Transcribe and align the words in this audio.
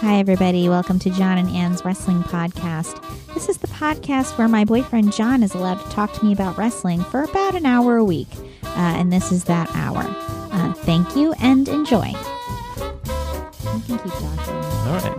Hi, 0.00 0.18
everybody. 0.18 0.68
Welcome 0.68 0.98
to 1.00 1.10
John 1.10 1.38
and 1.38 1.48
Anne's 1.50 1.84
Wrestling 1.84 2.22
Podcast. 2.22 3.02
This 3.34 3.48
is 3.48 3.58
the 3.58 3.66
podcast 3.68 4.38
where 4.38 4.48
my 4.48 4.64
boyfriend 4.64 5.12
John 5.12 5.42
is 5.42 5.54
allowed 5.54 5.80
to 5.82 5.90
talk 5.90 6.12
to 6.14 6.24
me 6.24 6.32
about 6.32 6.56
wrestling 6.56 7.02
for 7.04 7.22
about 7.24 7.54
an 7.54 7.66
hour 7.66 7.96
a 7.96 8.04
week. 8.04 8.28
Uh, 8.62 8.68
and 8.76 9.12
this 9.12 9.32
is 9.32 9.44
that 9.44 9.70
hour. 9.74 10.04
Uh, 10.52 10.72
thank 10.74 11.16
you 11.16 11.32
and 11.40 11.68
enjoy. 11.68 12.06
You 12.06 13.80
can 13.86 13.98
keep 13.98 14.12
talking. 14.12 14.54
All 14.54 15.00
right. 15.00 15.18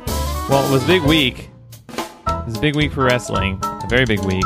Well, 0.49 0.67
it 0.67 0.71
was 0.71 0.83
a 0.83 0.87
big 0.87 1.03
week. 1.03 1.49
It 1.89 2.45
was 2.45 2.57
a 2.57 2.61
big 2.61 2.75
week 2.75 2.91
for 2.93 3.03
wrestling. 3.03 3.59
A 3.63 3.87
very 3.89 4.05
big 4.05 4.19
week. 4.23 4.45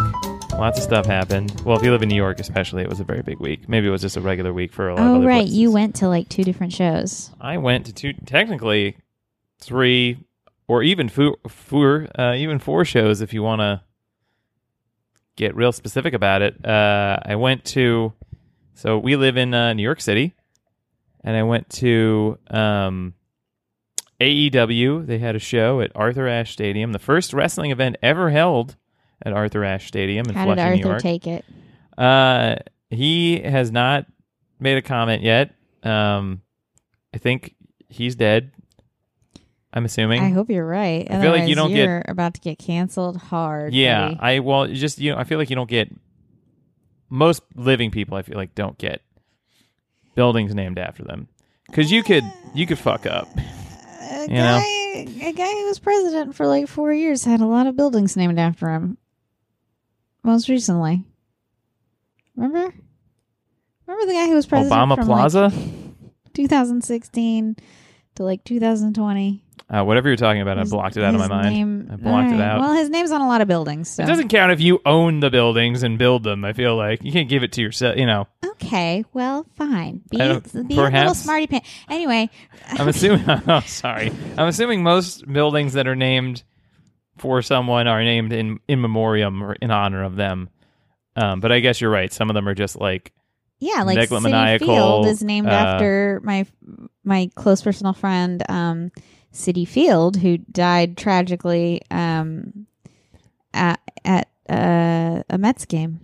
Lots 0.53 0.77
of 0.77 0.83
stuff 0.83 1.05
happened. 1.05 1.61
Well, 1.65 1.77
if 1.77 1.83
you 1.83 1.91
live 1.91 2.01
in 2.03 2.09
New 2.09 2.15
York, 2.15 2.39
especially, 2.39 2.83
it 2.83 2.89
was 2.89 2.99
a 2.99 3.03
very 3.03 3.21
big 3.23 3.39
week. 3.39 3.67
Maybe 3.67 3.87
it 3.87 3.91
was 3.91 4.01
just 4.01 4.17
a 4.17 4.21
regular 4.21 4.53
week 4.53 4.71
for 4.73 4.89
a 4.89 4.95
lot 4.95 5.01
of 5.03 5.07
Oh, 5.11 5.15
other 5.17 5.27
right. 5.27 5.39
places. 5.41 5.57
You 5.57 5.71
went 5.71 5.95
to 5.95 6.07
like 6.07 6.29
two 6.29 6.43
different 6.43 6.73
shows. 6.73 7.31
I 7.41 7.57
went 7.57 7.85
to 7.87 7.93
two, 7.93 8.13
technically 8.25 8.97
three, 9.63 10.17
or 10.67 10.83
even 10.83 11.09
four, 11.09 11.37
four 11.47 12.07
uh, 12.17 12.35
even 12.35 12.59
four 12.59 12.85
shows 12.85 13.21
if 13.21 13.33
you 13.33 13.43
want 13.43 13.61
to 13.61 13.81
get 15.35 15.55
real 15.55 15.71
specific 15.71 16.13
about 16.13 16.41
it. 16.41 16.63
Uh, 16.65 17.17
I 17.23 17.35
went 17.35 17.65
to, 17.65 18.13
so 18.75 18.97
we 18.97 19.15
live 19.15 19.37
in 19.37 19.53
uh, 19.53 19.73
New 19.73 19.83
York 19.83 20.01
City, 20.01 20.33
and 21.23 21.35
I 21.35 21.43
went 21.43 21.69
to 21.71 22.37
um, 22.49 23.13
AEW. 24.19 25.05
They 25.05 25.17
had 25.19 25.35
a 25.35 25.39
show 25.39 25.81
at 25.81 25.91
Arthur 25.95 26.27
Ashe 26.27 26.53
Stadium, 26.53 26.91
the 26.91 26.99
first 26.99 27.33
wrestling 27.33 27.71
event 27.71 27.97
ever 28.01 28.29
held 28.29 28.75
at 29.25 29.33
Arthur 29.33 29.63
Ashe 29.63 29.87
Stadium 29.87 30.27
in 30.27 30.35
How 30.35 30.45
did 30.45 30.55
Flushing, 30.55 30.81
New 30.81 30.89
Arthur 30.89 30.89
York. 30.89 31.01
take 31.01 31.27
it? 31.27 31.45
Uh, 31.97 32.55
he 32.89 33.39
has 33.39 33.71
not 33.71 34.05
made 34.59 34.77
a 34.77 34.81
comment 34.81 35.23
yet. 35.23 35.53
Um, 35.83 36.41
I 37.13 37.17
think 37.17 37.55
he's 37.89 38.15
dead. 38.15 38.51
I'm 39.75 39.85
assuming. 39.85 40.21
I 40.21 40.29
hope 40.29 40.49
you're 40.51 40.65
right. 40.67 41.07
I 41.09 41.19
feel 41.19 41.31
like 41.31 41.47
you 41.49 41.55
don't 41.55 41.69
get- 41.73 41.85
you're 41.85 42.03
about 42.07 42.35
to 42.35 42.41
get 42.41 42.59
canceled 42.59 43.17
hard. 43.17 43.73
yeah, 43.73 44.09
buddy. 44.09 44.19
I 44.19 44.39
well, 44.39 44.67
just 44.67 44.99
you 44.99 45.11
know, 45.11 45.17
I 45.17 45.23
feel 45.23 45.39
like 45.39 45.49
you 45.49 45.55
don't 45.55 45.69
get 45.69 45.89
most 47.09 47.41
living 47.55 47.89
people. 47.91 48.15
I 48.17 48.21
feel 48.21 48.37
like 48.37 48.53
don't 48.55 48.77
get 48.77 49.01
buildings 50.15 50.53
named 50.53 50.77
after 50.77 51.03
them 51.03 51.27
because 51.67 51.91
you 51.91 52.03
could 52.03 52.23
you 52.53 52.67
could 52.67 52.77
fuck 52.79 53.05
up. 53.07 53.27
Uh, 53.35 53.41
a 53.41 54.21
You 54.27 54.35
know? 54.37 54.59
guy, 54.59 55.27
a 55.27 55.33
guy 55.33 55.51
who 55.51 55.65
was 55.65 55.79
president 55.79 56.35
for 56.35 56.45
like 56.45 56.67
four 56.67 56.93
years 56.93 57.25
had 57.25 57.41
a 57.41 57.45
lot 57.47 57.65
of 57.67 57.75
buildings 57.75 58.15
named 58.15 58.37
after 58.39 58.69
him. 58.69 58.97
Most 60.23 60.49
recently, 60.49 61.03
remember? 62.35 62.73
Remember 63.87 64.05
the 64.05 64.13
guy 64.13 64.27
who 64.27 64.35
was 64.35 64.45
president 64.45 64.79
Obama 64.91 65.03
Plaza, 65.03 65.41
like 66.25 66.33
2016 66.33 67.55
to 68.15 68.23
like 68.23 68.43
2020? 68.45 69.42
Uh, 69.69 69.83
whatever 69.83 70.07
you're 70.09 70.17
talking 70.17 70.41
about, 70.41 70.59
I 70.59 70.63
blocked 70.65 70.97
it 70.97 71.03
out 71.03 71.15
of 71.15 71.19
my 71.19 71.27
mind. 71.27 71.49
name- 71.55 71.89
I 71.91 71.95
blocked 71.95 72.31
it 72.31 72.39
out. 72.41 72.59
Well, 72.59 72.73
his 72.73 72.89
name's 72.89 73.11
on 73.11 73.21
a 73.21 73.27
lot 73.27 73.41
of 73.41 73.47
buildings. 73.47 73.89
So. 73.89 74.03
It 74.03 74.07
doesn't 74.07 74.27
count 74.27 74.51
if 74.51 74.61
you 74.61 74.81
own 74.85 75.19
the 75.19 75.29
buildings 75.31 75.83
and 75.83 75.97
build 75.97 76.23
them. 76.23 76.45
I 76.45 76.53
feel 76.53 76.75
like 76.75 77.03
you 77.03 77.11
can't 77.11 77.29
give 77.29 77.43
it 77.43 77.53
to 77.53 77.61
yourself. 77.61 77.97
You 77.97 78.05
know, 78.05 78.27
Okay, 78.45 79.03
well, 79.13 79.45
fine. 79.55 80.01
Be, 80.09 80.17
be 80.17 80.23
a 80.23 80.89
little 80.89 81.13
smarty 81.15 81.47
pants. 81.47 81.67
Anyway, 81.89 82.29
I'm 82.69 82.87
assuming. 82.87 83.25
oh, 83.47 83.61
sorry. 83.61 84.11
I'm 84.37 84.47
assuming 84.47 84.83
most 84.83 85.31
buildings 85.31 85.73
that 85.73 85.87
are 85.87 85.95
named 85.95 86.43
for 87.17 87.41
someone 87.41 87.87
are 87.87 88.03
named 88.03 88.31
in 88.33 88.59
in 88.67 88.81
memoriam 88.81 89.41
or 89.43 89.53
in 89.53 89.71
honor 89.71 90.03
of 90.03 90.15
them. 90.15 90.49
Um, 91.15 91.39
but 91.39 91.51
I 91.51 91.59
guess 91.59 91.81
you're 91.81 91.91
right. 91.91 92.11
Some 92.11 92.29
of 92.29 92.33
them 92.35 92.47
are 92.47 92.55
just 92.55 92.79
like 92.79 93.11
Yeah, 93.59 93.83
like 93.83 93.97
Citi 94.09 94.59
Field 94.59 95.07
is 95.07 95.23
named 95.23 95.47
uh, 95.47 95.51
after 95.51 96.21
my 96.23 96.45
my 97.03 97.29
close 97.35 97.61
personal 97.61 97.93
friend, 97.93 98.43
um, 98.49 98.91
Citi 99.33 99.67
Field, 99.67 100.17
who 100.17 100.37
died 100.37 100.95
tragically 100.95 101.81
um, 101.91 102.67
at 103.53 103.79
at 104.05 104.29
uh, 104.49 105.23
a 105.29 105.37
Mets 105.37 105.65
game. 105.65 105.99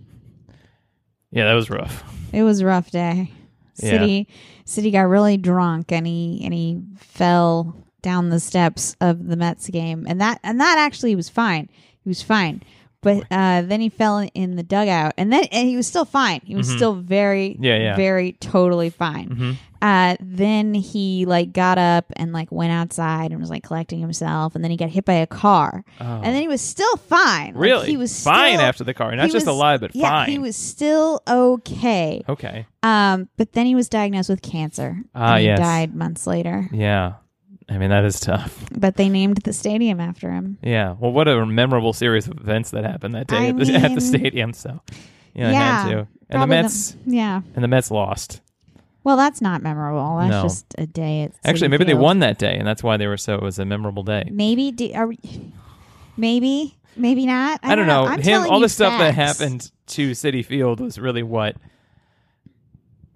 yeah, 1.30 1.44
that 1.44 1.54
was 1.54 1.70
rough. 1.70 2.04
It 2.32 2.42
was 2.42 2.60
a 2.60 2.66
rough 2.66 2.90
day. 2.90 3.32
Yeah. 3.76 3.90
City 3.90 4.28
City 4.64 4.90
got 4.90 5.02
really 5.02 5.36
drunk 5.36 5.92
and 5.92 6.06
he 6.06 6.40
and 6.44 6.52
he 6.52 6.82
fell 6.96 7.76
down 8.02 8.30
the 8.30 8.40
steps 8.40 8.96
of 9.00 9.26
the 9.26 9.36
Mets 9.36 9.68
game, 9.68 10.06
and 10.08 10.20
that 10.20 10.40
and 10.42 10.60
that 10.60 10.78
actually 10.78 11.14
was 11.14 11.28
fine. 11.28 11.68
He 12.02 12.08
was 12.08 12.22
fine. 12.22 12.62
But 13.02 13.24
uh, 13.30 13.62
then 13.62 13.80
he 13.80 13.88
fell 13.88 14.28
in 14.34 14.56
the 14.56 14.62
dugout, 14.62 15.14
and 15.16 15.32
then 15.32 15.44
and 15.52 15.66
he 15.68 15.76
was 15.76 15.86
still 15.86 16.04
fine. 16.04 16.40
He 16.44 16.54
was 16.54 16.68
Mhm. 16.70 16.76
still 16.76 16.94
very, 16.94 17.56
Yeah, 17.58 17.76
yeah. 17.78 17.96
very 17.96 18.32
totally 18.32 18.90
fine. 18.90 19.28
hmm 19.28 19.52
Uh, 19.82 20.14
then 20.20 20.74
he 20.74 21.24
like 21.24 21.54
got 21.54 21.78
up 21.78 22.04
and 22.16 22.34
like 22.34 22.52
went 22.52 22.70
outside 22.70 23.30
and 23.32 23.40
was 23.40 23.48
like 23.48 23.62
collecting 23.62 23.98
himself, 24.00 24.54
and 24.54 24.62
then 24.62 24.70
he 24.70 24.76
got 24.76 24.90
hit 24.90 25.06
by 25.06 25.14
a 25.14 25.26
car, 25.26 25.82
Oh. 25.98 26.04
and 26.04 26.26
then 26.26 26.42
he 26.42 26.48
was 26.48 26.60
still 26.60 26.96
fine. 27.08 27.54
Like, 27.54 27.62
really, 27.62 27.86
he 27.86 27.96
was 27.96 28.22
fine 28.22 28.56
still- 28.58 28.66
after 28.68 28.84
the 28.84 28.92
car, 28.92 29.16
not 29.16 29.24
he 29.26 29.32
just 29.32 29.46
was- 29.46 29.54
alive, 29.56 29.80
but 29.80 29.96
yeah, 29.96 30.10
fine. 30.10 30.28
he 30.28 30.38
was 30.38 30.54
still 30.54 31.22
okay. 31.26 32.22
okay. 32.28 32.66
Um, 32.82 33.28
but 33.38 33.54
then 33.54 33.64
he 33.64 33.74
was 33.74 33.88
diagnosed 33.88 34.28
with 34.28 34.42
cancer. 34.42 34.98
Ah, 35.14 35.32
and 35.36 35.40
he 35.40 35.46
yes. 35.46 35.58
died 35.58 35.94
months 35.94 36.26
later. 36.26 36.68
Yeah, 36.72 37.12
I 37.70 37.78
mean 37.78 37.90
that 37.90 38.04
is 38.04 38.18
tough. 38.18 38.66
But 38.76 38.96
they 38.96 39.08
named 39.08 39.38
the 39.38 39.52
stadium 39.52 40.00
after 40.00 40.30
him. 40.30 40.58
Yeah. 40.62 40.96
Well, 40.98 41.12
what 41.12 41.28
a 41.28 41.46
memorable 41.46 41.92
series 41.92 42.26
of 42.26 42.38
events 42.38 42.72
that 42.72 42.84
happened 42.84 43.14
that 43.14 43.28
day 43.28 43.36
I 43.36 43.46
at, 43.50 43.56
the, 43.58 43.74
at 43.74 43.94
the 43.94 44.00
stadium. 44.00 44.52
So, 44.52 44.80
you 45.34 45.42
know, 45.44 45.50
Yeah, 45.50 45.82
had 45.82 45.90
to. 45.90 46.08
And 46.28 46.42
the 46.42 46.46
Mets 46.48 46.96
yeah. 47.06 47.42
and 47.54 47.62
the 47.62 47.68
Mets 47.68 47.90
lost. 47.90 48.40
Well, 49.02 49.16
that's 49.16 49.40
not 49.40 49.62
memorable. 49.62 50.18
That's 50.18 50.30
No. 50.30 50.42
just 50.42 50.66
a 50.78 50.86
day 50.86 51.22
at 51.22 51.32
Actually, 51.44 51.68
maybe 51.68 51.84
they 51.84 51.94
won 51.94 52.18
that 52.18 52.38
day, 52.38 52.56
and 52.56 52.66
that's 52.66 52.82
why 52.82 52.96
they 52.96 53.06
were 53.06 53.16
so. 53.16 53.36
It 53.36 53.42
was 53.42 53.58
a 53.58 53.64
memorable 53.64 54.02
day. 54.02 54.28
Maybe 54.30 54.72
do, 54.72 54.92
are 54.94 55.06
we, 55.06 55.18
maybe 56.16 56.76
maybe 56.96 57.24
not. 57.24 57.60
I, 57.62 57.72
I 57.72 57.74
don't 57.76 57.86
know. 57.86 58.04
I'm 58.04 58.20
Him, 58.20 58.42
all 58.50 58.60
the 58.60 58.68
stuff 58.68 58.98
that 58.98 59.14
happened 59.14 59.70
to 59.88 60.10
Citi 60.10 60.44
Field 60.44 60.80
was 60.80 60.98
really 60.98 61.22
what 61.22 61.56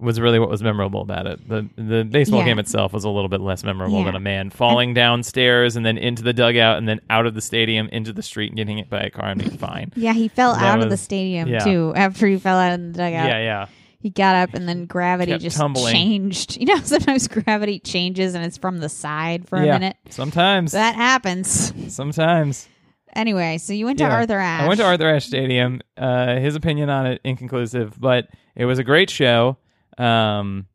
was 0.04 0.20
really 0.20 0.38
what 0.38 0.48
was 0.48 0.62
memorable 0.62 1.00
about 1.00 1.26
it. 1.26 1.48
The 1.48 1.68
the 1.76 2.04
baseball 2.04 2.40
Yeah. 2.40 2.46
game 2.46 2.58
itself 2.58 2.92
was 2.92 3.04
a 3.04 3.08
little 3.10 3.28
bit 3.28 3.40
less 3.40 3.64
memorable 3.64 3.98
Yeah. 4.00 4.04
than 4.06 4.14
a 4.16 4.20
man 4.20 4.50
falling 4.50 4.94
downstairs 4.94 5.76
and 5.76 5.84
then 5.84 5.98
into 5.98 6.22
the 6.22 6.32
dugout 6.32 6.78
and 6.78 6.88
then 6.88 7.00
out 7.10 7.26
of 7.26 7.34
the 7.34 7.40
stadium 7.40 7.88
into 7.88 8.12
the 8.12 8.22
street 8.22 8.50
and 8.50 8.56
getting 8.56 8.76
hit 8.78 8.90
by 8.90 9.00
a 9.00 9.10
car 9.10 9.28
and 9.30 9.40
being 9.40 9.56
fine. 9.58 9.92
Yeah, 9.96 10.12
he 10.12 10.28
fell 10.28 10.54
That 10.54 10.62
out 10.62 10.80
of 10.82 10.90
the 10.90 10.96
stadium 10.96 11.48
yeah. 11.48 11.60
too. 11.60 11.92
After 11.96 12.26
he 12.26 12.36
fell 12.38 12.58
out 12.58 12.72
in 12.72 12.92
the 12.92 12.98
dugout, 12.98 13.28
Yeah, 13.28 13.38
yeah. 13.38 13.66
he 14.00 14.10
got 14.10 14.36
up 14.36 14.54
and 14.54 14.68
then 14.68 14.86
gravity 14.86 15.32
Kept 15.32 15.42
just 15.42 15.56
tumbling. 15.56 15.92
changed. 15.94 16.56
You 16.60 16.66
know, 16.66 16.78
sometimes 16.82 17.26
gravity 17.28 17.78
changes 17.80 18.34
and 18.34 18.44
it's 18.44 18.58
from 18.58 18.78
the 18.78 18.88
side 18.88 19.48
for 19.48 19.58
a 19.58 19.64
yeah. 19.66 19.72
minute. 19.72 19.96
Sometimes. 20.10 20.72
That 20.72 20.94
happens. 20.94 21.72
sometimes. 21.94 22.68
Anyway, 23.16 23.58
so 23.58 23.72
you 23.72 23.84
went 23.86 23.98
to 23.98 24.04
Yeah. 24.04 24.12
Arthur 24.14 24.38
Ashe. 24.38 24.62
I 24.64 24.66
went 24.68 24.80
to 24.80 24.86
Arthur 24.86 25.08
Ashe 25.08 25.26
Stadium. 25.26 25.80
Uh, 25.96 26.36
his 26.36 26.56
opinion 26.56 26.90
on 26.90 27.06
it 27.06 27.20
inconclusive, 27.22 27.94
but 28.00 28.28
it 28.56 28.64
was 28.64 28.78
a 28.80 28.84
great 28.84 29.08
show. 29.08 29.56
Um, 29.98 30.66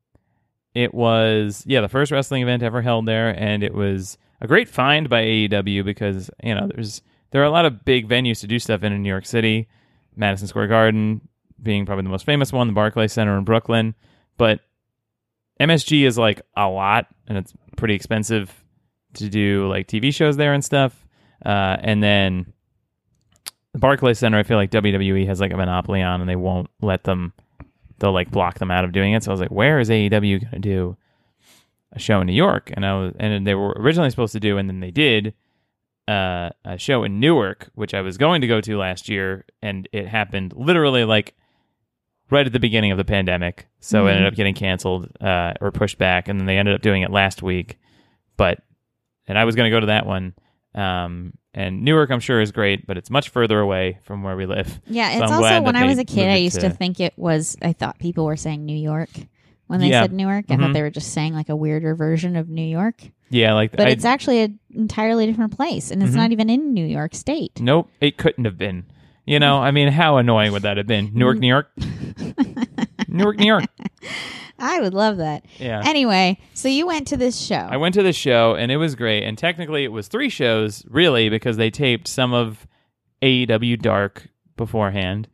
it 0.73 0.93
was 0.93 1.63
yeah 1.67 1.81
the 1.81 1.89
first 1.89 2.11
wrestling 2.11 2.43
event 2.43 2.63
ever 2.63 2.81
held 2.81 3.05
there, 3.05 3.29
and 3.29 3.63
it 3.63 3.73
was 3.73 4.17
a 4.41 4.47
great 4.47 4.69
find 4.69 5.09
by 5.09 5.23
AEW 5.23 5.83
because 5.83 6.29
you 6.43 6.55
know 6.55 6.69
there's 6.73 7.01
there 7.31 7.41
are 7.41 7.45
a 7.45 7.51
lot 7.51 7.65
of 7.65 7.85
big 7.85 8.07
venues 8.07 8.41
to 8.41 8.47
do 8.47 8.59
stuff 8.59 8.83
in 8.83 8.93
in 8.93 9.03
New 9.03 9.09
York 9.09 9.25
City, 9.25 9.67
Madison 10.15 10.47
Square 10.47 10.67
Garden 10.67 11.21
being 11.61 11.85
probably 11.85 12.03
the 12.03 12.09
most 12.09 12.25
famous 12.25 12.53
one, 12.53 12.67
the 12.67 12.73
Barclays 12.73 13.13
Center 13.13 13.37
in 13.37 13.43
Brooklyn, 13.43 13.95
but 14.37 14.61
MSG 15.59 16.07
is 16.07 16.17
like 16.17 16.41
a 16.55 16.67
lot, 16.67 17.07
and 17.27 17.37
it's 17.37 17.53
pretty 17.75 17.95
expensive 17.95 18.53
to 19.15 19.29
do 19.29 19.67
like 19.67 19.87
TV 19.87 20.13
shows 20.13 20.37
there 20.37 20.53
and 20.53 20.63
stuff. 20.63 21.05
Uh, 21.45 21.77
and 21.79 22.01
then 22.01 22.53
the 23.73 23.79
Barclays 23.79 24.19
Center, 24.19 24.37
I 24.37 24.43
feel 24.43 24.57
like 24.57 24.71
WWE 24.71 25.27
has 25.27 25.39
like 25.39 25.51
a 25.51 25.57
monopoly 25.57 26.01
on, 26.01 26.21
and 26.21 26.29
they 26.29 26.35
won't 26.35 26.69
let 26.81 27.03
them. 27.03 27.33
They'll 27.99 28.13
like 28.13 28.31
block 28.31 28.59
them 28.59 28.71
out 28.71 28.85
of 28.85 28.91
doing 28.91 29.13
it. 29.13 29.23
So 29.23 29.31
I 29.31 29.33
was 29.33 29.41
like, 29.41 29.51
where 29.51 29.79
is 29.79 29.89
AEW 29.89 30.41
going 30.41 30.51
to 30.51 30.59
do 30.59 30.97
a 31.91 31.99
show 31.99 32.21
in 32.21 32.27
New 32.27 32.33
York? 32.33 32.71
And 32.73 32.85
I 32.85 32.99
was, 32.99 33.13
and 33.19 33.45
they 33.45 33.55
were 33.55 33.73
originally 33.77 34.09
supposed 34.09 34.33
to 34.33 34.39
do, 34.39 34.57
and 34.57 34.69
then 34.69 34.79
they 34.79 34.91
did 34.91 35.33
uh, 36.07 36.49
a 36.65 36.77
show 36.77 37.03
in 37.03 37.19
Newark, 37.19 37.69
which 37.75 37.93
I 37.93 38.01
was 38.01 38.17
going 38.17 38.41
to 38.41 38.47
go 38.47 38.61
to 38.61 38.77
last 38.77 39.09
year, 39.09 39.45
and 39.61 39.87
it 39.91 40.07
happened 40.07 40.53
literally 40.55 41.05
like 41.05 41.35
right 42.31 42.45
at 42.45 42.53
the 42.53 42.59
beginning 42.59 42.91
of 42.91 42.97
the 42.97 43.05
pandemic. 43.05 43.67
So 43.79 44.07
it 44.07 44.11
ended 44.11 44.27
up 44.27 44.35
getting 44.35 44.55
canceled 44.55 45.09
uh, 45.21 45.53
or 45.61 45.71
pushed 45.71 45.97
back, 45.97 46.27
and 46.27 46.39
then 46.39 46.47
they 46.47 46.57
ended 46.57 46.75
up 46.75 46.81
doing 46.81 47.03
it 47.03 47.11
last 47.11 47.43
week. 47.43 47.79
But 48.37 48.59
and 49.27 49.37
I 49.37 49.45
was 49.45 49.55
going 49.55 49.69
to 49.69 49.75
go 49.75 49.79
to 49.79 49.87
that 49.87 50.05
one. 50.05 50.33
Um, 50.75 51.33
and 51.53 51.83
Newark, 51.83 52.11
I'm 52.11 52.19
sure, 52.19 52.39
is 52.41 52.51
great, 52.51 52.85
but 52.85 52.97
it's 52.97 53.09
much 53.09 53.29
further 53.29 53.59
away 53.59 53.99
from 54.03 54.21
where 54.23 54.35
we 54.37 54.45
live. 54.45 54.79
Yeah, 54.87 55.09
So 55.17 55.23
it's 55.23 55.31
I'm 55.31 55.43
also 55.43 55.61
when 55.63 55.75
I 55.75 55.85
was 55.85 55.97
a 55.97 56.05
kid, 56.05 56.29
I 56.29 56.35
used 56.35 56.55
to- 56.61 56.69
to 56.69 56.69
think 56.69 56.99
it 56.99 57.13
was. 57.17 57.57
I 57.61 57.73
thought 57.73 57.97
people 57.99 58.25
were 58.25 58.37
saying 58.37 58.65
New 58.65 58.77
York 58.77 59.09
when 59.67 59.79
they 59.79 59.89
Yeah. 59.89 60.03
said 60.03 60.13
Newark. 60.13 60.45
I 60.49 60.55
Mhm. 60.55 60.59
thought 60.59 60.73
they 60.73 60.81
were 60.83 60.91
just 60.91 61.11
saying 61.11 61.33
like 61.33 61.49
a 61.49 61.55
weirder 61.55 61.95
version 61.95 62.35
of 62.35 62.49
New 62.49 62.61
York, 62.67 63.01
Yeah, 63.31 63.53
like 63.55 63.71
but 63.71 63.87
I, 63.87 63.89
it's 63.89 64.05
actually 64.05 64.41
an 64.41 64.59
entirely 64.73 65.25
different 65.25 65.55
place, 65.55 65.89
and 65.91 66.03
it's 66.03 66.13
Mhm. 66.13 66.17
not 66.17 66.31
even 66.31 66.49
in 66.51 66.73
New 66.73 66.85
York 66.85 67.15
State. 67.15 67.59
nope, 67.59 67.89
it 67.99 68.17
couldn't 68.17 68.45
have 68.45 68.57
been. 68.57 68.83
You 69.25 69.39
know, 69.39 69.57
I 69.57 69.71
mean, 69.71 69.89
how 69.89 70.17
annoying 70.17 70.51
would 70.53 70.63
that 70.63 70.77
have 70.77 70.87
been? 70.87 71.11
Newark, 71.13 71.39
New 71.39 71.47
York, 71.47 71.69
Newark, 73.07 73.37
New 73.37 73.45
York. 73.47 73.65
I 74.59 74.81
would 74.81 74.93
love 74.93 75.17
that. 75.17 75.45
Yeah. 75.57 75.81
Anyway, 75.85 76.39
so 76.53 76.67
you 76.67 76.87
went 76.87 77.07
to 77.07 77.17
this 77.17 77.39
show. 77.39 77.67
I 77.69 77.77
went 77.77 77.95
to 77.95 78.03
the 78.03 78.13
show 78.13 78.55
and 78.55 78.71
it 78.71 78.77
was 78.77 78.95
great. 78.95 79.23
And 79.23 79.37
technically, 79.37 79.83
it 79.83 79.91
was 79.91 80.07
three 80.07 80.29
shows, 80.29 80.83
really, 80.89 81.29
because 81.29 81.57
they 81.57 81.69
taped 81.69 82.07
some 82.07 82.33
of 82.33 82.67
AEW 83.21 83.81
Dark 83.81 84.29
beforehand, 84.57 85.27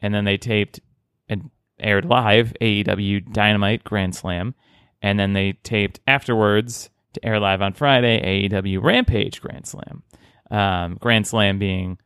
and 0.00 0.14
then 0.14 0.24
they 0.24 0.36
taped 0.36 0.80
and 1.28 1.50
aired 1.80 2.04
live 2.04 2.52
AEW 2.60 3.32
Dynamite 3.32 3.84
Grand 3.84 4.14
Slam, 4.14 4.54
and 5.00 5.18
then 5.18 5.32
they 5.32 5.52
taped 5.64 6.00
afterwards 6.06 6.90
to 7.14 7.24
air 7.24 7.40
live 7.40 7.62
on 7.62 7.72
Friday 7.72 8.48
AEW 8.48 8.82
Rampage 8.82 9.40
Grand 9.40 9.66
Slam. 9.66 10.02
Um, 10.50 10.98
Grand 11.00 11.26
Slam 11.26 11.58
being, 11.58 11.98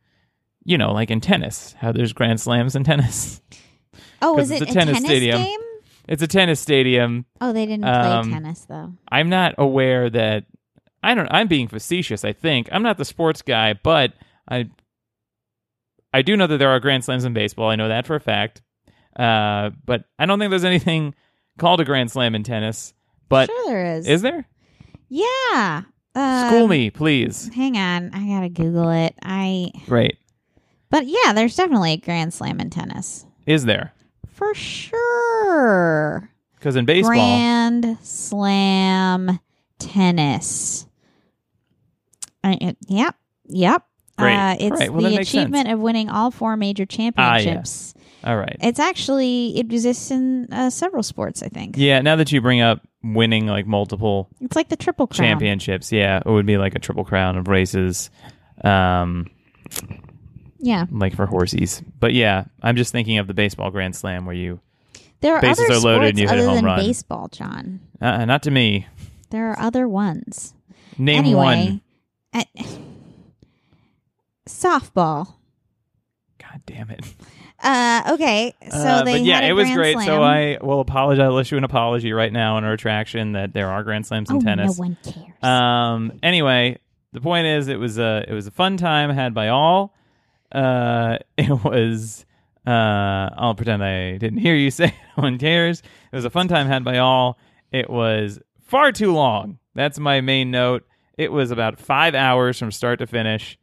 you 0.63 0.77
know, 0.77 0.93
like 0.93 1.11
in 1.11 1.21
tennis, 1.21 1.75
how 1.79 1.91
there's 1.91 2.13
Grand 2.13 2.39
Slams 2.39 2.75
in 2.75 2.83
tennis. 2.83 3.41
Oh, 4.21 4.39
is 4.39 4.51
it 4.51 4.61
a 4.61 4.65
tennis 4.65 4.95
tennis 4.95 5.03
stadium. 5.03 5.41
game? 5.41 5.59
It's 6.07 6.21
a 6.21 6.27
tennis 6.27 6.59
stadium. 6.59 7.25
Oh, 7.41 7.51
they 7.53 7.65
didn't 7.65 7.83
play 7.83 7.91
Um, 7.91 8.31
tennis 8.31 8.61
though. 8.65 8.93
I'm 9.11 9.29
not 9.29 9.55
aware 9.57 10.09
that 10.09 10.45
I 11.03 11.13
don't 11.13 11.27
I'm 11.29 11.47
being 11.47 11.67
facetious, 11.67 12.23
I 12.23 12.33
think. 12.33 12.69
I'm 12.71 12.83
not 12.83 12.97
the 12.97 13.05
sports 13.05 13.41
guy, 13.41 13.73
but 13.73 14.13
I 14.49 14.69
I 16.13 16.21
do 16.21 16.37
know 16.37 16.47
that 16.47 16.57
there 16.57 16.69
are 16.69 16.79
grand 16.79 17.03
slams 17.03 17.25
in 17.25 17.33
baseball. 17.33 17.69
I 17.69 17.75
know 17.75 17.89
that 17.89 18.05
for 18.07 18.15
a 18.15 18.19
fact. 18.19 18.61
Uh, 19.15 19.71
but 19.85 20.05
I 20.19 20.25
don't 20.25 20.39
think 20.39 20.49
there's 20.51 20.63
anything 20.63 21.15
called 21.57 21.81
a 21.81 21.85
grand 21.85 22.11
slam 22.11 22.35
in 22.35 22.43
tennis. 22.43 22.93
But 23.29 23.47
sure, 23.47 23.65
there 23.67 23.95
is. 23.95 24.07
is 24.07 24.21
there? 24.21 24.47
yeah. 25.09 25.83
Um, 26.15 26.47
School 26.47 26.67
me, 26.67 26.89
please. 26.89 27.51
Hang 27.53 27.77
on, 27.77 28.11
I 28.13 28.25
gotta 28.27 28.49
Google 28.49 28.89
it. 28.89 29.13
I. 29.21 29.71
Great. 29.85 30.17
But 30.89 31.05
yeah, 31.05 31.33
there's 31.33 31.55
definitely 31.55 31.93
a 31.93 31.97
Grand 31.97 32.33
Slam 32.33 32.59
in 32.61 32.69
tennis 32.69 33.25
Is 33.45 33.65
there? 33.65 33.93
For 34.37 34.53
sure. 34.53 36.29
Because 36.55 36.75
in 36.75 36.85
baseball, 36.85 37.11
Grand 37.13 37.97
Slam 38.01 39.39
tennis. 39.79 40.87
I, 42.43 42.53
it- 42.61 42.77
yep, 42.87 43.15
yep. 43.47 43.83
Great. 44.17 44.35
Uh, 44.35 44.55
it's 44.59 44.79
right, 44.79 44.91
well, 44.91 45.01
the 45.09 45.17
achievement 45.17 45.69
of 45.69 45.79
winning 45.79 46.09
all 46.09 46.31
four 46.31 46.57
major 46.57 46.85
championships. 46.87 47.93
all 48.23 48.35
right. 48.35 48.55
It's 48.61 48.79
actually 48.79 49.57
it 49.59 49.71
exists 49.71 50.09
in 50.09 50.47
uh, 50.51 50.69
several 50.71 51.03
sports. 51.03 51.43
I 51.43 51.49
think 51.49 51.75
Yeah, 51.77 52.01
now 52.01 52.15
that 52.15 52.31
you 52.31 52.41
bring 52.41 52.59
up 52.61 52.81
winning 53.03 53.45
like 53.45 53.67
multiple 53.67 54.27
it's 54.41 54.55
like 54.55 54.69
the 54.69 54.75
triple 54.75 55.05
crown. 55.05 55.17
championships, 55.17 55.91
yeah, 55.91 56.17
it 56.25 56.25
would 56.29 56.47
be 56.47 56.57
like 56.57 56.73
a 56.73 56.79
triple 56.79 57.05
crown 57.05 57.37
of 57.37 57.47
races. 57.47 58.09
Um, 58.63 59.27
Yeah, 60.59 60.85
like 60.91 61.15
for 61.15 61.27
horsies. 61.27 61.83
But 61.99 62.13
yeah, 62.13 62.45
I'm 62.61 62.75
just 62.75 62.91
thinking 62.91 63.17
of 63.17 63.27
the 63.27 63.33
baseball 63.33 63.71
grand 63.71 63.95
slam 63.95 64.25
where 64.25 64.35
you 64.35 64.59
there 65.21 65.35
are 65.35 65.41
Bases 65.41 65.65
other 65.69 65.75
are 65.75 65.79
loaded 65.79 66.09
and 66.09 66.19
you 66.19 66.27
hit 66.27 66.37
a 66.39 66.41
other 66.43 66.49
home 66.49 66.65
run. 66.65 66.79
baseball, 66.79 67.27
John. 67.29 67.79
uh, 68.01 68.25
not 68.25 68.43
to 68.43 68.51
me. 68.51 68.87
There 69.29 69.49
are 69.51 69.59
other 69.59 69.87
ones. 69.87 70.53
Name 70.97 71.19
anyway, 71.19 71.35
one. 71.41 71.81
at- 72.33 72.47
softball. 74.47 75.33
God 76.39 76.61
damn 76.65 76.89
it. 76.89 77.01
Uh, 77.61 78.11
okay, 78.13 78.53
so 78.69 78.77
Uh, 78.77 79.03
they 79.03 79.13
but 79.13 79.21
yeah, 79.23 79.41
it 79.41 79.53
was 79.53 79.69
great. 79.71 79.93
Slam. 79.93 80.05
So 80.05 80.21
I 80.21 80.59
will 80.61 80.79
apologize. 80.79 81.23
I'll 81.23 81.37
issue 81.39 81.57
an 81.57 81.63
apology 81.63 82.13
right 82.13 82.31
now 82.31 82.57
in 82.59 82.63
a 82.63 82.69
retraction 82.69 83.31
that 83.31 83.53
there 83.53 83.69
are 83.69 83.83
grand 83.83 84.05
slams 84.05 84.29
in 84.29 84.37
oh, 84.37 84.39
tennis. 84.41 84.77
no 84.77 84.83
one 84.83 84.97
cares. 85.03 85.43
Um. 85.43 86.19
Anyway, 86.21 86.77
the 87.13 87.21
point 87.21 87.47
is, 87.47 87.67
it 87.67 87.79
was 87.79 87.97
a 87.97 88.23
it 88.27 88.33
was 88.33 88.45
a 88.45 88.51
fun 88.51 88.77
time 88.77 89.09
had 89.09 89.33
by 89.33 89.47
all. 89.49 89.93
Uh, 90.51 91.17
it 91.37 91.63
was. 91.63 92.25
Uh, 92.65 93.29
I'll 93.37 93.55
pretend 93.55 93.81
I 93.81 94.17
didn't 94.17 94.39
hear 94.39 94.55
you 94.55 94.71
say 94.71 94.93
no 95.15 95.23
one 95.23 95.37
cares. 95.37 95.81
It 96.11 96.15
was 96.15 96.25
a 96.25 96.29
fun 96.29 96.47
time 96.47 96.67
had 96.67 96.83
by 96.83 96.97
all. 96.97 97.37
It 97.71 97.89
was 97.89 98.39
far 98.61 98.91
too 98.91 99.13
long. 99.13 99.59
That's 99.75 99.99
my 99.99 100.21
main 100.21 100.51
note. 100.51 100.85
It 101.17 101.31
was 101.31 101.51
about 101.51 101.79
five 101.79 102.13
hours 102.13 102.59
from 102.59 102.71
start 102.71 102.99
to 102.99 103.07
finish. 103.07 103.57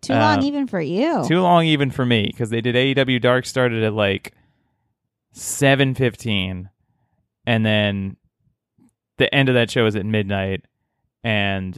Too 0.00 0.12
uh, 0.12 0.18
long 0.18 0.42
even 0.42 0.66
for 0.66 0.80
you. 0.80 1.24
Too 1.26 1.40
long 1.40 1.64
even 1.64 1.90
for 1.90 2.04
me 2.04 2.26
because 2.26 2.50
they 2.50 2.60
did 2.60 2.74
AEW 2.74 3.20
Dark 3.20 3.46
started 3.46 3.82
at 3.82 3.92
like 3.92 4.34
seven 5.32 5.94
fifteen, 5.94 6.68
and 7.46 7.64
then 7.64 8.16
the 9.16 9.32
end 9.34 9.48
of 9.48 9.54
that 9.54 9.70
show 9.70 9.84
was 9.84 9.96
at 9.96 10.06
midnight, 10.06 10.64
and 11.24 11.76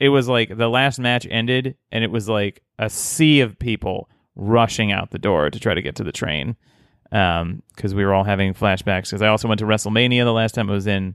it 0.00 0.08
was 0.08 0.28
like 0.28 0.56
the 0.56 0.68
last 0.68 0.98
match 0.98 1.26
ended, 1.30 1.76
and 1.92 2.04
it 2.04 2.10
was 2.10 2.28
like 2.28 2.62
a 2.78 2.90
sea 2.90 3.40
of 3.40 3.58
people 3.58 4.08
rushing 4.36 4.92
out 4.92 5.10
the 5.10 5.18
door 5.18 5.50
to 5.50 5.60
try 5.60 5.74
to 5.74 5.82
get 5.82 5.94
to 5.96 6.04
the 6.04 6.12
train 6.12 6.56
because 7.04 7.94
we 7.94 8.04
were 8.04 8.12
all 8.12 8.24
having 8.24 8.54
flashbacks. 8.54 9.04
Because 9.04 9.22
I 9.22 9.28
also 9.28 9.46
went 9.48 9.60
to 9.60 9.66
WrestleMania 9.66 10.24
the 10.24 10.32
last 10.32 10.54
time 10.54 10.68
I 10.68 10.72
was 10.72 10.86
in 10.86 11.14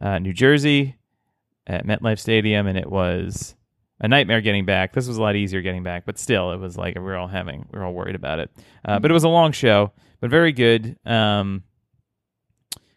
uh, 0.00 0.18
New 0.18 0.32
Jersey 0.32 0.96
at 1.66 1.86
MetLife 1.86 2.18
Stadium, 2.18 2.66
and 2.66 2.78
it 2.78 2.90
was 2.90 3.54
a 4.00 4.08
nightmare 4.08 4.40
getting 4.40 4.64
back. 4.64 4.92
This 4.92 5.08
was 5.08 5.18
a 5.18 5.22
lot 5.22 5.36
easier 5.36 5.60
getting 5.62 5.82
back, 5.82 6.06
but 6.06 6.18
still, 6.18 6.52
it 6.52 6.58
was 6.58 6.76
like 6.76 6.94
we 6.94 7.02
were 7.02 7.16
all 7.16 7.28
having, 7.28 7.66
we 7.70 7.78
were 7.78 7.84
all 7.84 7.94
worried 7.94 8.14
about 8.14 8.38
it. 8.38 8.50
Uh, 8.84 8.98
but 8.98 9.10
it 9.10 9.14
was 9.14 9.24
a 9.24 9.28
long 9.28 9.52
show, 9.52 9.92
but 10.20 10.30
very 10.30 10.52
good. 10.52 10.98
Um, 11.04 11.64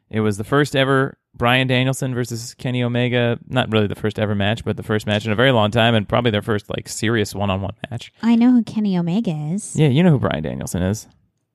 it 0.10 0.22
was 0.22 0.38
the 0.38 0.44
first 0.44 0.76
ever 0.76 1.19
Bryan 1.36 1.68
Danielson 1.68 2.14
versus 2.14 2.54
Kenny 2.56 2.84
Omega. 2.84 3.38
Not 3.48 3.72
really 3.72 3.88
the 3.88 3.96
first 3.96 4.20
ever 4.20 4.36
match, 4.36 4.66
but 4.66 4.78
the 4.78 4.84
first 4.84 5.06
match 5.08 5.26
in 5.26 5.32
a 5.32 5.36
very 5.36 5.52
long 5.52 5.72
time, 5.72 5.96
and 5.96 6.08
probably 6.08 6.32
their 6.32 6.42
first 6.42 6.70
like 6.70 6.90
serious 6.90 7.34
one-on-one 7.36 7.76
match. 7.90 8.12
I 8.22 8.36
know 8.36 8.52
who 8.52 8.64
Kenny 8.64 8.98
Omega 8.98 9.32
is. 9.54 9.76
Yeah, 9.76 9.88
you 9.90 10.04
know 10.04 10.12
who 10.12 10.20
Bryan 10.20 10.44
Danielson 10.44 10.82
is? 10.82 11.08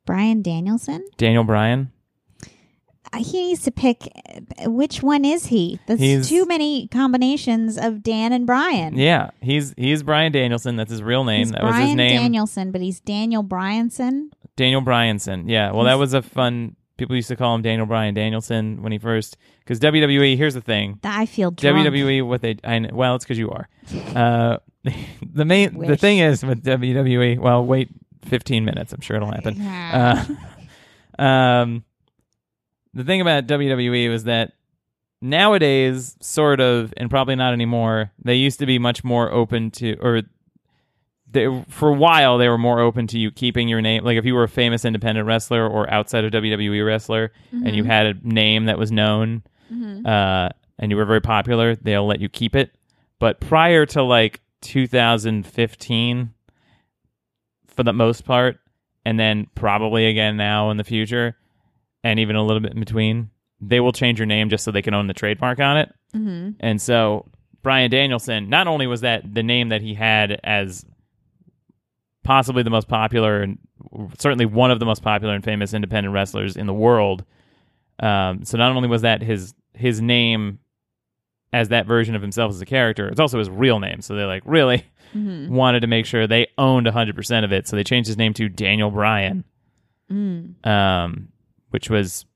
Bryan 0.06 0.42
Danielson. 0.42 1.04
Daniel 1.16 1.44
Bryan. 1.44 1.90
Uh, 3.12 3.18
He 3.18 3.48
needs 3.48 3.62
to 3.62 3.70
pick 3.70 4.08
uh, 4.64 4.70
which 4.70 5.02
one 5.02 5.24
is 5.24 5.46
he. 5.46 5.78
There's 5.86 6.00
He's- 6.00 6.28
too 6.28 6.46
many 6.46 6.88
combinations 6.88 7.76
of 7.76 8.02
Dan 8.02 8.32
and 8.32 8.46
Brian. 8.46 8.96
Yeah, 8.96 9.30
he's 9.40 9.74
he's 9.76 10.02
Bryan 10.02 10.32
Danielson. 10.32 10.76
That's 10.76 10.90
his 10.90 11.02
real 11.02 11.24
name. 11.24 11.40
He's 11.40 11.50
that 11.52 11.60
Brian 11.60 11.80
was 11.80 11.88
his 11.90 11.96
name. 11.96 12.16
Danielson, 12.20 12.70
but 12.72 12.80
he's 12.80 13.00
Daniel 13.00 13.44
Bryanson. 13.44 14.28
Daniel 14.56 14.82
Bryanson. 14.82 15.44
Yeah, 15.50 15.72
well, 15.72 15.84
that 15.84 15.94
was 15.98 16.14
a 16.14 16.22
fun. 16.22 16.76
People 16.96 17.16
used 17.16 17.28
to 17.28 17.36
call 17.36 17.54
him 17.54 17.62
Daniel 17.62 17.86
Bryan 17.86 18.14
Danielson 18.14 18.82
when 18.82 18.92
he 18.92 18.98
first. 18.98 19.36
Because 19.60 19.80
WWE, 19.80 20.36
here's 20.36 20.54
the 20.54 20.60
thing. 20.60 21.00
I 21.02 21.26
feel 21.26 21.50
drunk. 21.50 21.88
WWE, 21.88 22.26
what 22.26 22.40
they, 22.40 22.56
I, 22.62 22.88
well, 22.92 23.16
it's 23.16 23.24
because 23.24 23.38
you 23.38 23.50
are. 23.50 23.68
Uh, 24.14 24.58
the 25.32 25.44
main, 25.44 25.78
the 25.78 25.96
thing 25.96 26.18
is 26.18 26.44
with 26.44 26.64
WWE. 26.64 27.38
Well, 27.38 27.64
wait 27.64 27.90
15 28.24 28.64
minutes. 28.64 28.92
I'm 28.92 29.00
sure 29.00 29.16
it'll 29.16 29.30
happen. 29.30 29.60
Uh, 29.60 30.24
um, 31.22 31.84
the 32.92 33.04
thing 33.04 33.20
about 33.20 33.46
WWE 33.46 34.08
was 34.10 34.24
that 34.24 34.52
nowadays, 35.20 36.16
sort 36.20 36.60
of, 36.60 36.94
and 36.96 37.10
probably 37.10 37.34
not 37.34 37.52
anymore. 37.52 38.12
They 38.22 38.36
used 38.36 38.60
to 38.60 38.66
be 38.66 38.78
much 38.78 39.02
more 39.02 39.32
open 39.32 39.70
to, 39.72 39.96
or 40.00 40.22
they, 41.34 41.64
for 41.68 41.90
a 41.90 41.92
while, 41.92 42.38
they 42.38 42.48
were 42.48 42.56
more 42.56 42.80
open 42.80 43.06
to 43.08 43.18
you 43.18 43.30
keeping 43.30 43.68
your 43.68 43.82
name. 43.82 44.02
Like 44.04 44.16
if 44.16 44.24
you 44.24 44.34
were 44.34 44.44
a 44.44 44.48
famous 44.48 44.84
independent 44.86 45.26
wrestler 45.26 45.68
or 45.68 45.88
outside 45.92 46.24
of 46.24 46.32
WWE 46.32 46.84
wrestler, 46.86 47.30
and 47.52 47.76
you 47.76 47.84
had 47.84 48.06
a 48.06 48.14
name 48.22 48.64
that 48.64 48.78
was 48.78 48.90
known, 48.90 49.42
uh, 50.06 50.48
and 50.78 50.90
you 50.90 50.96
were 50.96 51.04
very 51.04 51.20
popular, 51.20 51.76
they'll 51.76 52.06
let 52.06 52.20
you 52.20 52.28
keep 52.30 52.56
it. 52.56 52.74
But 53.18 53.40
prior 53.40 53.84
to 53.86 54.02
like 54.02 54.40
2015, 54.62 56.30
for 57.66 57.82
the 57.82 57.92
most 57.92 58.24
part, 58.24 58.58
and 59.04 59.18
then 59.18 59.46
probably 59.54 60.06
again 60.06 60.36
now 60.36 60.70
in 60.70 60.76
the 60.76 60.84
future, 60.84 61.36
and 62.02 62.18
even 62.20 62.36
a 62.36 62.42
little 62.44 62.60
bit 62.60 62.72
in 62.72 62.80
between, 62.80 63.30
they 63.60 63.80
will 63.80 63.92
change 63.92 64.18
your 64.18 64.26
name 64.26 64.50
just 64.50 64.64
so 64.64 64.70
they 64.70 64.82
can 64.82 64.94
own 64.94 65.06
the 65.06 65.14
trademark 65.14 65.58
on 65.60 65.76
it. 65.78 65.92
hmm 66.12 66.50
And 66.60 66.80
so 66.80 67.26
Bryan 67.62 67.90
Danielson, 67.90 68.48
not 68.48 68.66
only 68.66 68.86
was 68.86 69.00
that 69.00 69.34
the 69.34 69.42
name 69.42 69.70
that 69.70 69.80
he 69.82 69.94
had 69.94 70.38
as 70.44 70.84
possibly 72.24 72.62
the 72.62 72.70
most 72.70 72.88
popular 72.88 73.42
and 73.42 73.58
certainly 74.18 74.46
one 74.46 74.70
of 74.70 74.80
the 74.80 74.86
most 74.86 75.02
popular 75.02 75.34
and 75.34 75.44
famous 75.44 75.72
independent 75.74 76.12
wrestlers 76.12 76.56
in 76.56 76.66
the 76.66 76.74
world. 76.74 77.24
Um, 78.00 78.44
so 78.44 78.58
not 78.58 78.74
only 78.74 78.88
was 78.88 79.02
that 79.02 79.22
his 79.22 79.54
his 79.74 80.00
name 80.00 80.58
as 81.52 81.68
that 81.68 81.86
version 81.86 82.16
of 82.16 82.22
himself 82.22 82.50
as 82.50 82.60
a 82.60 82.66
character, 82.66 83.06
it's 83.08 83.20
also 83.20 83.38
his 83.38 83.48
real 83.48 83.78
name. 83.78 84.00
So 84.00 84.16
they 84.16 84.24
like 84.24 84.42
really 84.44 84.84
hmm 85.12 85.48
wanted 85.54 85.80
to 85.80 85.86
make 85.86 86.06
sure 86.06 86.26
they 86.26 86.48
owned 86.58 86.86
100% 86.88 87.44
of 87.44 87.52
it. 87.52 87.68
So 87.68 87.76
they 87.76 87.84
changed 87.84 88.08
his 88.08 88.16
name 88.16 88.34
to 88.34 88.48
Daniel 88.48 88.90
Bryan 88.90 89.44
Mm. 90.10 90.66
um, 90.66 91.28
which 91.70 91.88
was 91.88 92.26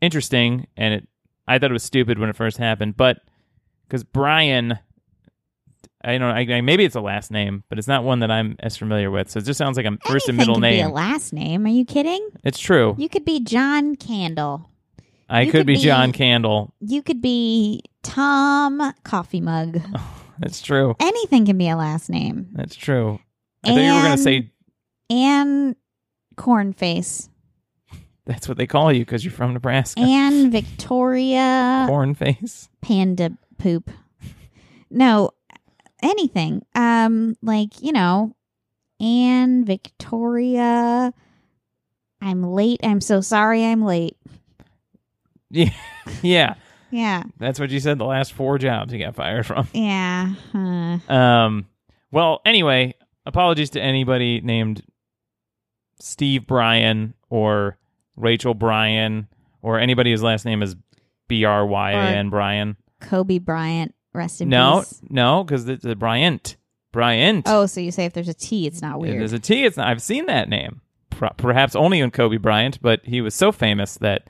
interesting, 0.00 0.66
and 0.76 0.94
it 0.94 1.08
I 1.48 1.58
thought 1.58 1.70
it 1.70 1.72
was 1.72 1.82
stupid 1.82 2.18
when 2.18 2.28
it 2.30 2.36
first 2.36 2.58
happened, 2.58 2.96
but 2.96 3.18
because 3.88 4.04
Brian, 4.04 4.78
I 6.06 6.18
don't 6.18 6.20
know, 6.20 6.54
I, 6.54 6.58
I, 6.58 6.60
maybe 6.60 6.84
it's 6.84 6.94
a 6.94 7.00
last 7.00 7.30
name, 7.30 7.64
but 7.68 7.78
it's 7.78 7.88
not 7.88 8.04
one 8.04 8.20
that 8.20 8.30
I'm 8.30 8.56
as 8.60 8.76
familiar 8.76 9.10
with, 9.10 9.28
so 9.30 9.38
it 9.38 9.44
just 9.44 9.58
sounds 9.58 9.76
like 9.76 9.86
a 9.86 9.98
first 10.06 10.28
and 10.28 10.38
middle 10.38 10.60
name. 10.60 10.76
Be 10.86 10.90
a 10.90 10.94
last 10.94 11.32
name? 11.32 11.64
Are 11.64 11.68
you 11.68 11.84
kidding? 11.84 12.26
it's 12.44 12.58
true. 12.58 12.94
You 12.98 13.08
could 13.08 13.24
be 13.24 13.40
John 13.40 13.96
Candle. 13.96 14.70
I 15.28 15.46
could, 15.46 15.52
could 15.52 15.66
be, 15.66 15.76
John 15.76 16.12
Candle. 16.12 16.72
You 16.80 17.02
could 17.02 17.20
be 17.20 17.82
Tom 18.04 18.92
Coffee 19.02 19.40
Mug. 19.40 19.80
That's 20.38 20.60
true. 20.62 20.94
Anything 21.00 21.46
can 21.46 21.58
be 21.58 21.68
a 21.68 21.76
last 21.76 22.08
name. 22.08 22.48
That's 22.52 22.76
true. 22.76 23.18
I 23.64 23.68
thought 23.70 23.76
you 23.76 23.82
were 23.82 23.88
going 23.90 24.04
to 24.04 24.10
And- 24.10 24.20
say 24.20 24.52
And 25.10 25.76
Cornface. 26.36 27.28
That's 28.26 28.46
what 28.48 28.56
they 28.58 28.66
call 28.66 28.92
you 28.92 29.00
because 29.00 29.24
you're 29.24 29.32
from 29.32 29.54
Nebraska. 29.54 30.00
Anne 30.00 30.50
Victoria 30.50 31.84
Corn 31.88 32.14
face. 32.14 32.68
Panda 32.80 33.36
Poop. 33.58 33.90
No, 34.90 35.30
anything. 36.06 36.62
Um, 36.74 37.36
like 37.42 37.80
you 37.82 37.92
know, 37.92 38.34
Anne 39.00 39.64
Victoria. 39.64 41.12
I'm 42.20 42.42
late. 42.42 42.80
I'm 42.82 43.00
so 43.00 43.20
sorry. 43.20 43.64
I'm 43.64 43.82
late. 43.84 44.16
Yeah, 45.50 45.70
yeah. 46.22 46.54
Yeah, 46.90 47.22
That's 47.38 47.58
what 47.60 47.70
you 47.70 47.78
said. 47.80 47.98
The 47.98 48.04
last 48.04 48.32
four 48.32 48.58
jobs 48.58 48.92
you 48.92 48.98
got 48.98 49.14
fired 49.14 49.44
from. 49.46 49.68
yeah. 49.72 50.34
Uh, 50.54 50.98
Um. 51.12 51.66
Well, 52.10 52.40
anyway, 52.44 52.94
apologies 53.26 53.70
to 53.70 53.80
anybody 53.80 54.40
named 54.40 54.82
Steve 56.00 56.46
Bryan 56.46 57.14
or 57.30 57.76
Rachel 58.16 58.54
Bryan 58.54 59.28
or 59.62 59.78
anybody 59.78 60.10
whose 60.10 60.22
last 60.22 60.44
name 60.44 60.62
is 60.62 60.74
B 61.28 61.44
R 61.44 61.64
Y 61.66 61.90
A 61.92 61.96
N 62.16 62.28
Bryan. 62.30 62.76
Kobe 63.00 63.38
Bryant. 63.38 63.94
Rest 64.16 64.40
in 64.40 64.48
No, 64.48 64.80
peace. 64.80 65.00
no, 65.08 65.44
because 65.44 65.68
it's 65.68 65.84
a 65.84 65.94
Bryant. 65.94 66.56
Bryant. 66.92 67.44
Oh, 67.46 67.66
so 67.66 67.80
you 67.80 67.90
say 67.90 68.06
if 68.06 68.14
there's 68.14 68.28
a 68.28 68.34
T, 68.34 68.66
it's 68.66 68.80
not 68.80 68.98
weird. 68.98 69.14
If 69.16 69.18
there's 69.20 69.32
a 69.34 69.38
T. 69.38 69.64
It's 69.64 69.76
not, 69.76 69.86
I've 69.88 70.00
seen 70.02 70.26
that 70.26 70.48
name. 70.48 70.80
Per- 71.10 71.30
perhaps 71.36 71.76
only 71.76 72.00
in 72.00 72.10
Kobe 72.10 72.36
Bryant, 72.38 72.80
but 72.80 73.00
he 73.04 73.20
was 73.20 73.34
so 73.34 73.52
famous 73.52 73.96
that 73.98 74.28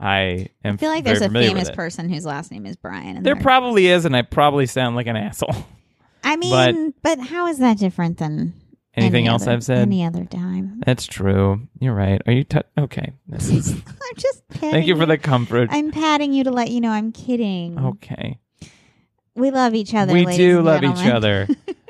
I 0.00 0.48
am. 0.64 0.74
I 0.74 0.76
feel 0.76 0.90
like 0.90 1.04
there's 1.04 1.22
a 1.22 1.30
famous 1.30 1.70
person 1.70 2.08
whose 2.08 2.26
last 2.26 2.50
name 2.50 2.66
is 2.66 2.76
Brian. 2.76 3.16
And 3.16 3.24
There 3.26 3.36
probably 3.36 3.86
is, 3.86 4.04
and 4.04 4.14
I 4.16 4.22
probably 4.22 4.66
sound 4.66 4.96
like 4.96 5.06
an 5.06 5.16
asshole. 5.16 5.54
I 6.22 6.36
mean, 6.36 6.94
but, 7.02 7.20
how 7.20 7.46
is 7.48 7.58
that 7.58 7.78
different 7.78 8.18
than 8.18 8.54
Anything 8.96 9.24
any 9.24 9.28
else 9.28 9.42
other- 9.42 9.52
I've 9.52 9.64
said? 9.64 9.78
Any 9.78 10.04
other 10.04 10.24
time? 10.24 10.82
That's 10.86 11.06
true. 11.06 11.66
You're 11.80 11.94
right. 11.94 12.20
Are 12.26 12.32
you 12.32 12.44
t- 12.44 12.58
okay? 12.78 13.12
This 13.26 13.48
is, 13.50 13.72
I'm 13.72 14.16
just. 14.16 14.42
thank 14.52 14.86
you 14.86 14.96
for 14.96 15.04
the 15.06 15.18
comfort. 15.18 15.68
I'm 15.72 15.90
patting 15.90 16.32
you 16.32 16.44
to 16.44 16.50
let 16.50 16.70
you 16.70 16.80
know 16.80 16.90
I'm 16.90 17.12
kidding. 17.12 17.78
Okay. 17.78 18.38
We 19.36 19.50
love 19.50 19.74
each 19.74 19.94
other. 19.94 20.12
we 20.12 20.24
do 20.26 20.58
and 20.58 20.66
love 20.66 20.84
each 20.84 21.06
other. 21.06 21.48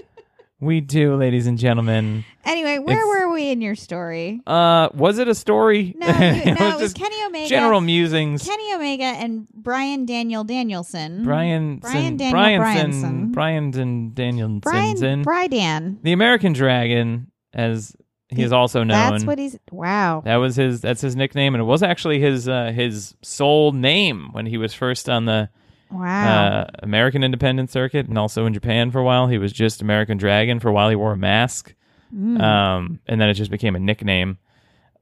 we 0.61 0.81
do, 0.81 1.15
ladies 1.17 1.47
and 1.47 1.59
gentlemen. 1.59 2.25
Anyway, 2.45 2.79
where 2.79 2.97
It's- 2.99 3.07
were 3.07 3.33
we 3.33 3.51
in 3.51 3.61
your 3.61 3.75
story? 3.75 4.41
Uh, 4.47 4.89
was 4.95 5.19
it 5.19 5.29
a 5.29 5.35
story? 5.35 5.95
No, 5.99 6.07
you, 6.07 6.13
no, 6.13 6.19
it 6.23 6.61
was 6.61 6.79
just 6.79 6.97
Kenny 6.97 7.23
Omega. 7.25 7.49
general 7.49 7.81
musings. 7.81 8.47
Kenny 8.47 8.73
Omega 8.75 9.05
and 9.05 9.47
Brian 9.53 10.07
Daniel 10.07 10.45
Danielson. 10.45 11.25
Brian, 11.25 11.79
Brian 11.79 12.17
Daniel 12.17 12.41
Bryanson, 12.41 13.33
Bryanson. 13.33 13.35
Bryanson 13.35 14.15
Danielson, 14.15 14.61
Brian 14.61 15.25
Brydan. 15.25 16.03
the 16.03 16.13
American 16.13 16.53
Dragon, 16.55 17.31
as 17.53 17.95
he 18.29 18.43
is 18.43 18.53
also 18.53 18.81
known. 18.85 19.13
That's 19.13 19.25
what 19.25 19.39
he's. 19.39 19.57
Wow. 19.71 20.23
That 20.25 20.37
was 20.37 20.57
his. 20.57 20.81
That's 20.81 21.01
his 21.01 21.15
nickname, 21.15 21.55
and 21.55 21.61
it 21.61 21.67
was 21.67 21.83
actually 21.83 22.21
his 22.21 22.49
uh, 22.49 22.73
his 22.75 23.15
sole 23.23 23.73
name 23.73 24.29
when 24.33 24.47
he 24.47 24.57
was 24.57 24.73
first 24.73 25.09
on 25.11 25.27
the 25.27 25.51
Wow. 25.91 26.47
uh, 26.49 26.67
American 26.81 27.23
independent 27.23 27.71
circuit, 27.71 28.07
and 28.09 28.19
also 28.19 28.47
in 28.47 28.55
Japan 28.55 28.91
for 28.91 28.99
a 28.99 29.05
while. 29.05 29.29
He 29.29 29.39
was 29.39 29.53
just 29.53 29.81
American 29.83 30.19
Dragon. 30.19 30.59
For 30.61 30.69
a 30.69 30.73
while, 30.73 30.89
he 30.91 30.97
wore 30.97 31.13
a 31.13 31.17
mask, 31.17 31.75
Mm. 32.15 32.41
um, 32.41 33.01
and 33.07 33.21
then 33.21 33.29
it 33.29 33.35
just 33.35 33.51
became 33.51 33.75
a 33.75 33.81
nickname, 33.81 34.39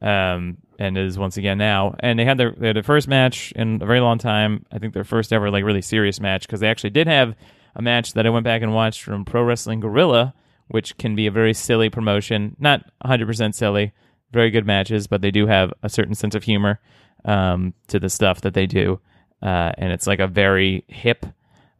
um, 0.00 0.58
and 0.78 0.96
is 0.96 1.18
once 1.18 1.36
again 1.36 1.58
now. 1.58 1.94
And 2.00 2.18
they 2.18 2.24
had 2.24 2.38
their 2.38 2.52
they 2.56 2.68
had 2.68 2.76
their 2.76 2.82
first 2.82 3.08
match 3.08 3.52
in 3.56 3.80
a 3.82 3.86
very 3.86 4.00
long 4.00 4.18
time. 4.18 4.64
I 4.72 4.78
think 4.78 4.94
their 4.94 5.04
first 5.04 5.32
ever 5.32 5.50
like 5.50 5.64
really 5.64 5.82
serious 5.82 6.20
match 6.20 6.46
because 6.46 6.60
they 6.60 6.68
actually 6.68 6.90
did 6.90 7.06
have 7.06 7.34
a 7.74 7.82
match 7.82 8.12
that 8.14 8.26
I 8.26 8.30
went 8.30 8.44
back 8.44 8.62
and 8.62 8.74
watched 8.74 9.02
from 9.02 9.24
Pro 9.24 9.42
Wrestling 9.42 9.80
Guerrilla, 9.80 10.34
which 10.68 10.96
can 10.98 11.14
be 11.14 11.26
a 11.26 11.30
very 11.30 11.54
silly 11.54 11.88
promotion, 11.88 12.56
not 12.58 12.84
100% 13.04 13.54
silly, 13.54 13.92
very 14.32 14.50
good 14.50 14.66
matches, 14.66 15.06
but 15.06 15.22
they 15.22 15.30
do 15.30 15.46
have 15.46 15.72
a 15.82 15.88
certain 15.88 16.14
sense 16.14 16.34
of 16.34 16.44
humor 16.44 16.80
um, 17.24 17.72
to 17.88 17.98
the 17.98 18.10
stuff 18.10 18.40
that 18.42 18.52
they 18.54 18.66
do, 18.66 19.00
uh, 19.42 19.72
and 19.76 19.92
it's 19.92 20.06
like 20.06 20.20
a 20.20 20.26
very 20.28 20.84
hip 20.88 21.26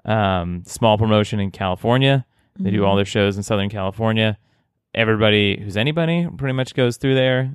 um, 0.04 0.64
small 0.66 0.99
promotion 0.99 1.38
in 1.40 1.50
California. 1.50 2.26
They 2.59 2.71
do 2.71 2.85
all 2.85 2.97
their 2.97 3.04
shows 3.07 3.37
in 3.37 3.42
Southern 3.42 3.71
California. 3.71 4.37
Everybody 4.95 5.59
who's 5.61 5.76
anybody 5.76 6.28
pretty 6.37 6.52
much 6.52 6.75
goes 6.75 6.97
through 6.99 7.14
there. 7.14 7.54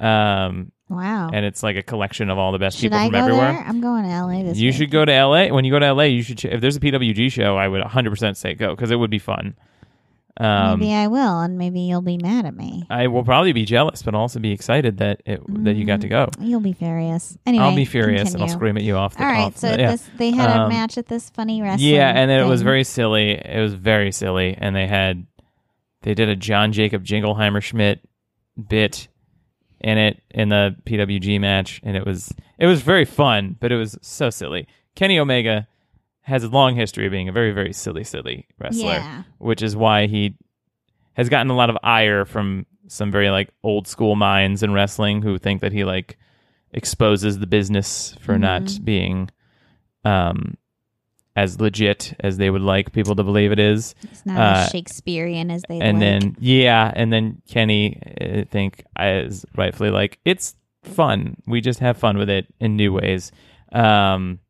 Um, 0.00 0.72
wow. 0.88 1.30
and 1.32 1.44
it's 1.44 1.62
like 1.62 1.76
a 1.76 1.82
collection 1.82 2.28
of 2.28 2.38
all 2.38 2.50
the 2.50 2.58
best 2.58 2.78
Should 2.78 2.90
people 2.90 2.98
I 2.98 3.04
from 3.04 3.12
go 3.12 3.18
everywhere. 3.18 3.52
there? 3.52 3.64
I'm 3.64 3.80
going 3.80 4.02
to 4.04 4.08
LA 4.10 4.42
this 4.42 4.58
You 4.58 4.68
week. 4.70 4.76
should 4.76 4.90
go 4.90 5.04
to 5.04 5.12
LA. 5.26 5.46
When 5.54 5.64
you 5.64 5.70
go 5.70 5.78
to 5.78 5.92
LA, 5.92 6.04
you 6.04 6.22
should. 6.22 6.38
Ch- 6.38 6.46
if 6.46 6.60
there's 6.60 6.76
a 6.76 6.80
PWG 6.80 7.30
show, 7.30 7.56
I 7.56 7.68
would 7.68 7.82
100% 7.82 8.36
say 8.36 8.54
go 8.54 8.74
because 8.74 8.90
it 8.90 8.96
would 8.96 9.10
be 9.10 9.20
fun. 9.20 9.54
Um, 10.44 10.80
maybe 10.80 10.92
I 10.92 11.06
will, 11.06 11.40
and 11.40 11.56
maybe 11.58 11.80
you'll 11.80 12.02
be 12.02 12.18
mad 12.18 12.46
at 12.46 12.54
me. 12.56 12.84
I 12.90 13.06
will 13.06 13.24
probably 13.24 13.52
be 13.52 13.64
jealous, 13.64 14.02
but 14.02 14.14
also 14.14 14.40
be 14.40 14.50
excited 14.52 14.98
that 14.98 15.22
it 15.24 15.40
that 15.64 15.74
you 15.76 15.84
got 15.84 16.00
to 16.02 16.08
go. 16.08 16.28
You'll 16.40 16.60
be 16.60 16.72
furious. 16.72 17.36
Anyway, 17.46 17.64
I'll 17.64 17.74
be 17.76 17.84
furious 17.84 18.34
and 18.34 18.42
I'll 18.42 18.48
scream 18.48 18.76
at 18.76 18.82
you 18.82 18.96
off. 18.96 19.14
The, 19.16 19.22
All 19.24 19.30
right, 19.30 19.44
off 19.44 19.56
so 19.56 19.70
the, 19.70 19.78
yeah. 19.78 19.90
this 19.92 20.10
they 20.16 20.30
had 20.32 20.50
a 20.50 20.62
Um, 20.62 20.68
match 20.68 20.98
at 20.98 21.06
this 21.06 21.30
funny 21.30 21.62
wrestling. 21.62 21.88
Yeah, 21.94 22.10
and 22.10 22.28
then 22.30 22.40
it 22.40 22.48
was 22.48 22.62
very 22.62 22.84
silly. 22.84 23.32
It 23.32 23.60
was 23.60 23.74
very 23.74 24.10
silly, 24.12 24.56
and 24.58 24.74
they 24.74 24.86
had 24.86 25.26
they 26.02 26.14
did 26.14 26.28
a 26.28 26.36
John 26.36 26.72
Jacob 26.72 27.04
Jingleheimer 27.04 27.62
Schmidt 27.62 28.00
bit 28.68 29.08
in 29.80 29.98
it 29.98 30.22
in 30.30 30.48
the 30.48 30.74
PWG 30.84 31.40
match, 31.40 31.80
and 31.84 31.96
it 31.96 32.04
was 32.04 32.32
it 32.58 32.66
was 32.66 32.82
very 32.82 33.04
fun, 33.04 33.56
but 33.60 33.70
it 33.72 33.76
was 33.76 33.96
so 34.02 34.30
silly. 34.30 34.66
Kenny 34.94 35.18
Omega 35.18 35.66
has 36.22 36.44
a 36.44 36.48
long 36.48 36.74
history 36.76 37.06
of 37.06 37.12
being 37.12 37.28
a 37.28 37.32
very 37.32 37.52
very 37.52 37.72
silly 37.72 38.04
silly 38.04 38.46
wrestler, 38.58 38.92
Yeah. 38.92 39.22
which 39.38 39.62
is 39.62 39.74
why 39.76 40.06
he 40.06 40.34
has 41.14 41.28
gotten 41.28 41.50
a 41.50 41.56
lot 41.56 41.68
of 41.70 41.76
ire 41.82 42.24
from 42.24 42.64
some 42.88 43.10
very 43.10 43.30
like 43.30 43.50
old 43.62 43.86
school 43.86 44.16
minds 44.16 44.62
in 44.62 44.72
wrestling 44.72 45.22
who 45.22 45.38
think 45.38 45.60
that 45.60 45.72
he 45.72 45.84
like 45.84 46.16
exposes 46.72 47.38
the 47.38 47.46
business 47.46 48.16
for 48.20 48.38
not 48.38 48.62
Mm-hmm. 48.62 48.84
being 48.84 49.30
um 50.04 50.56
as 51.34 51.58
legit 51.60 52.14
as 52.20 52.36
they 52.36 52.50
would 52.50 52.60
like 52.60 52.92
people 52.92 53.16
to 53.16 53.22
believe 53.24 53.52
it 53.52 53.58
is. 53.58 53.94
It's 54.02 54.26
not 54.26 54.38
uh, 54.38 54.60
as 54.64 54.70
Shakespearean 54.70 55.50
as 55.50 55.62
they 55.66 55.80
and 55.80 55.98
like. 55.98 56.00
then 56.22 56.36
yeah, 56.40 56.92
and 56.94 57.10
then 57.12 57.40
Kenny 57.48 57.98
I 58.20 58.44
think 58.50 58.84
is 59.00 59.46
rightfully 59.56 59.90
like 59.90 60.18
it's 60.26 60.54
fun. 60.82 61.36
We 61.46 61.60
just 61.62 61.78
have 61.80 61.96
fun 61.96 62.18
with 62.18 62.28
it 62.28 62.46
in 62.60 62.76
new 62.76 62.92
ways. 62.92 63.32
Um 63.72 64.40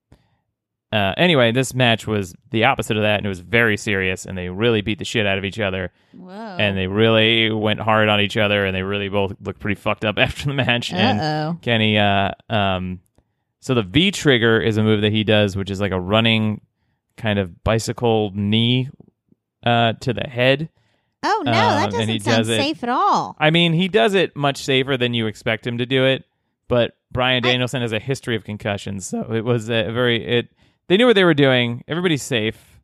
uh, 0.92 1.14
anyway, 1.16 1.52
this 1.52 1.74
match 1.74 2.06
was 2.06 2.34
the 2.50 2.64
opposite 2.64 2.96
of 2.98 3.02
that, 3.02 3.16
and 3.16 3.26
it 3.26 3.28
was 3.30 3.40
very 3.40 3.76
serious, 3.76 4.26
and 4.26 4.36
they 4.36 4.48
really 4.50 4.82
beat 4.82 4.98
the 4.98 5.04
shit 5.06 5.26
out 5.26 5.38
of 5.38 5.44
each 5.44 5.58
other, 5.58 5.90
Whoa. 6.12 6.30
and 6.30 6.76
they 6.76 6.86
really 6.86 7.50
went 7.50 7.80
hard 7.80 8.08
on 8.10 8.20
each 8.20 8.36
other, 8.36 8.66
and 8.66 8.76
they 8.76 8.82
really 8.82 9.08
both 9.08 9.34
looked 9.40 9.58
pretty 9.60 9.80
fucked 9.80 10.04
up 10.04 10.18
after 10.18 10.46
the 10.46 10.54
match. 10.54 10.92
And 10.92 11.18
Uh-oh. 11.20 11.58
Kenny, 11.62 11.96
uh, 11.98 12.32
um, 12.50 13.00
so 13.60 13.74
the 13.74 13.82
V 13.82 14.10
trigger 14.10 14.60
is 14.60 14.76
a 14.76 14.82
move 14.82 15.00
that 15.00 15.12
he 15.12 15.24
does, 15.24 15.56
which 15.56 15.70
is 15.70 15.80
like 15.80 15.92
a 15.92 16.00
running 16.00 16.60
kind 17.16 17.38
of 17.38 17.64
bicycle 17.64 18.30
knee 18.34 18.90
uh, 19.64 19.94
to 20.00 20.12
the 20.12 20.28
head. 20.28 20.68
Oh 21.22 21.42
no, 21.46 21.52
Um, 21.52 21.56
that 21.56 21.90
doesn't 21.92 22.20
sound 22.20 22.38
does 22.38 22.46
safe 22.48 22.82
at 22.82 22.88
all. 22.88 23.36
I 23.38 23.50
mean, 23.50 23.72
he 23.72 23.86
does 23.88 24.14
it 24.14 24.34
much 24.34 24.58
safer 24.64 24.96
than 24.96 25.14
you 25.14 25.26
expect 25.26 25.66
him 25.66 25.78
to 25.78 25.86
do 25.86 26.04
it, 26.04 26.24
but 26.68 26.96
Brian 27.12 27.44
I- 27.46 27.48
Danielson 27.52 27.80
has 27.80 27.92
a 27.92 27.98
history 28.00 28.34
of 28.36 28.44
concussions, 28.44 29.06
so 29.06 29.32
it 29.32 29.44
was 29.44 29.68
a 29.70 29.90
very 29.92 30.22
it. 30.26 30.48
They 30.88 30.96
knew 30.96 31.06
what 31.06 31.14
they 31.14 31.24
were 31.24 31.34
doing. 31.34 31.84
Everybody's 31.88 32.22
safe, 32.22 32.80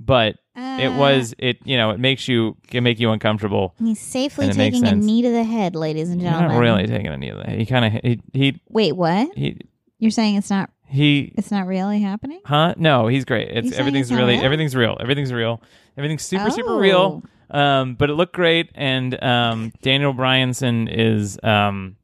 but 0.00 0.36
it 0.56 0.86
Uh, 0.92 0.98
was 0.98 1.34
it. 1.38 1.58
You 1.64 1.76
know, 1.76 1.90
it 1.90 2.00
makes 2.00 2.26
you 2.28 2.56
can 2.68 2.82
make 2.84 2.98
you 3.00 3.10
uncomfortable. 3.10 3.74
He's 3.78 4.00
safely 4.00 4.46
and 4.46 4.54
it 4.54 4.58
makes 4.58 4.74
taking 4.76 4.86
a 4.86 4.90
sense. 4.90 5.04
knee 5.04 5.22
to 5.22 5.30
the 5.30 5.44
head, 5.44 5.74
ladies 5.76 6.10
and 6.10 6.20
gentlemen. 6.20 6.50
not 6.52 6.58
really 6.58 6.86
taking 6.86 7.08
any 7.08 7.28
of 7.28 7.38
that. 7.38 7.50
He 7.50 7.66
kind 7.66 7.84
of 7.84 7.92
he 8.02 8.20
he 8.32 8.60
Wait, 8.70 8.92
what? 8.96 9.28
he 9.36 9.58
You're 9.98 10.10
saying 10.10 10.36
it's 10.36 10.50
not? 10.50 10.70
he 10.86 11.32
It's 11.36 11.50
not 11.50 11.66
really 11.66 12.00
happening? 12.00 12.40
Huh? 12.44 12.74
No, 12.76 13.06
he's 13.08 13.24
great. 13.24 13.48
It's 13.50 13.68
saying 13.70 13.80
everything's 13.80 14.06
it's 14.06 14.10
not 14.12 14.18
really 14.18 14.34
real? 14.36 14.44
everything's 14.44 14.76
real. 14.76 14.96
Everything's 15.00 15.32
real. 15.32 15.62
Everything's 15.96 16.22
super 16.22 16.50
super 16.50 16.72
Oh. 16.74 16.78
real. 16.78 17.22
Um, 17.50 17.94
but 17.94 18.10
it 18.10 18.14
looked 18.14 18.34
great, 18.34 18.70
and 18.74 19.22
um, 19.22 19.72
Daniel 19.82 20.12
Bryanson 20.14 20.88
is 20.90 21.38
um, 21.44 21.96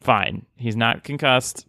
fine. 0.00 0.46
He's 0.56 0.76
not 0.76 1.04
concussed. 1.04 1.66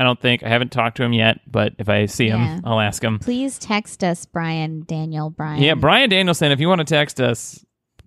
I 0.00 0.02
don't 0.02 0.18
think. 0.18 0.42
I 0.42 0.48
haven't 0.48 0.72
talked 0.72 0.96
to 0.96 1.02
him 1.02 1.12
yet, 1.12 1.40
but 1.46 1.74
if 1.78 1.90
I 1.90 2.06
see 2.06 2.28
him, 2.28 2.40
Yeah. 2.40 2.60
I'll 2.64 2.80
ask 2.80 3.04
him. 3.04 3.18
Please 3.18 3.58
text 3.58 4.02
us, 4.02 4.24
Brian 4.24 4.82
Daniel 4.86 5.28
Brian. 5.28 5.62
Yeah, 5.62 5.74
Bryan 5.74 6.08
Danielson. 6.08 6.52
If 6.52 6.58
you 6.58 6.68
want 6.68 6.78
to 6.78 6.86
text 6.86 7.20
us, 7.20 7.62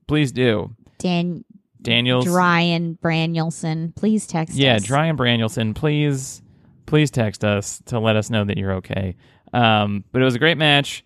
please 0.08 0.32
do. 0.32 0.76
Dan 0.98 1.46
Daniel's. 1.84 2.26
Brian 2.26 2.98
Branielson. 3.00 3.94
Please 3.96 4.26
text 4.26 4.54
us. 4.56 4.60
Yeah, 4.60 4.78
us. 4.78 4.88
Brian 4.88 5.16
Branielson, 5.16 5.76
please, 5.76 6.42
please 6.88 7.12
text 7.12 7.44
us 7.46 7.80
to 7.86 8.00
let 8.00 8.16
us 8.16 8.32
know 8.32 8.44
that 8.44 8.58
you're 8.58 8.74
okay. 8.74 9.16
Um, 9.54 10.04
but 10.12 10.20
it 10.20 10.26
was 10.26 10.34
a 10.34 10.40
great 10.40 10.58
match, 10.58 11.06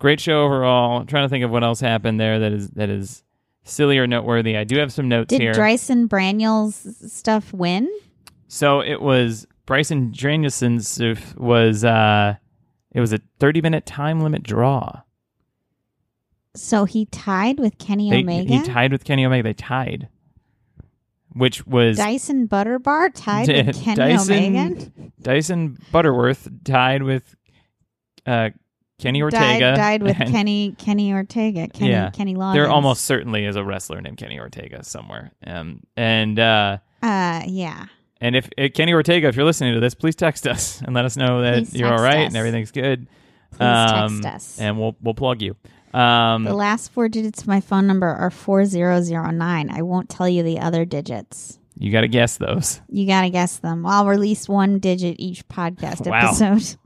great 0.00 0.18
show 0.18 0.42
overall. 0.42 0.98
I'm 0.98 1.06
trying 1.06 1.26
to 1.26 1.28
think 1.28 1.44
of 1.44 1.52
what 1.52 1.62
else 1.62 1.78
happened 1.78 2.18
there 2.18 2.40
that 2.40 2.52
is 2.52 2.70
that 2.70 2.90
is 2.90 3.22
silly 3.62 3.98
or 3.98 4.08
noteworthy. 4.08 4.56
I 4.56 4.64
do 4.64 4.78
have 4.78 4.92
some 4.92 5.08
notes 5.08 5.28
Did 5.28 5.40
here. 5.40 5.54
Bryson 5.54 6.08
Braniel's 6.08 6.88
stuff 7.12 7.52
win? 7.52 7.88
so 8.48 8.80
it 8.80 9.00
was 9.00 9.46
Bryson 9.66 10.12
Danielson's 10.12 11.00
was 11.36 11.84
uh, 11.84 12.34
it 12.92 13.00
was 13.00 13.12
a 13.12 13.20
30 13.38 13.60
minute 13.62 13.86
time 13.86 14.20
limit 14.20 14.42
draw. 14.42 15.00
So 16.56 16.84
he 16.84 17.06
tied 17.06 17.58
with 17.58 17.78
Kenny 17.78 18.10
They, 18.10 18.20
Omega. 18.20 18.52
he 18.52 18.62
tied 18.62 18.92
with 18.92 19.04
Kenny 19.04 19.24
Omega. 19.26 19.42
They 19.42 19.54
tied. 19.54 20.08
which 21.32 21.66
was 21.66 21.96
Dyson 21.96 22.46
Butterbar 22.46 23.10
tied 23.12 23.46
D- 23.46 23.62
with 23.62 23.82
Kenny 23.82 23.96
Dyson- 23.96 24.56
Omega. 24.56 24.92
Dyson 25.20 25.78
Butterworth 25.90 26.48
tied 26.62 27.02
with 27.02 27.34
uh, 28.26 28.50
Kenny 29.00 29.20
Ortega. 29.22 29.74
Died, 29.74 29.76
died 29.76 30.02
with 30.04 30.16
and 30.20 30.30
Kenny 30.30 30.76
Kenny 30.78 31.12
Ortega. 31.12 31.66
Kenny 31.68 31.90
Yeah. 31.90 32.10
Kenny 32.10 32.34
Loggins. 32.36 32.54
There 32.54 32.70
almost 32.70 33.04
certainly 33.04 33.44
is 33.46 33.56
a 33.56 33.64
wrestler 33.64 34.00
named 34.00 34.18
Kenny 34.18 34.38
Ortega 34.38 34.84
somewhere. 34.84 35.32
Um, 35.44 35.80
and 35.96 36.38
uh, 36.38 36.78
Uh, 37.02 37.42
yeah. 37.46 37.86
And 38.24 38.34
if 38.36 38.48
uh, 38.58 38.68
Kenny 38.74 38.92
Ortega, 38.92 39.28
if 39.28 39.36
you're 39.36 39.44
listening 39.44 39.74
to 39.74 39.80
this, 39.80 39.94
please 39.94 40.16
text 40.16 40.46
us 40.46 40.80
and 40.82 40.94
let 40.94 41.04
us 41.04 41.16
know 41.16 41.42
that 41.42 41.54
Please 41.64 41.74
you're 41.74 41.92
all 41.92 42.02
right 42.02 42.20
us. 42.26 42.28
and 42.28 42.36
everything's 42.36 42.70
good. 42.72 43.06
Please 43.50 43.58
text 43.90 44.24
us. 44.26 44.58
and 44.60 44.78
we'll 44.78 44.96
we'll 45.00 45.14
plug 45.14 45.42
you. 45.42 45.56
Um, 45.92 46.42
The 46.44 46.54
last 46.54 46.90
four 46.90 47.08
digits 47.08 47.42
of 47.42 47.46
my 47.48 47.60
phone 47.60 47.86
number 47.86 48.08
are 48.08 48.30
four 48.30 48.64
zero 48.64 49.00
zero 49.02 49.30
nine. 49.30 49.70
I 49.70 49.82
won't 49.82 50.08
tell 50.08 50.28
you 50.28 50.42
the 50.42 50.58
other 50.58 50.84
digits. 50.84 51.58
you 51.78 51.92
got 51.92 52.00
to 52.00 52.08
guess 52.08 52.36
those. 52.38 52.80
You 52.88 53.06
got 53.06 53.22
to 53.22 53.30
guess 53.30 53.58
them. 53.58 53.86
I'll 53.86 54.06
release 54.06 54.48
one 54.48 54.78
digit 54.80 55.16
each 55.20 55.46
podcast 55.48 56.04
Wow. 56.10 56.30
episode. 56.30 56.76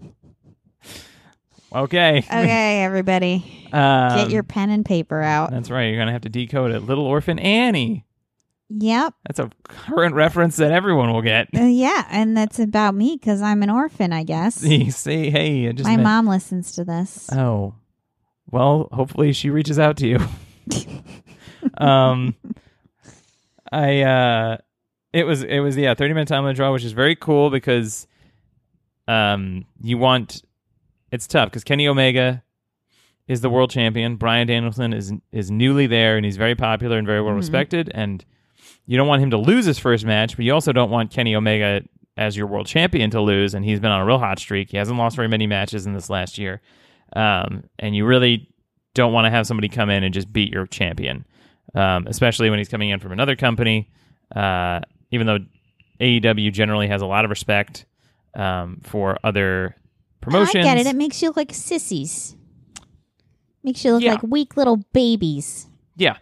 Okay. 1.74 2.18
Okay, 2.28 2.82
everybody, 2.82 3.68
Um, 3.72 4.16
get 4.18 4.30
your 4.30 4.42
pen 4.42 4.70
and 4.70 4.84
paper 4.84 5.20
out. 5.22 5.50
That's 5.50 5.70
right. 5.70 5.84
You're 5.88 5.98
gonna 5.98 6.12
have 6.12 6.22
to 6.22 6.28
decode 6.30 6.70
it. 6.72 6.80
Little 6.80 7.04
Orphan 7.06 7.38
Annie. 7.38 8.04
Yep. 8.70 9.14
That's 9.26 9.38
a 9.38 9.50
current 9.64 10.14
reference 10.14 10.56
that 10.56 10.72
everyone 10.72 11.12
will 11.12 11.22
get. 11.22 11.48
Uh, 11.56 11.60
yeah, 11.62 12.06
and 12.10 12.36
that's 12.36 12.58
about 12.58 12.94
me 12.94 13.16
because 13.18 13.40
I'm 13.40 13.62
an 13.62 13.70
orphan, 13.70 14.12
I 14.12 14.24
guess. 14.24 14.62
You 14.68 14.90
see, 14.90 15.30
hey, 15.30 15.68
I 15.68 15.72
just 15.72 15.88
My 15.88 15.96
mom 15.96 16.26
listens 16.26 16.72
to 16.72 16.84
this. 16.84 17.28
Oh, 17.32 17.74
well, 18.50 18.88
hopefully 18.92 19.32
she 19.32 19.48
reaches 19.50 19.78
out 19.78 19.96
to 19.98 20.06
you. 20.06 20.18
um, 21.78 22.34
I 23.70 24.02
uh, 24.02 24.56
it 25.12 25.24
was 25.24 25.42
it 25.42 25.60
was 25.60 25.76
yeah, 25.76 25.94
thirty 25.94 26.14
minute 26.14 26.28
time 26.28 26.42
limit 26.44 26.56
draw, 26.56 26.72
which 26.72 26.84
is 26.84 26.92
very 26.92 27.16
cool 27.16 27.50
because 27.50 28.06
um, 29.06 29.64
you 29.82 29.98
want 29.98 30.42
it's 31.10 31.26
tough 31.26 31.48
because 31.48 31.64
Kenny 31.64 31.88
Omega 31.88 32.42
is 33.26 33.40
the 33.40 33.50
world 33.50 33.70
champion. 33.70 34.16
Bryan 34.16 34.46
Danielson 34.46 34.92
is 34.92 35.12
is 35.32 35.50
newly 35.50 35.86
there 35.86 36.16
and 36.16 36.24
he's 36.24 36.36
very 36.36 36.54
popular 36.54 36.98
and 36.98 37.06
very 37.06 37.20
well 37.22 37.32
Mhm. 37.34 37.38
respected. 37.38 37.90
And 37.94 38.24
you 38.88 38.96
don't 38.96 39.06
want 39.06 39.22
him 39.22 39.30
to 39.30 39.36
lose 39.38 39.66
his 39.66 39.78
first 39.78 40.04
match, 40.04 40.34
but 40.34 40.44
you 40.44 40.52
also 40.54 40.72
don't 40.72 40.90
want 40.90 41.10
Kenny 41.12 41.36
Omega 41.36 41.82
as 42.16 42.36
your 42.36 42.46
world 42.46 42.66
champion 42.66 43.10
to 43.10 43.20
lose. 43.20 43.52
And 43.54 43.64
he's 43.64 43.78
been 43.80 43.90
on 43.90 44.00
a 44.00 44.04
real 44.04 44.18
hot 44.18 44.38
streak. 44.38 44.70
He 44.70 44.76
hasn't 44.78 44.98
lost 44.98 45.14
very 45.14 45.28
many 45.28 45.46
matches 45.46 45.86
in 45.86 45.92
this 45.92 46.08
last 46.10 46.38
year. 46.38 46.60
Um, 47.14 47.64
and 47.78 47.94
you 47.94 48.06
really 48.06 48.48
don't 48.94 49.12
want 49.12 49.26
to 49.26 49.30
have 49.30 49.46
somebody 49.46 49.68
come 49.68 49.90
in 49.90 50.02
and 50.02 50.12
just 50.12 50.32
beat 50.32 50.52
your 50.52 50.66
champion, 50.66 51.26
um, 51.74 52.06
especially 52.06 52.48
when 52.50 52.58
he's 52.58 52.68
coming 52.68 52.88
in 52.90 52.98
from 52.98 53.12
another 53.12 53.36
company. 53.36 53.90
Uh, 54.34 54.80
even 55.10 55.26
though 55.26 55.38
AEW 56.00 56.52
generally 56.52 56.88
has 56.88 57.02
a 57.02 57.06
lot 57.06 57.24
of 57.24 57.30
respect 57.30 57.84
um, 58.34 58.80
for 58.84 59.18
other 59.22 59.76
promotions. 60.22 60.64
I 60.64 60.74
get 60.74 60.78
it. 60.78 60.86
It 60.86 60.96
makes 60.96 61.20
you 61.22 61.28
look 61.28 61.36
like 61.36 61.52
sissies. 61.52 62.36
Makes 63.62 63.84
you 63.84 63.92
look 63.92 64.02
Yeah. 64.02 64.12
like 64.12 64.22
weak 64.22 64.56
little 64.56 64.78
babies. 64.92 65.66
Yeah, 65.96 66.16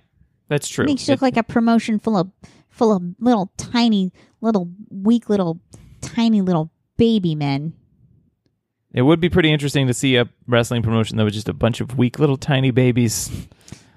that's 0.48 0.68
true. 0.68 0.84
Makes 0.84 1.06
you 1.06 1.12
look 1.14 1.22
like 1.22 1.36
a 1.36 1.42
promotion 1.42 1.98
full 1.98 2.16
of 2.16 2.30
full 2.76 2.92
of 2.94 3.02
little 3.18 3.50
tiny 3.56 4.12
little 4.40 4.70
weak 4.90 5.28
little 5.28 5.58
tiny 6.00 6.40
little 6.40 6.70
baby 6.96 7.34
men. 7.34 7.72
It 8.92 9.02
would 9.02 9.20
be 9.20 9.28
pretty 9.28 9.52
interesting 9.52 9.86
to 9.88 9.94
see 9.94 10.16
a 10.16 10.28
wrestling 10.46 10.82
promotion 10.82 11.16
that 11.18 11.24
was 11.24 11.34
just 11.34 11.48
a 11.48 11.52
bunch 11.52 11.80
of 11.80 11.98
weak 11.98 12.18
little 12.18 12.36
tiny 12.38 12.70
babies 12.70 13.30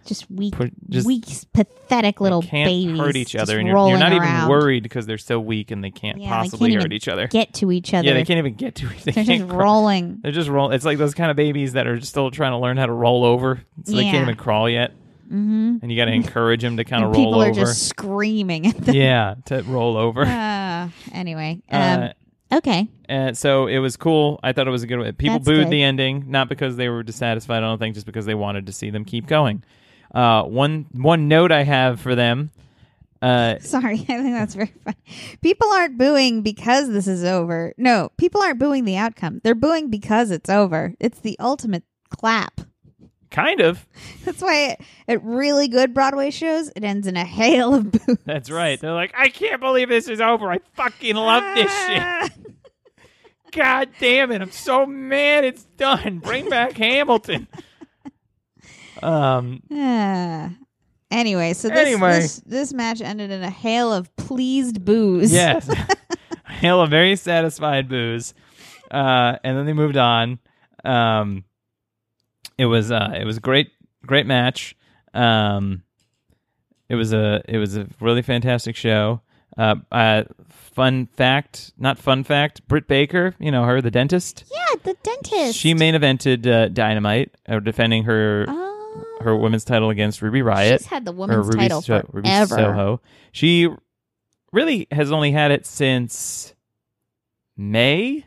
Just 0.06 0.30
weak, 0.30 0.54
Put- 0.56 0.74
just- 0.90 1.06
weak, 1.08 1.24
pathetic 1.54 2.20
little 2.20 2.42
can't 2.42 2.68
babies. 2.68 2.98
hurt 3.00 3.16
each 3.16 3.36
other, 3.36 3.60
and 3.60 3.68
you're, 3.68 3.78
you're 3.90 3.98
not 3.98 4.12
around. 4.12 4.38
even 4.38 4.50
worried 4.50 4.84
because 4.84 5.06
they're 5.06 5.18
so 5.20 5.40
weak 5.40 5.72
and 5.72 5.84
they 5.84 5.92
can't 5.92 6.18
Yeah, 6.18 6.26
they 6.30 6.50
possibly 6.50 6.72
can't 6.72 6.82
hurt 6.84 6.92
each 6.94 7.08
other. 7.08 7.28
Get 7.28 7.54
to 7.56 7.72
each 7.72 7.94
other. 7.94 8.08
Yeah, 8.08 8.14
they 8.16 8.26
can't 8.26 8.40
even 8.40 8.56
get 8.56 8.76
to 8.76 8.92
each. 8.92 9.04
They 9.06 9.12
They're 9.12 9.24
just 9.24 9.48
crawl. 9.48 9.60
rolling. 9.84 10.20
They're 10.22 10.32
just 10.34 10.50
rolling. 10.50 10.74
It's 10.74 10.84
like 10.86 10.98
those 10.98 11.14
kind 11.14 11.30
of 11.32 11.38
babies 11.38 11.74
that 11.74 11.86
are 11.88 12.02
still 12.02 12.32
trying 12.32 12.52
to 12.52 12.58
learn 12.58 12.76
how 12.78 12.88
to 12.88 12.92
roll 12.94 13.24
over, 13.24 13.62
so 13.86 13.96
they 13.96 14.04
can't 14.04 14.24
even 14.24 14.36
crawl 14.36 14.68
yet. 14.70 14.94
Mm-hmm. 15.30 15.78
And 15.82 15.92
you 15.92 15.98
got 15.98 16.06
to 16.06 16.12
encourage 16.14 16.62
them 16.62 16.78
to 16.78 16.84
kind 16.84 17.04
of 17.04 17.12
roll 17.12 17.26
people 17.26 17.36
over. 17.42 17.50
are 17.50 17.54
just 17.54 17.88
screaming 17.88 18.66
at 18.68 18.78
them. 18.78 18.96
yeah, 18.96 19.36
to 19.46 19.62
roll 19.64 19.96
over. 19.98 20.26
Uh, 20.80 20.88
anyway, 21.12 21.62
um, 21.70 21.82
Uh, 22.52 22.58
okay. 22.58 22.88
and 23.10 23.38
so 23.38 23.68
it 23.68 23.80
was 23.80 23.98
cool. 23.98 24.40
I 24.42 24.54
thought 24.54 24.66
it 24.66 24.72
was 24.72 24.82
a 24.84 24.88
good 24.88 24.98
way. 25.00 25.12
People 25.12 25.36
That's 25.40 25.46
booed 25.46 25.66
good. 25.66 25.70
the 25.72 25.84
ending, 25.84 26.26
not 26.32 26.48
because 26.48 26.78
they 26.78 26.88
were 26.88 27.04
dissatisfied. 27.04 27.58
I 27.58 27.68
don't 27.68 27.78
think, 27.80 27.96
just 27.96 28.06
because 28.06 28.26
they 28.26 28.34
wanted 28.34 28.66
to 28.68 28.72
see 28.72 28.90
them 28.90 29.04
keep 29.04 29.28
going. 29.28 29.62
Uh, 30.16 30.44
one 30.44 30.86
one 30.94 31.28
note 31.28 31.52
I 31.52 31.64
have 31.64 32.00
for 32.00 32.16
them. 32.16 32.50
Uh, 33.22 33.56
Sorry, 33.60 33.96
I 34.00 34.06
think 34.06 34.34
that's 34.34 34.56
very 34.56 34.74
funny. 34.86 34.96
People 35.42 35.68
aren't 35.74 35.98
booing 35.98 36.42
because 36.44 36.88
this 36.90 37.06
is 37.08 37.26
over. 37.26 37.74
No, 37.78 38.10
people 38.18 38.42
aren't 38.42 38.58
booing 38.60 38.86
the 38.86 38.96
outcome. 38.96 39.42
They're 39.44 39.54
booing 39.56 39.90
because 39.90 40.32
it's 40.32 40.50
over. 40.50 40.94
It's 41.02 41.20
the 41.20 41.36
ultimate 41.40 41.84
clap. 42.10 42.62
Kind 43.32 43.62
of. 43.62 43.86
That's 44.26 44.42
why 44.42 44.78
at 45.08 45.24
really 45.24 45.68
good 45.68 45.94
Broadway 45.94 46.32
shows, 46.32 46.70
it 46.76 46.84
ends 46.84 47.06
in 47.08 47.16
a 47.16 47.24
hail 47.26 47.76
of 47.76 47.92
boos. 47.92 48.18
That's 48.26 48.50
right. 48.50 48.80
They're 48.80 48.94
like, 48.94 49.14
I 49.18 49.30
can't 49.30 49.62
believe 49.62 49.88
this 49.90 50.08
is 50.08 50.20
over. 50.20 50.52
I 50.52 50.60
fucking 50.74 51.16
love 51.16 51.44
this 51.56 51.72
shit. 51.88 52.02
Ah. 52.02 52.30
God 53.52 53.90
damn 54.00 54.32
it! 54.32 54.42
I'm 54.44 54.52
so 54.52 54.86
mad 54.86 55.44
it's 55.44 55.66
done. 55.78 56.20
Bring 56.20 56.50
back 56.50 56.74
Hamilton. 56.78 57.48
Um. 59.02 59.62
Ah. 59.72 60.52
Anyway, 61.10 61.54
so 61.54 61.70
this, 61.70 61.78
Anyway. 61.88 62.20
this 62.20 62.42
this 62.46 62.74
match 62.74 63.00
ended 63.02 63.32
in 63.32 63.42
a 63.42 63.50
hail 63.50 63.94
of 63.94 64.14
pleased 64.18 64.84
boos. 64.84 65.32
Yes. 65.32 65.70
Hail 66.46 66.82
of 66.82 66.90
very 66.90 67.16
satisfied 67.16 67.88
boos. 67.88 68.34
Uh, 68.92 69.38
and 69.44 69.58
then 69.58 69.66
they 69.66 69.72
moved 69.74 69.96
on. 69.96 70.40
Um, 70.84 71.46
it 72.60 72.66
was 72.66 72.92
uh, 72.92 73.14
it 73.18 73.24
was 73.26 73.38
a 73.38 73.40
great 73.40 73.72
great 74.06 74.26
match. 74.26 74.76
Um, 75.14 75.84
it 76.90 76.96
was 76.96 77.14
a 77.14 77.42
it 77.48 77.58
was 77.58 77.78
a 77.78 77.88
really 78.02 78.22
fantastic 78.22 78.76
show. 78.76 79.22
Uh, 79.58 79.76
uh, 79.92 80.24
fun 80.50 81.08
fact, 81.08 81.72
not 81.78 81.98
fun 81.98 82.24
fact. 82.26 82.68
Britt 82.68 82.88
Baker, 82.88 83.34
you 83.40 83.50
know 83.50 83.64
her, 83.64 83.82
the 83.82 83.90
dentist. 83.90 84.44
Yeah, 84.52 84.76
the 84.84 84.96
dentist. 85.02 85.58
She 85.58 85.74
main 85.74 85.96
evented 85.96 86.46
uh, 86.46 86.68
Dynamite, 86.68 87.32
uh, 87.48 87.60
defending 87.60 88.04
her 88.04 88.46
Oh, 88.48 89.04
her 89.22 89.36
women's 89.36 89.64
title 89.64 89.90
against 89.90 90.22
Ruby 90.22 90.42
Riott 90.42 90.80
She's 90.80 90.86
had 90.88 91.06
the 91.06 91.12
women's 91.14 91.48
Ruby, 91.48 91.60
title 91.60 91.82
So-. 91.82 92.10
Ruby 92.12 92.30
Soho. 92.46 93.02
She 93.32 93.70
really 94.52 94.88
has 94.92 95.12
only 95.14 95.32
had 95.32 95.52
it 95.52 95.66
since 95.66 96.54
May. 97.56 98.26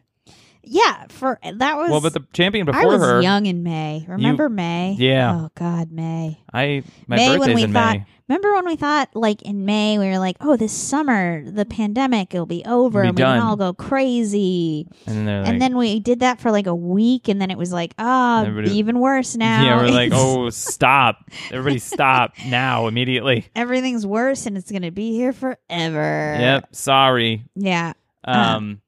Yeah, 0.65 1.07
for 1.09 1.39
that 1.43 1.77
was. 1.77 1.91
Well, 1.91 2.01
but 2.01 2.13
the 2.15 2.25
champion 2.33 2.67
before 2.67 2.83
I 2.83 2.85
was 2.85 3.01
her, 3.01 3.21
young 3.21 3.47
in 3.47 3.63
May. 3.63 4.05
Remember 4.09 4.49
May? 4.49 4.97
Yeah. 4.99 5.35
Oh 5.35 5.51
God, 5.55 5.91
May. 5.91 6.41
I 6.53 6.85
my 7.07 7.17
May 7.17 7.39
when 7.39 7.55
we 7.55 7.65
in 7.65 7.73
thought. 7.73 7.97
May. 7.97 8.07
Remember 8.29 8.55
when 8.55 8.67
we 8.67 8.77
thought, 8.77 9.11
like 9.15 9.43
in 9.43 9.65
May, 9.67 9.99
we 9.99 10.07
were 10.07 10.19
like, 10.19 10.37
"Oh, 10.41 10.57
this 10.57 10.73
summer, 10.73 11.43
the 11.51 11.67
pandemic, 11.67 12.33
it'll 12.33 12.47
be 12.47 12.65
over, 12.65 13.03
Be 13.03 13.09
and 13.09 13.17
we 13.17 13.23
done. 13.23 13.41
can 13.41 13.47
all 13.47 13.57
go 13.57 13.75
crazy." 13.75 14.87
And 15.07 15.27
then 15.29 15.43
like, 15.43 15.53
and 15.53 15.61
then 15.61 15.77
we 15.77 16.01
did 16.01 16.21
that 16.21 16.41
for 16.41 16.51
like 16.51 16.67
a 16.67 16.75
week, 16.75 17.29
and 17.29 17.43
then 17.43 17.51
it 17.51 17.59
was 17.59 17.73
like, 17.73 17.93
"Oh, 17.99 18.63
even 18.65 19.01
worse 19.01 19.37
now." 19.37 19.65
yeah, 19.65 19.77
we're 19.77 19.89
like, 19.89 20.13
oh, 20.15 20.49
stop! 20.51 21.29
Everybody, 21.51 21.81
stop 21.81 22.33
now, 22.47 22.87
immediately. 22.87 23.47
everything's 23.57 24.07
worse, 24.07 24.47
and 24.47 24.57
it's 24.57 24.71
gonna 24.71 24.93
be 24.93 25.13
here 25.13 25.33
forever." 25.33 26.37
Yep, 26.39 26.75
sorry. 26.75 27.45
Yeah. 27.57 27.93
Um, 28.25 28.81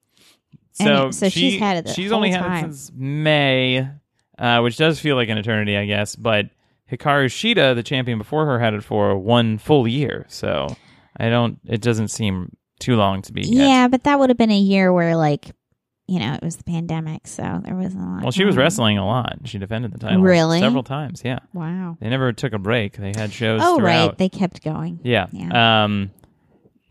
so 0.74 1.10
so 1.10 1.28
she, 1.28 1.50
she's 1.52 1.58
had 1.60 1.78
it 1.86 1.88
She's 1.94 2.12
only 2.12 2.30
had 2.30 2.40
time. 2.40 2.64
it 2.70 2.74
since 2.74 2.92
May, 2.94 3.88
uh, 4.38 4.60
which 4.60 4.76
does 4.76 5.00
feel 5.00 5.16
like 5.16 5.28
an 5.28 5.38
eternity, 5.38 5.76
I 5.76 5.86
guess. 5.86 6.16
But 6.16 6.50
Hikaru 6.90 7.26
Shida, 7.26 7.74
the 7.74 7.82
champion 7.82 8.18
before 8.18 8.44
her, 8.46 8.58
had 8.58 8.74
it 8.74 8.84
for 8.84 9.16
one 9.16 9.58
full 9.58 9.88
year. 9.88 10.26
So 10.28 10.74
I 11.16 11.28
don't. 11.30 11.58
It 11.66 11.80
doesn't 11.80 12.08
seem 12.08 12.56
too 12.80 12.96
long 12.96 13.22
to 13.22 13.32
be. 13.32 13.42
yet. 13.42 13.66
Yeah, 13.68 13.88
but 13.88 14.02
that 14.04 14.18
would 14.18 14.30
have 14.30 14.36
been 14.36 14.50
a 14.50 14.58
year 14.58 14.92
where, 14.92 15.16
like, 15.16 15.52
you 16.06 16.18
know, 16.18 16.34
it 16.34 16.42
was 16.42 16.56
the 16.56 16.64
pandemic, 16.64 17.26
so 17.26 17.62
there 17.64 17.74
wasn't 17.76 18.02
a 18.02 18.06
lot. 18.06 18.22
Well, 18.22 18.32
she 18.32 18.44
was 18.44 18.56
wrestling 18.56 18.98
a 18.98 19.06
lot. 19.06 19.38
She 19.44 19.58
defended 19.58 19.92
the 19.92 19.98
title 19.98 20.20
Really? 20.20 20.58
several 20.60 20.82
times. 20.82 21.22
Yeah, 21.24 21.38
Wow. 21.54 21.96
they 22.00 22.10
never 22.10 22.32
took 22.32 22.52
a 22.52 22.58
break. 22.58 22.96
They 22.98 23.12
had 23.16 23.32
shows. 23.32 23.60
Oh, 23.64 23.78
throughout. 23.78 24.08
right. 24.08 24.18
They 24.18 24.28
kept 24.28 24.62
going. 24.62 24.98
Yeah. 25.02 25.28
Yeah. 25.32 25.84
Um, 25.84 26.10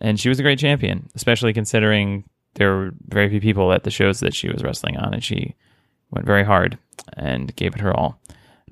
and 0.02 0.20
she 0.20 0.30
was 0.30 0.40
a 0.40 0.42
great 0.44 0.58
champion, 0.58 1.10
especially 1.16 1.54
considering 1.54 2.24
there 2.56 2.76
were 2.76 2.92
very 3.08 3.30
few 3.30 3.42
people 3.42 3.72
at 3.74 3.84
the 3.84 3.92
shows 3.92 4.20
that 4.20 4.34
she 4.34 4.50
was 4.50 4.64
wrestling 4.64 4.98
on, 4.98 5.14
and 5.14 5.24
she 5.24 5.56
went 6.12 6.26
very 6.26 6.44
hard 6.44 6.78
and 7.18 7.56
gave 7.56 7.74
it 7.76 7.82
her 7.82 7.94
all. 7.96 8.20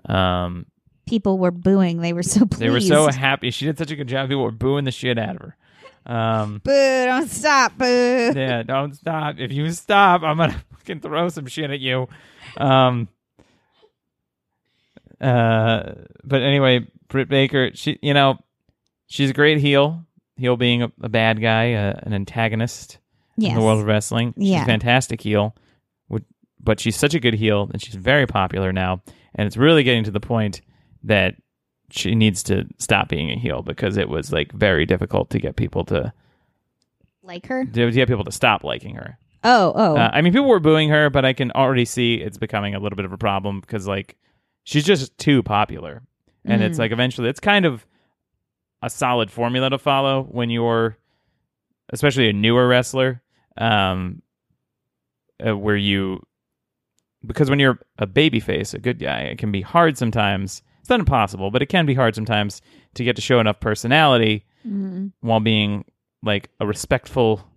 Um, 0.06 0.66
People 1.08 1.40
were 1.40 1.52
booing. 1.52 2.02
They 2.02 2.14
were 2.14 2.24
so 2.24 2.46
pleased. 2.46 2.62
they 2.62 2.70
were 2.70 2.80
so 2.80 3.12
happy. 3.12 3.52
She 3.52 3.66
did 3.66 3.78
such 3.78 3.92
a 3.92 3.96
good 3.96 4.08
job. 4.08 4.30
People 4.30 4.44
were 4.44 4.52
booing 4.52 4.86
the 4.86 4.92
shit 4.92 5.18
out 5.18 5.36
of 5.36 5.42
her. 5.42 5.58
Um, 6.06 6.62
Boo! 6.64 7.06
Don't 7.06 7.30
stop! 7.30 7.78
Boo! 7.78 7.86
yeah, 8.36 8.64
don't 8.64 8.96
stop. 8.96 9.36
If 9.40 9.52
you 9.52 9.72
stop, 9.72 10.24
I'm 10.24 10.38
gonna 10.38 10.64
fucking 10.78 11.02
throw 11.02 11.30
some 11.30 11.48
shit 11.48 11.70
at 11.70 11.80
you. 11.80 12.08
Um, 12.58 13.08
uh, 15.20 15.94
but 16.24 16.42
anyway, 16.42 16.88
Britt 17.08 17.30
Baker, 17.30 17.72
she, 17.74 18.00
you 18.02 18.14
know, 18.14 18.40
she's 19.08 19.30
a 19.30 19.34
great 19.34 19.60
heel. 19.60 20.06
heel 20.38 20.58
being 20.58 20.84
a, 20.84 20.92
a 21.02 21.10
bad 21.10 21.40
guy, 21.42 21.74
uh, 21.74 22.00
an 22.04 22.14
antagonist 22.14 22.98
Yes. 23.38 23.54
in 23.54 23.60
the 23.60 23.66
world 23.66 23.80
of 23.80 23.86
wrestling. 23.88 24.34
She's 24.38 24.50
Yeah. 24.50 24.64
a 24.64 24.66
fantastic 24.66 25.22
heel, 25.22 25.56
but 26.64 26.80
she's 26.80 26.96
such 26.96 27.16
a 27.16 27.20
good 27.20 27.34
heel 27.34 27.70
and 27.74 27.82
she's 27.82 27.96
very 27.96 28.28
popular 28.28 28.72
now. 28.72 29.02
And 29.34 29.48
it's 29.48 29.58
really 29.58 29.82
getting 29.84 30.04
to 30.04 30.12
the 30.12 30.20
point 30.20 30.62
that 31.04 31.36
she 31.90 32.14
needs 32.14 32.44
to 32.44 32.66
stop 32.78 33.10
being 33.10 33.32
a 33.32 33.36
heel 33.36 33.64
because 33.64 33.98
it 33.98 34.08
was 34.10 34.32
like 34.32 34.52
very 34.52 34.86
difficult 34.86 35.30
to 35.32 35.40
get 35.40 35.56
people 35.56 35.84
to 35.86 36.14
like 37.24 37.48
her? 37.48 37.66
to 37.66 37.92
get 37.92 38.08
people 38.08 38.24
to 38.24 38.32
stop 38.32 38.64
liking 38.64 38.96
her. 38.96 39.18
Oh, 39.44 39.74
oh. 39.76 39.96
Uh, 39.96 40.12
I 40.14 40.22
mean, 40.22 40.34
people 40.34 40.48
were 40.48 40.60
booing 40.60 40.90
her, 40.90 41.10
but 41.10 41.26
I 41.26 41.34
can 41.34 41.52
already 41.52 41.86
see 41.86 42.16
it's 42.16 42.38
becoming 42.38 42.76
a 42.76 42.80
little 42.80 42.96
bit 42.96 43.06
of 43.06 43.12
a 43.14 43.18
problem 43.18 43.60
because 43.60 43.88
like 43.88 44.16
she's 44.64 44.84
just 44.86 45.18
too 45.18 45.42
popular, 45.42 46.04
and 46.46 46.62
it's 46.62 46.76
Mm. 46.78 46.80
like 46.82 46.92
eventually 46.92 47.28
it's 47.30 47.40
kind 47.40 47.66
of 47.66 47.86
a 48.84 48.90
solid 48.90 49.32
formula 49.32 49.70
to 49.72 49.78
follow 49.80 50.24
when 50.30 50.50
you're, 50.52 50.98
especially 51.92 52.30
a 52.30 52.34
newer 52.34 52.68
wrestler, 52.68 53.22
um, 53.58 54.22
uh, 55.46 55.56
where 55.58 55.76
you 55.76 56.22
because 57.26 57.50
when 57.50 57.60
you're 57.60 57.80
a 58.00 58.08
babyface, 58.08 58.74
a 58.74 58.80
good 58.80 58.98
guy, 59.00 59.22
it 59.22 59.38
can 59.38 59.52
be 59.52 59.62
hard 59.62 59.96
sometimes. 59.98 60.64
It's 60.80 60.90
not 60.90 61.00
impossible, 61.00 61.52
but 61.52 61.62
it 61.62 61.68
can 61.68 61.86
be 61.86 61.94
hard 61.94 62.16
sometimes 62.16 62.62
to 62.96 63.04
get 63.04 63.16
to 63.16 63.22
show 63.22 63.40
enough 63.40 63.60
personality 63.60 64.46
Mhm. 64.68 65.12
while 65.22 65.40
being 65.40 65.86
like 66.24 66.50
a 66.60 66.66
respectful 66.66 67.48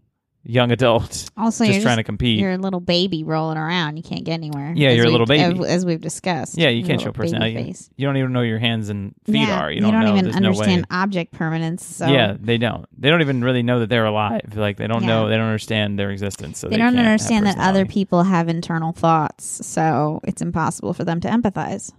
young 0.45 0.71
adult 0.71 1.31
Also, 1.37 1.65
just 1.65 1.75
you're 1.75 1.83
trying 1.83 1.97
just, 1.97 1.99
to 1.99 2.05
compete. 2.05 2.39
you're 2.39 2.53
a 2.53 2.59
little 2.59 2.81
baby 2.81 3.25
rolling 3.25 3.59
around. 3.59 3.97
You 3.97 4.03
can't 4.03 4.25
get 4.25 4.35
anywhere. 4.35 4.73
Yeah, 4.77 4.91
you're 4.91 5.07
a 5.07 5.11
little 5.11 5.27
baby. 5.27 5.59
As, 5.61 5.67
as 5.67 5.87
we've 5.87 6.01
discussed. 6.01 6.57
Yeah, 6.57 6.69
you 6.69 6.79
You're 6.79 6.87
can't 6.87 7.01
show 7.01 7.13
personality. 7.13 7.55
face. 7.55 7.91
You 7.97 8.07
don't 8.07 8.17
even 8.17 8.33
know 8.33 8.43
your 8.43 8.59
hands 8.59 8.89
and 8.89 9.15
feet 9.25 9.37
yeah, 9.37 9.61
are. 9.61 9.71
You 9.73 9.81
don't, 9.81 9.93
know. 9.93 10.13
even 10.13 10.25
There's 10.25 10.37
understand 10.37 10.87
no 10.91 10.97
object 10.97 11.33
permanence. 11.33 11.85
So 11.85 12.07
Yeah, 12.07 12.37
they 12.39 12.59
don't. 12.59 12.87
They 12.97 13.11
don't 13.11 13.21
even 13.21 13.43
really 13.43 13.63
know 13.63 13.81
that 13.81 13.89
they're 13.89 14.05
alive. 14.05 14.55
Like 14.55 14.77
they 14.77 14.87
don't 14.87 15.03
Yeah. 15.03 15.09
know. 15.09 15.29
They 15.29 15.37
don't 15.37 15.47
understand 15.47 15.99
their 15.99 16.11
existence. 16.11 16.59
So 16.59 16.69
they, 16.69 16.77
they, 16.77 16.83
don't 16.83 16.97
understand 16.97 17.47
that 17.47 17.59
other 17.59 17.87
people 17.87 18.23
have 18.25 18.49
internal 18.49 18.93
thoughts, 18.93 19.67
so 19.67 20.21
it's 20.25 20.43
impossible 20.43 20.95
for 20.95 21.05
them 21.05 21.21
to 21.21 21.29
empathize. 21.29 21.93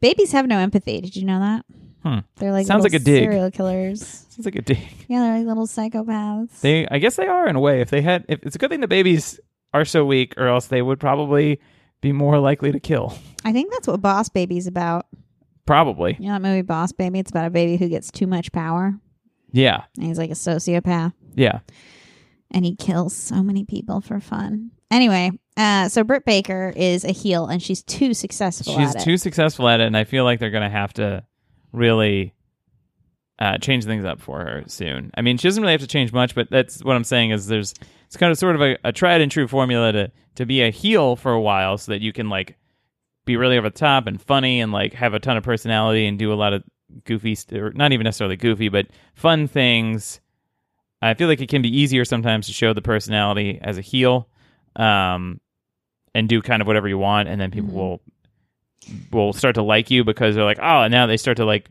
Babies 0.00 0.32
have 0.32 0.46
no 0.46 0.58
empathy. 0.58 1.00
Did 1.00 1.16
you 1.16 1.24
know 1.24 1.38
that? 1.40 1.64
Hmm. 2.02 2.18
They're 2.36 2.52
like 2.52 2.66
Sounds 2.66 2.82
like 2.82 2.94
a 2.94 2.98
dig. 2.98 3.24
serial 3.24 3.50
killers. 3.50 4.00
Sounds 4.30 4.44
like 4.46 4.56
a 4.56 4.62
dig. 4.62 4.78
Yeah, 5.08 5.20
they're 5.22 5.38
like 5.38 5.46
little 5.46 5.66
psychopaths. 5.66 6.60
They, 6.60 6.86
I 6.88 6.98
guess 6.98 7.16
they 7.16 7.26
are 7.26 7.46
in 7.48 7.56
a 7.56 7.60
way. 7.60 7.80
If 7.80 7.90
they 7.90 8.00
had, 8.00 8.24
if 8.28 8.42
it's 8.44 8.54
a 8.56 8.58
good 8.58 8.70
thing 8.70 8.80
the 8.80 8.88
babies 8.88 9.38
are 9.74 9.84
so 9.84 10.04
weak, 10.04 10.34
or 10.36 10.46
else 10.48 10.66
they 10.66 10.82
would 10.82 10.98
probably 11.00 11.60
be 12.00 12.12
more 12.12 12.38
likely 12.38 12.72
to 12.72 12.80
kill. 12.80 13.16
I 13.44 13.52
think 13.52 13.70
that's 13.72 13.86
what 13.88 14.00
Boss 14.00 14.28
Baby's 14.28 14.66
about. 14.66 15.06
Probably. 15.66 16.16
You 16.18 16.26
know 16.28 16.32
that 16.34 16.42
movie 16.42 16.62
Boss 16.62 16.92
Baby? 16.92 17.18
It's 17.20 17.30
about 17.30 17.46
a 17.46 17.50
baby 17.50 17.76
who 17.76 17.88
gets 17.88 18.10
too 18.10 18.26
much 18.26 18.50
power, 18.52 18.94
Yeah. 19.52 19.82
and 19.96 20.06
he's 20.06 20.18
like 20.18 20.30
a 20.30 20.34
sociopath. 20.34 21.12
Yeah. 21.34 21.60
and 22.50 22.64
he 22.64 22.74
kills 22.74 23.14
so 23.16 23.42
many 23.42 23.64
people 23.64 24.00
for 24.00 24.18
fun. 24.18 24.70
Anyway, 24.90 25.30
uh, 25.56 25.88
so 25.88 26.02
Britt 26.02 26.24
Baker 26.24 26.72
is 26.74 27.04
a 27.04 27.12
heel, 27.12 27.46
and 27.46 27.62
she's 27.62 27.82
too 27.84 28.12
successful 28.14 28.76
She's 28.76 28.94
too 29.04 29.16
successful 29.16 29.68
at 29.68 29.78
it, 29.80 29.86
and 29.86 29.96
I 29.96 30.02
feel 30.04 30.24
like 30.24 30.40
they're 30.40 30.50
going 30.50 30.64
to 30.64 30.68
have 30.68 30.92
to 30.94 31.22
really 31.72 32.34
uh, 33.38 33.58
change 33.58 33.84
things 33.84 34.04
up 34.04 34.20
for 34.20 34.40
her 34.40 34.64
soon. 34.66 35.10
I 35.16 35.22
mean, 35.22 35.38
she 35.38 35.48
doesn't 35.48 35.62
really 35.62 35.72
have 35.72 35.80
to 35.80 35.86
change 35.86 36.12
much, 36.12 36.34
but 36.34 36.50
that's 36.50 36.84
what 36.84 36.96
I'm 36.96 37.04
saying 37.04 37.30
is 37.30 37.46
there's 37.46 37.74
it's 38.06 38.16
kind 38.16 38.30
of 38.30 38.38
sort 38.38 38.54
of 38.56 38.62
a, 38.62 38.76
a 38.84 38.92
tried 38.92 39.20
and 39.20 39.30
true 39.32 39.48
formula 39.48 39.92
to 39.92 40.12
to 40.36 40.46
be 40.46 40.62
a 40.62 40.70
heel 40.70 41.16
for 41.16 41.32
a 41.32 41.40
while, 41.40 41.78
so 41.78 41.92
that 41.92 42.00
you 42.02 42.12
can 42.12 42.28
like 42.28 42.56
be 43.24 43.36
really 43.36 43.56
over 43.58 43.68
the 43.70 43.78
top 43.78 44.06
and 44.06 44.20
funny 44.20 44.60
and 44.60 44.72
like 44.72 44.92
have 44.94 45.14
a 45.14 45.18
ton 45.20 45.36
of 45.36 45.42
personality 45.44 46.06
and 46.06 46.18
do 46.18 46.32
a 46.32 46.34
lot 46.34 46.52
of 46.52 46.62
goofy, 47.04 47.34
st- 47.34 47.60
or 47.62 47.70
not 47.72 47.92
even 47.92 48.04
necessarily 48.04 48.36
goofy, 48.36 48.68
but 48.68 48.86
fun 49.14 49.46
things. 49.46 50.20
I 51.02 51.14
feel 51.14 51.28
like 51.28 51.40
it 51.40 51.48
can 51.48 51.62
be 51.62 51.74
easier 51.74 52.04
sometimes 52.04 52.46
to 52.46 52.52
show 52.52 52.74
the 52.74 52.82
personality 52.82 53.58
as 53.62 53.78
a 53.78 53.80
heel, 53.82 54.28
um, 54.76 55.40
and 56.14 56.28
do 56.28 56.42
kind 56.42 56.60
of 56.60 56.66
whatever 56.68 56.88
you 56.88 56.98
want, 56.98 57.28
and 57.28 57.40
then 57.40 57.50
people 57.50 57.70
Mhm. 57.70 57.74
will 57.74 58.00
will 59.12 59.32
start 59.32 59.54
to 59.56 59.62
like 59.62 59.90
you 59.90 60.04
because 60.04 60.34
they're 60.34 60.44
like, 60.44 60.58
oh, 60.60 60.82
and 60.82 60.92
now 60.92 61.06
they 61.06 61.16
start 61.16 61.36
to 61.36 61.44
like 61.44 61.68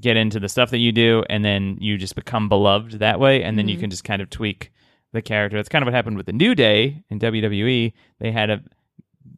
get 0.00 0.16
into 0.16 0.38
the 0.40 0.48
stuff 0.48 0.70
that 0.70 0.78
you 0.78 0.92
do, 0.92 1.22
and 1.30 1.44
then 1.44 1.76
you 1.80 1.96
just 1.96 2.14
become 2.14 2.48
beloved 2.48 2.92
that 2.98 3.18
way, 3.20 3.42
and 3.42 3.58
then 3.58 3.68
you 3.68 3.76
Mhm. 3.76 3.80
can 3.80 3.90
just 3.90 4.04
kind 4.04 4.20
of 4.22 4.28
tweak 4.30 4.70
the 5.12 5.22
character. 5.22 5.56
That's 5.56 5.68
kind 5.70 5.82
of 5.82 5.86
what 5.86 5.94
happened 5.94 6.16
with 6.18 6.26
the 6.26 6.32
New 6.32 6.54
Day 6.54 7.02
in 7.08 7.18
WWE. 7.18 7.92
They 8.18 8.30
had 8.32 8.50
a 8.50 8.60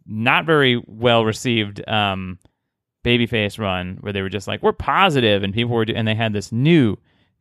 not 0.06 0.44
very 0.46 0.82
well 0.86 1.24
received 1.24 1.86
um, 1.88 2.38
babyface 3.04 3.58
run 3.58 3.98
where 4.00 4.12
they 4.12 4.22
were 4.22 4.28
just 4.28 4.48
like, 4.48 4.62
we're 4.62 4.72
positive, 4.72 5.42
and 5.44 5.54
people 5.54 5.74
were, 5.76 5.84
do- 5.84 5.94
and 5.94 6.06
they 6.08 6.14
had 6.16 6.32
this 6.32 6.50
new 6.50 6.96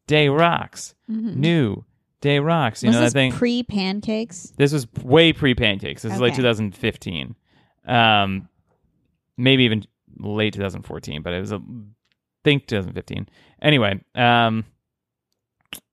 Day 0.08 0.30
Rocks, 0.30 0.94
Mhm. 1.10 1.36
new 1.36 1.84
Day 2.22 2.40
Rocks. 2.40 2.84
You 2.84 2.88
Was 2.90 2.96
know 2.98 3.02
this 3.02 3.14
that 3.14 3.20
thing? 3.20 3.32
pre 3.32 3.64
pancakes? 3.64 4.52
This 4.58 4.72
was 4.74 4.88
way 5.04 5.34
pre 5.34 5.56
pancakes. 5.56 6.04
This 6.04 6.14
is 6.14 6.20
like 6.22 6.36
2015, 6.36 7.36
um, 7.88 8.49
maybe 9.40 9.64
even 9.64 9.84
late 10.20 10.54
2014, 10.54 11.22
but 11.22 11.34
it 11.34 11.40
was 11.40 11.52
a 11.52 11.62
think 12.44 12.68
2015. 12.68 13.28
Anyway, 13.62 14.00
um, 14.16 14.66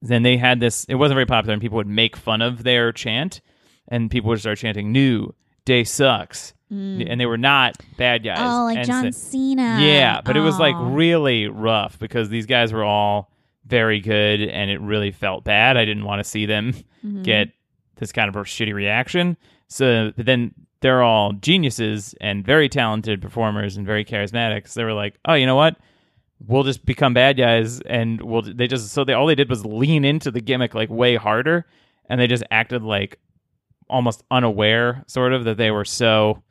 then 0.03 0.23
they 0.23 0.37
had 0.37 0.61
this. 0.61 0.85
It 0.85 0.95
wasn't 0.97 1.17
very 1.17 1.27
popular, 1.27 1.53
and 1.53 1.61
people 1.63 1.77
would 1.77 1.87
make 1.87 2.17
fun 2.17 2.43
of 2.43 2.63
their 2.63 2.93
chant, 2.93 3.41
and 3.89 4.11
people 4.11 4.29
would 4.31 4.41
start 4.41 4.59
chanting 4.59 4.93
"New 4.93 5.35
Day 5.65 5.85
sucks," 5.85 6.55
and 6.71 7.21
they 7.21 7.27
were 7.27 7.39
not 7.39 7.77
bad 7.99 8.25
guys. 8.25 8.39
Mm. 8.39 8.61
Oh, 8.61 8.65
like 8.65 8.79
And 8.79 8.87
John 8.87 9.13
so- 9.13 9.31
Cena. 9.31 9.79
yeah, 9.81 10.21
but 10.25 10.37
it 10.37 10.41
was 10.41 10.59
like 10.59 10.75
Oh. 10.77 10.91
really 10.91 11.47
rough 11.47 11.99
because 11.99 12.29
these 12.29 12.47
guys 12.47 12.73
were 12.73 12.85
all 12.85 13.31
very 13.67 14.01
good, 14.01 14.41
and 14.43 14.71
it 14.71 14.81
really 14.81 15.11
felt 15.11 15.45
bad. 15.45 15.77
I 15.77 15.85
didn't 15.85 16.05
want 16.05 16.21
to 16.21 16.25
see 16.25 16.47
them 16.47 16.73
Mhm. 17.05 17.23
get 17.25 17.49
this 17.97 18.13
kind 18.13 18.29
of 18.29 18.37
a 18.37 18.41
shitty 18.41 18.73
reaction. 18.75 19.37
So 19.69 20.13
but 20.17 20.25
then 20.27 20.55
they're 20.81 21.03
all 21.03 21.33
geniuses 21.33 22.15
and 22.21 22.45
very 22.45 22.69
talented 22.69 23.23
performers 23.23 23.77
and 23.77 23.87
very 23.87 24.05
charismatic. 24.05 24.69
So 24.69 24.81
they 24.81 24.85
were 24.85 24.93
like, 24.93 25.19
oh, 25.27 25.35
you 25.35 25.47
know 25.47 25.57
what? 25.57 25.77
We'll 26.47 26.65
just 26.65 26.85
become 26.85 27.15
bad 27.15 27.39
guys, 27.39 27.81
and 27.81 28.21
we'll. 28.21 28.43
They 28.43 28.67
just 28.67 28.91
so 28.91 29.05
they 29.05 29.15
all 29.15 29.27
they 29.27 29.35
did 29.35 29.49
was 29.49 29.65
lean 29.65 30.05
into 30.05 30.31
the 30.31 30.41
gimmick 30.43 30.75
like 30.75 30.91
way 30.91 31.17
harder, 31.17 31.65
and 32.11 32.21
they 32.21 32.27
just 32.27 32.45
acted 32.51 32.83
like 32.83 33.19
almost 33.89 34.23
unaware, 34.31 35.03
sort 35.07 35.33
of 35.33 35.45
that 35.45 35.57
they 35.57 35.71
were 35.71 35.85
so 35.87 36.43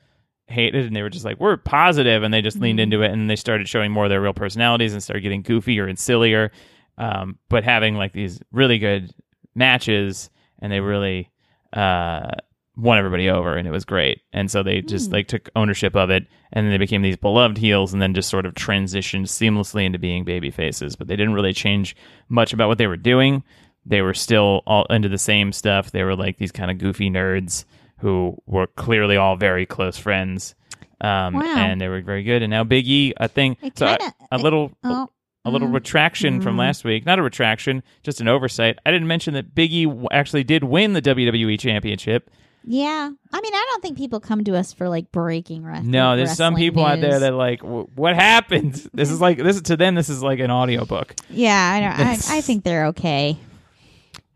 hated, 0.48 0.86
and 0.88 0.96
they 0.96 1.04
were 1.04 1.10
just 1.12 1.24
like 1.24 1.40
we're 1.40 1.58
positive, 1.58 2.24
and 2.24 2.34
they 2.34 2.42
just 2.42 2.60
leaned 2.60 2.80
Mhm. 2.80 2.84
into 2.84 3.02
it, 3.04 3.12
and 3.12 3.30
they 3.30 3.36
started 3.36 3.70
showing 3.70 3.92
more 3.92 4.06
of 4.06 4.10
their 4.10 4.22
real 4.22 4.34
personalities 4.34 4.92
and 4.94 5.04
started 5.04 5.22
getting 5.22 5.44
goofier 5.44 5.88
and 5.88 6.00
sillier, 6.00 6.52
um, 6.98 7.38
but 7.50 7.64
having 7.64 7.94
like 7.96 8.14
these 8.14 8.40
really 8.52 8.80
good 8.80 9.12
matches, 9.54 10.32
and 10.60 10.72
they 10.72 10.80
really 10.80 11.30
uh, 11.74 12.32
won 12.78 12.98
everybody 12.98 13.30
over, 13.30 13.56
and 13.56 13.68
it 13.68 13.72
was 13.72 13.86
great. 13.86 14.22
And 14.34 14.50
so 14.52 14.62
they 14.64 14.82
just 14.82 15.08
Hmm. 15.08 15.14
like 15.14 15.28
took 15.28 15.50
ownership 15.56 15.96
of 15.96 16.10
it, 16.10 16.26
and 16.52 16.66
then 16.66 16.72
they 16.72 16.78
became 16.78 17.02
these 17.02 17.18
beloved 17.18 17.58
heels, 17.58 17.94
and 17.94 18.02
then 18.02 18.14
just 18.14 18.30
sort 18.30 18.46
of 18.46 18.54
transitioned 18.54 19.24
seamlessly 19.28 19.86
into 19.86 20.00
being 20.00 20.24
baby 20.24 20.52
faces. 20.52 20.96
But 20.96 21.08
they 21.08 21.16
didn't 21.16 21.34
really 21.36 21.54
change 21.54 21.96
much 22.30 22.54
about 22.54 22.68
what 22.68 22.78
they 22.78 22.88
were 22.88 22.98
doing. 22.98 23.44
They 23.86 24.02
were 24.02 24.14
still 24.14 24.62
all 24.66 24.86
into 24.90 25.10
the 25.10 25.18
same 25.18 25.52
stuff. 25.52 25.92
They 25.92 26.04
were 26.04 26.16
like 26.16 26.38
these 26.38 26.52
kind 26.52 26.72
of 26.72 26.78
goofy 26.78 27.10
nerds 27.10 27.66
who 28.00 28.38
were 28.46 28.68
clearly 28.68 29.16
all 29.16 29.36
very 29.36 29.66
close 29.66 29.98
friends. 29.98 30.56
Um, 31.02 31.36
Wow. 31.36 31.44
and 31.58 31.80
they 31.80 31.88
were 31.88 32.02
very 32.02 32.24
good. 32.24 32.42
And 32.42 32.50
now 32.52 32.64
Big 32.64 32.88
E, 32.88 33.14
I 33.20 33.28
think, 33.28 33.58
It 33.62 33.78
so 33.78 33.86
a- 33.86 33.98
kinda- 33.98 34.14
a 34.32 34.38
little 34.38 34.72
Oh, 34.84 35.08
a 35.44 35.52
little 35.52 35.68
Mm. 35.68 35.74
retraction 35.76 36.42
from 36.42 36.56
Mm. 36.56 36.60
last 36.60 36.84
week. 36.84 37.06
Not 37.06 37.20
a 37.20 37.22
retraction, 37.22 37.84
just 38.02 38.20
an 38.22 38.28
oversight. 38.28 38.80
I 38.86 38.92
didn't 38.92 39.08
mention 39.08 39.34
that 39.36 39.54
Big 39.54 39.72
E 39.74 39.86
w- 39.86 40.08
actually 40.12 40.44
did 40.44 40.64
win 40.64 40.94
the 40.94 41.02
WWE 41.02 41.58
Championship. 41.58 42.32
Yeah. 42.68 43.12
I 43.32 43.42
mean, 43.42 43.54
I 43.54 43.68
don't 43.72 43.82
think 43.82 43.98
people 43.98 44.20
come 44.20 44.44
to 44.44 44.56
us 44.58 44.74
for 44.74 44.90
like 44.90 45.12
breaking 45.12 45.64
wrestling. 45.64 45.92
No, 45.92 46.16
there's 46.18 46.36
some 46.36 46.56
people 46.56 46.84
out 46.84 47.00
there 47.00 47.20
that 47.20 47.34
like, 47.36 47.62
"Wh- 47.62 47.96
what 47.98 48.16
happened? 48.16 48.90
This 48.94 49.12
is 49.12 49.22
like 49.22 49.38
this 49.38 49.62
to 49.62 49.78
them. 49.78 49.94
This 49.96 50.10
is 50.10 50.24
like 50.24 50.40
an 50.40 50.50
audiobook. 50.52 51.16
Yeah, 51.30 51.54
I, 51.54 51.80
don't, 51.80 52.30
I 52.32 52.38
I 52.38 52.42
think 52.42 52.64
they're 52.64 52.88
okay. 52.88 53.38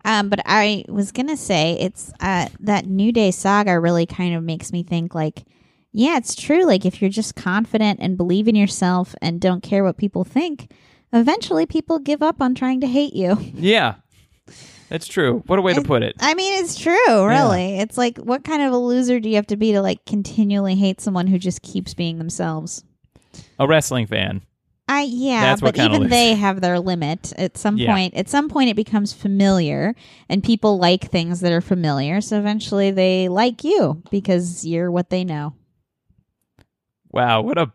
Um, 0.06 0.30
but 0.30 0.42
I 0.46 0.86
was 0.88 1.12
gonna 1.12 1.38
say 1.38 1.78
it's 1.80 2.12
uh 2.20 2.48
that 2.60 2.86
New 2.86 3.12
Day 3.12 3.32
saga 3.32 3.80
really 3.80 4.06
kind 4.06 4.36
of 4.36 4.44
makes 4.44 4.72
me 4.72 4.84
think 4.84 5.16
like, 5.16 5.44
yeah, 5.92 6.18
it's 6.18 6.36
true. 6.36 6.66
Like 6.66 6.86
if 6.86 7.02
you're 7.02 7.10
just 7.10 7.36
confident 7.36 8.00
and 8.02 8.16
believe 8.18 8.48
in 8.48 8.56
yourself 8.56 9.16
and 9.22 9.42
don't 9.42 9.62
care 9.64 9.84
what 9.84 9.98
people 9.98 10.24
think, 10.24 10.72
eventually 11.12 11.66
people 11.66 12.00
give 12.00 12.22
up 12.22 12.42
on 12.42 12.54
trying 12.54 12.80
to 12.82 12.88
hate 12.88 13.14
you. 13.14 13.38
Yeah, 13.54 13.96
that's 14.90 15.08
true. 15.08 15.44
What 15.48 15.60
a 15.60 15.62
way 15.62 15.74
to 15.74 15.82
put 15.82 16.04
it. 16.04 16.16
I 16.20 16.34
mean, 16.34 16.64
it's 16.64 16.78
true, 16.80 17.26
really. 17.28 17.80
It's 17.80 17.98
like 17.98 18.18
what 18.18 18.44
kind 18.44 18.62
of 18.64 18.74
a 18.74 18.78
loser 18.78 19.20
do 19.20 19.30
you 19.30 19.36
have 19.36 19.48
to 19.48 19.58
be 19.58 19.72
to 19.74 19.82
like 19.82 20.04
continually 20.06 20.76
hate 20.76 21.00
someone 21.02 21.28
who 21.28 21.38
just 21.40 21.62
keeps 21.62 21.94
being 21.94 22.18
themselves? 22.18 22.84
A 23.60 23.68
wrestling 23.68 24.08
fan. 24.08 24.42
I 24.88 25.04
yeah, 25.04 25.42
That's 25.42 25.62
what 25.62 25.76
but 25.76 25.82
kinda 25.82 25.98
even 25.98 26.10
they 26.10 26.34
have 26.34 26.62
their 26.62 26.80
limit. 26.80 27.32
At 27.38 27.58
some 27.58 27.78
Yeah. 27.78 27.92
point, 27.94 28.16
at 28.16 28.28
some 28.28 28.50
point, 28.50 28.72
it 28.72 28.76
becomes 28.76 29.14
familiar, 29.14 29.94
and 30.28 30.44
people 30.44 30.80
like 30.80 31.12
things 31.12 31.42
that 31.42 31.52
are 31.52 31.62
familiar. 31.62 32.22
So 32.22 32.40
eventually, 32.40 32.90
they 32.90 33.30
like 33.30 33.64
you 33.64 34.02
because 34.10 34.66
you're 34.66 34.90
what 34.90 35.12
they 35.12 35.24
know. 35.24 35.54
Wow, 37.12 37.42
what 37.42 37.60
a 37.60 37.72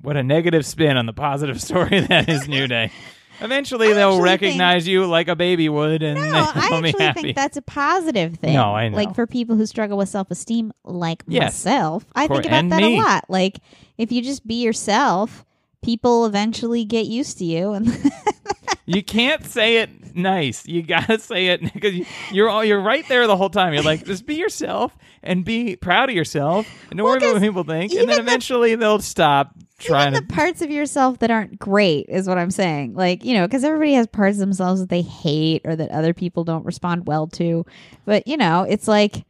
what 0.00 0.16
a 0.16 0.22
negative 0.22 0.64
spin 0.66 0.96
on 0.96 1.04
the 1.06 1.12
positive 1.12 1.60
story 1.62 2.00
that 2.00 2.28
is 2.28 2.48
New 2.48 2.66
Day. 2.66 2.90
Eventually, 3.42 3.92
they'll 3.92 4.20
recognize 4.20 4.86
you 4.86 5.06
like 5.06 5.28
a 5.28 5.36
baby 5.36 5.68
would, 5.68 6.02
and 6.02 6.18
No, 6.20 6.30
I 6.54 6.68
actually 6.72 6.92
think 7.22 7.36
that's 7.36 7.56
a 7.56 7.62
positive 7.62 8.36
thing. 8.36 8.54
No, 8.54 8.74
I 8.74 8.88
know. 8.88 8.96
Like 8.96 9.14
for 9.14 9.26
people 9.26 9.56
who 9.56 9.66
struggle 9.66 9.98
with 9.98 10.08
self 10.08 10.30
esteem, 10.30 10.72
like 10.84 11.22
Yes. 11.26 11.64
myself, 11.64 12.04
I 12.14 12.26
think 12.28 12.46
about 12.46 12.68
that 12.70 12.82
me. 12.82 12.98
a 12.98 13.02
lot. 13.02 13.24
Like 13.28 13.58
if 13.98 14.12
you 14.12 14.22
just 14.22 14.46
be 14.46 14.62
yourself, 14.62 15.44
people 15.82 16.26
eventually 16.26 16.84
get 16.84 17.06
used 17.06 17.38
to 17.38 17.44
you, 17.44 17.72
and 17.72 18.12
you 18.86 19.02
can't 19.02 19.44
say 19.44 19.78
it 19.78 20.14
nice. 20.14 20.66
You 20.66 20.82
gotta 20.82 21.18
say 21.30 21.48
it 21.48 21.72
because 21.72 21.94
you're 22.30 22.48
all 22.48 22.64
you're 22.64 22.80
right 22.80 23.06
there 23.08 23.26
the 23.26 23.36
whole 23.36 23.50
time. 23.50 23.74
You're 23.74 23.82
like, 23.82 24.04
just 24.04 24.26
be 24.26 24.36
yourself 24.36 24.96
and 25.22 25.44
be 25.44 25.76
proud 25.76 26.08
of 26.10 26.14
yourself, 26.16 26.66
and 26.90 26.98
don't 26.98 27.04
Well, 27.04 27.14
worry 27.14 27.18
about 27.24 27.34
what 27.34 27.42
people 27.42 27.64
think. 27.64 27.92
And 27.92 28.08
then 28.08 28.16
the- 28.16 28.22
eventually 28.22 28.74
they'll 28.74 28.98
stop 29.00 29.54
trying 29.82 30.08
even 30.12 30.22
to. 30.22 30.26
the 30.26 30.34
parts 30.34 30.62
of 30.62 30.70
yourself 30.70 31.18
that 31.20 31.30
aren't 31.30 31.58
great 31.58 32.06
is 32.08 32.26
what 32.28 32.38
I'm 32.38 32.50
saying. 32.50 32.94
Like 32.94 33.24
you 33.24 33.34
know, 33.34 33.46
because 33.46 33.64
everybody 33.64 33.94
has 33.94 34.06
parts 34.06 34.36
of 34.36 34.40
themselves 34.40 34.80
that 34.80 34.88
they 34.88 35.02
hate 35.02 35.62
or 35.64 35.76
that 35.76 35.90
other 35.90 36.14
people 36.14 36.44
don't 36.44 36.64
respond 36.64 37.06
well 37.06 37.26
to. 37.28 37.64
But 38.04 38.26
you 38.26 38.36
know, 38.36 38.62
it's 38.68 38.88
like 38.88 39.24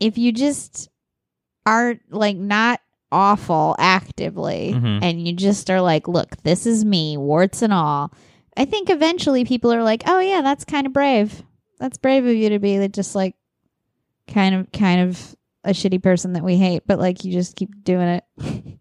if 0.00 0.18
you 0.18 0.32
just 0.32 0.88
aren't 1.66 2.00
like 2.10 2.36
not 2.36 2.80
awful 3.12 3.76
actively 3.78 4.72
Mhm. 4.74 5.00
and 5.02 5.26
you 5.26 5.32
just 5.34 5.70
are 5.70 5.80
like, 5.82 6.08
look, 6.08 6.36
this 6.44 6.66
is 6.66 6.84
me, 6.84 7.16
warts 7.16 7.60
and 7.62 7.72
all. 7.72 8.12
I 8.56 8.64
think 8.64 8.90
eventually 8.90 9.44
people 9.44 9.72
are 9.72 9.82
like, 9.82 10.02
oh 10.06 10.18
yeah, 10.18 10.40
that's 10.42 10.64
kind 10.64 10.86
of 10.86 10.92
brave. 10.92 11.42
That's 11.78 11.98
brave 11.98 12.24
of 12.26 12.34
you 12.34 12.48
to 12.50 12.58
be 12.58 12.86
just 12.88 13.14
like 13.14 13.34
kind 14.28 14.54
of 14.54 14.70
kind 14.72 15.00
of 15.02 15.36
a 15.64 15.70
shitty 15.70 16.02
person 16.02 16.32
that 16.32 16.42
we 16.42 16.56
hate, 16.56 16.82
but 16.86 16.98
like 16.98 17.24
you 17.24 17.32
just 17.32 17.54
keep 17.56 17.84
doing 17.84 18.08
it. 18.08 18.24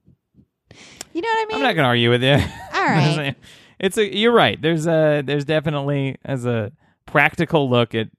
you 1.13 1.21
know 1.21 1.27
what 1.27 1.43
I 1.43 1.45
mean? 1.47 1.55
I'm 1.57 1.63
not 1.63 1.75
gonna 1.75 1.87
argue 1.87 2.09
with 2.09 2.23
you. 2.23 2.33
All 2.33 2.37
right. 2.85 3.35
it's 3.79 3.97
a. 3.97 4.17
You're 4.17 4.33
right. 4.33 4.61
There's 4.61 4.87
a. 4.87 5.21
There's 5.25 5.45
definitely 5.45 6.17
as 6.23 6.45
a 6.45 6.71
practical 7.05 7.69
look 7.69 7.95
at 7.95 8.09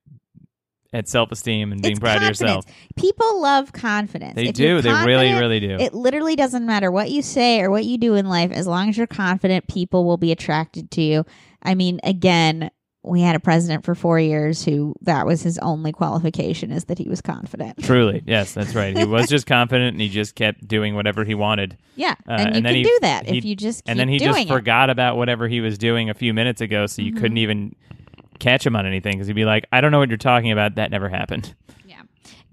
at 0.93 1.09
self 1.09 1.33
esteem 1.33 1.73
and 1.73 1.81
being 1.81 1.93
It's 1.93 2.01
proud 2.01 2.19
of 2.19 2.29
yourself. 2.29 2.67
People 2.97 3.41
love 3.41 3.73
confidence. 3.73 4.35
They 4.35 4.49
If 4.49 4.55
do. 4.55 4.81
They 4.83 4.93
really, 4.93 5.33
really 5.33 5.61
do. 5.61 5.77
It 5.79 5.95
literally 5.95 6.37
doesn't 6.37 6.67
matter 6.67 6.91
what 6.91 7.11
you 7.11 7.23
say 7.23 7.61
or 7.61 7.71
what 7.71 7.85
you 7.85 7.99
do 7.99 8.15
in 8.15 8.29
life. 8.29 8.51
As 8.53 8.67
long 8.67 8.89
as 8.89 8.99
you're 8.99 9.07
confident, 9.07 9.69
people 9.69 10.05
will 10.05 10.19
be 10.19 10.33
attracted 10.33 10.91
to 10.93 11.03
you. 11.03 11.25
I 11.63 11.75
mean, 11.75 12.01
again, 12.03 12.71
we 13.05 13.21
had 13.21 13.35
a 13.35 13.41
president 13.41 13.85
for 13.85 13.95
four 13.95 14.21
years 14.21 14.65
who 14.65 14.95
that 15.03 15.27
was 15.27 15.43
his 15.43 15.59
only 15.59 15.91
qualification 15.93 16.71
is 16.71 16.85
that 16.85 16.99
he 16.99 17.09
was 17.09 17.21
confident. 17.21 17.83
Truly, 17.83 18.23
yes, 18.27 18.55
that's 18.55 18.75
right. 18.75 18.97
He 18.97 19.05
was 19.05 19.29
just 19.31 19.47
confident, 19.47 19.95
and 19.95 20.01
he 20.01 20.09
just 20.09 20.35
kept 20.37 20.67
doing 20.69 20.95
whatever 20.95 21.25
he 21.25 21.35
wanted. 21.35 21.77
Yeah, 21.97 22.15
Uh, 22.29 22.33
and 22.33 22.41
you 22.41 22.45
and 22.47 22.55
can 22.55 22.63
then 22.65 22.75
he- 22.77 22.83
do 22.85 22.99
that 23.03 23.29
if 23.29 23.45
you 23.45 23.57
just 23.57 23.83
and 23.87 23.99
then 23.99 24.09
he 24.09 24.19
just 24.19 24.39
it. 24.39 24.43
Mm-hmm. 24.45 24.53
forgot 24.55 24.89
about 24.91 25.17
whatever 25.17 25.49
he 25.49 25.61
was 25.61 25.79
doing 25.79 26.11
a 26.11 26.15
few 26.15 26.33
minutes 26.33 26.61
ago, 26.61 26.87
so 26.87 27.03
you 27.03 27.13
couldn't 27.13 27.39
even 27.39 27.75
catch 28.39 28.65
him 28.67 28.77
on 28.77 28.87
anything 28.87 29.15
because 29.15 29.27
he'd 29.27 29.33
be 29.35 29.45
like, 29.45 29.67
"I 29.73 29.81
don't 29.81 29.91
know 29.93 29.99
what 29.99 30.09
you're 30.09 30.17
talking 30.19 30.53
about. 30.53 30.77
That 30.77 30.91
never 30.91 31.09
happened." 31.09 31.55
Yeah. 31.85 32.03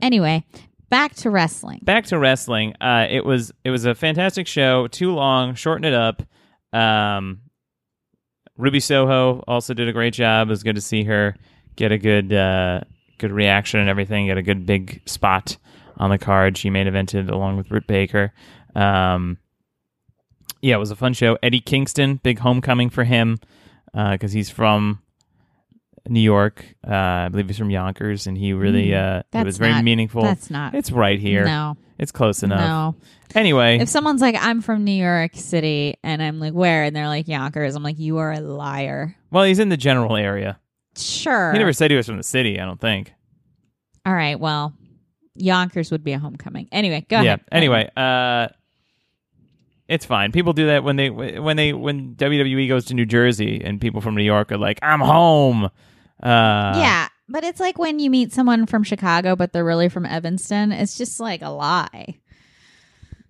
Anyway, 0.01 0.43
back 0.89 1.13
to 1.17 1.29
wrestling. 1.29 1.79
Back 1.83 2.05
to 2.07 2.17
wrestling. 2.17 2.73
Uh, 2.81 3.05
it 3.09 3.23
was 3.23 3.51
it 3.63 3.69
was 3.69 3.85
a 3.85 3.93
fantastic 3.93 4.47
show. 4.47 4.87
Too 4.87 5.13
long. 5.13 5.53
Shorten 5.55 5.85
it 5.85 5.93
up. 5.93 6.23
Um, 6.73 7.41
Ruby 8.59 8.81
Soho 8.81 9.41
also 9.47 9.73
did 9.73 9.87
a 9.87 9.93
great 9.93 10.13
job. 10.13 10.49
It 10.49 10.51
was 10.51 10.63
good 10.63 10.75
to 10.75 10.81
see 10.81 11.05
her 11.05 11.33
get 11.77 11.93
a 11.93 11.97
good 11.97 12.33
uh, 12.33 12.81
good 13.17 13.31
reaction 13.31 13.79
and 13.79 13.89
everything. 13.89 14.27
Get 14.27 14.37
a 14.37 14.43
good 14.43 14.65
big 14.65 15.01
spot 15.05 15.57
on 15.95 16.09
the 16.09 16.17
card. 16.17 16.57
She 16.57 16.69
main 16.69 16.85
evented 16.85 17.31
along 17.31 17.55
with 17.55 17.69
Britt 17.69 17.87
Baker. 17.87 18.33
Um, 18.75 19.37
yeah, 20.61 20.75
it 20.75 20.79
was 20.79 20.91
a 20.91 20.95
fun 20.97 21.13
show. 21.13 21.37
Eddie 21.41 21.61
Kingston, 21.61 22.17
big 22.17 22.39
homecoming 22.39 22.89
for 22.89 23.05
him 23.05 23.39
because 23.93 24.33
he's 24.33 24.49
from 24.49 25.01
New 26.07 26.19
York. 26.19 26.65
Uh, 26.87 26.93
I 26.95 27.29
believe 27.29 27.47
he's 27.47 27.57
from 27.57 27.69
Yonkers, 27.69 28.27
and 28.27 28.37
he 28.37 28.53
really 28.53 28.93
uh, 28.93 29.23
it 29.33 29.45
was 29.45 29.57
very 29.57 29.71
not- 29.73 29.83
meaningful. 29.83 30.23
That's 30.23 30.49
not. 30.49 30.75
It's 30.75 30.91
right 30.91 31.19
here. 31.19 31.45
No, 31.45 31.77
It's 31.97 32.11
close 32.11 32.43
enough. 32.43 32.59
no. 32.59 32.95
Anyway, 33.35 33.77
If 33.79 33.89
someone's 33.89 34.21
like, 34.21 34.35
"I'm 34.39 34.61
from 34.61 34.83
New 34.83 34.91
York 34.91 35.31
City," 35.35 35.95
and 36.03 36.21
I'm 36.23 36.39
like, 36.39 36.53
"Where?" 36.53 36.83
and 36.83 36.95
they're 36.95 37.07
like, 37.07 37.27
"Yonkers," 37.27 37.75
I'm 37.75 37.83
like, 37.83 37.99
"You 37.99 38.17
are 38.17 38.31
a 38.31 38.39
liar." 38.39 39.15
well, 39.29 39.43
he's 39.43 39.59
in 39.59 39.69
the 39.69 39.77
general 39.77 40.15
area. 40.15 40.59
Sure. 40.97 41.51
He 41.53 41.59
never 41.59 41.71
said 41.73 41.91
he 41.91 41.97
was 41.97 42.07
from 42.07 42.17
the 42.17 42.23
city. 42.23 42.59
I 42.59 42.65
don't 42.65 42.81
think. 42.81 43.13
All 44.05 44.13
right. 44.13 44.39
Well, 44.39 44.73
Yonkers 45.35 45.91
would 45.91 46.03
be 46.03 46.13
a 46.13 46.19
homecoming. 46.19 46.67
Anyway, 46.71 47.05
go 47.07 47.17
yeah. 47.21 47.33
ahead. 47.33 47.41
Anyway, 47.51 47.89
uh, 47.95 48.47
it's 49.87 50.05
fine. 50.05 50.31
People 50.31 50.53
do 50.53 50.67
that 50.67 50.83
when 50.83 50.95
they 50.95 51.09
when 51.09 51.55
they 51.57 51.73
when 51.73 52.15
WWE 52.15 52.67
goes 52.67 52.85
to 52.85 52.93
New 52.93 53.05
Jersey 53.05 53.61
and 53.63 53.79
people 53.79 54.01
from 54.01 54.15
New 54.15 54.23
York 54.23 54.51
are 54.51 54.57
like, 54.57 54.79
"I'm 54.81 54.99
home." 55.01 55.69
Uh, 56.21 56.73
yeah, 56.77 57.07
but 57.27 57.43
it's 57.43 57.59
like 57.59 57.77
when 57.77 57.99
you 57.99 58.09
meet 58.09 58.33
someone 58.33 58.65
from 58.65 58.83
Chicago, 58.83 59.35
but 59.35 59.53
they're 59.53 59.65
really 59.65 59.89
from 59.89 60.05
Evanston. 60.05 60.71
It's 60.71 60.97
just 60.97 61.19
like 61.19 61.41
a 61.41 61.49
lie. 61.49 62.19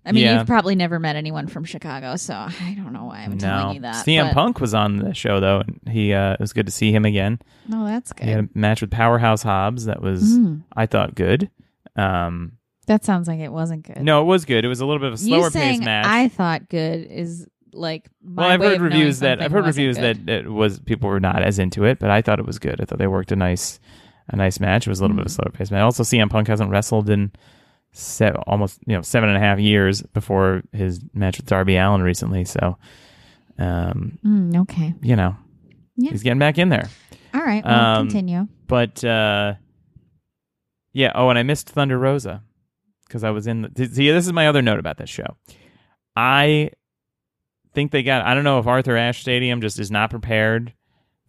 I 0.06 0.12
mean, 0.12 0.24
Yeah. 0.24 0.38
you've 0.40 0.48
probably 0.48 0.76
never 0.76 0.98
met 0.98 1.16
anyone 1.18 1.48
from 1.48 1.66
Chicago, 1.66 2.16
so 2.16 2.34
I 2.34 2.74
don't 2.76 2.94
know 2.94 3.04
why 3.06 3.20
I'm 3.20 3.32
No. 3.34 3.38
telling 3.38 3.76
you 3.76 3.82
that. 3.82 4.06
CM 4.06 4.28
but- 4.30 4.34
Punk 4.34 4.60
was 4.60 4.74
on 4.74 4.98
the 4.98 5.14
show 5.14 5.40
though, 5.40 5.60
and 5.60 5.80
he 5.92 6.14
uh, 6.14 6.34
it 6.34 6.40
was 6.40 6.54
good 6.54 6.66
to 6.66 6.72
see 6.72 6.92
him 6.92 7.06
again. 7.06 7.40
Oh, 7.72 7.86
that's 7.86 8.12
good. 8.14 8.26
He 8.26 8.32
had 8.32 8.46
a 8.46 8.50
match 8.58 8.82
with 8.82 8.90
Powerhouse 8.92 9.44
Hobbs 9.44 9.86
that 9.86 10.02
was 10.02 10.24
Mm, 10.24 10.64
I 10.76 10.86
thought 10.86 11.16
good. 11.16 11.52
Um, 11.96 12.54
that 12.88 13.04
sounds 13.06 13.28
like 13.28 13.40
it 13.40 13.52
wasn't 13.52 13.84
good. 13.84 14.02
no, 14.02 14.22
it 14.22 14.26
was 14.26 14.46
good. 14.46 14.66
It 14.66 14.68
was 14.70 14.80
a 14.80 14.86
little 14.86 15.00
bit 15.00 15.10
of 15.10 15.14
a 15.14 15.18
slower 15.18 15.52
paced 15.52 15.84
match. 15.84 16.06
I 16.08 16.30
thought 16.30 16.70
good 16.70 17.06
is 17.12 17.46
like 17.74 18.10
my 18.24 18.44
well, 18.44 18.52
I've 18.52 18.62
heard 18.62 18.82
reviews 18.82 19.20
that 19.20 19.42
I've 19.42 19.52
heard 19.52 19.66
reviews 19.66 19.98
good. 19.98 20.26
that 20.28 20.46
it 20.46 20.50
was 20.52 20.80
people 20.80 21.10
were 21.10 21.20
not 21.20 21.44
as 21.44 21.60
into 21.60 21.84
it, 21.86 22.00
but 22.00 22.10
I 22.10 22.22
thought 22.22 22.40
it 22.40 22.46
was 22.46 22.60
good. 22.60 22.80
I 22.82 22.86
thought 22.86 22.98
they 23.00 23.08
worked 23.08 23.32
a 23.32 23.36
nice, 23.36 23.80
a 24.28 24.36
nice 24.36 24.60
match. 24.60 24.88
It 24.88 24.90
was 24.90 25.00
a 25.00 25.04
little 25.04 25.16
bit 25.18 25.26
of 25.26 25.28
a 25.28 25.30
Mm. 25.30 25.36
slower 25.36 25.52
paced 25.52 25.72
match. 25.72 25.82
Also, 25.82 26.04
CM 26.04 26.30
Punk 26.30 26.48
hasn't 26.48 26.70
wrestled 26.72 27.10
in 27.10 27.32
se- 27.92 28.34
almost 28.48 28.80
you 28.86 28.96
know 28.96 29.02
seven 29.02 29.30
and 29.30 29.38
a 29.38 29.42
half 29.42 29.60
years 29.60 30.02
before 30.14 30.62
his 30.72 31.02
match 31.14 31.38
with 31.38 31.46
Darby 31.48 31.76
Allin 31.78 32.02
recently. 32.02 32.46
So, 32.46 32.78
um, 33.58 34.18
Mm, 34.26 34.56
okay. 34.62 34.94
you 35.02 35.16
know, 35.16 35.36
Yeah. 35.98 36.12
he's 36.12 36.24
getting 36.24 36.40
back 36.40 36.58
in 36.58 36.70
there. 36.70 36.88
All 37.34 37.42
right. 37.42 37.64
Well, 37.64 37.96
Um, 38.00 38.08
continue. 38.08 38.48
But 38.68 39.04
uh, 39.04 39.56
yeah. 40.94 41.12
Oh, 41.16 41.30
and 41.30 41.38
I 41.38 41.44
missed 41.44 41.70
Thunder 41.70 41.98
Rosa 42.00 42.44
because 43.08 43.24
I 43.24 43.30
was 43.32 43.48
in. 43.48 43.70
The, 43.74 43.86
see, 43.88 44.10
this 44.12 44.26
is 44.26 44.34
my 44.34 44.48
other 44.48 44.62
note 44.62 44.80
about 44.80 44.98
this 44.98 45.10
show. 45.10 45.38
I 46.16 46.72
think 47.74 47.92
they 47.92 48.04
got. 48.04 48.26
I 48.26 48.34
don't 48.34 48.44
know 48.44 48.60
if 48.60 48.68
Arthur 48.68 48.98
Ashe 48.98 49.22
Stadium 49.22 49.62
just 49.62 49.80
is 49.80 49.92
not 49.92 50.10
prepared 50.10 50.74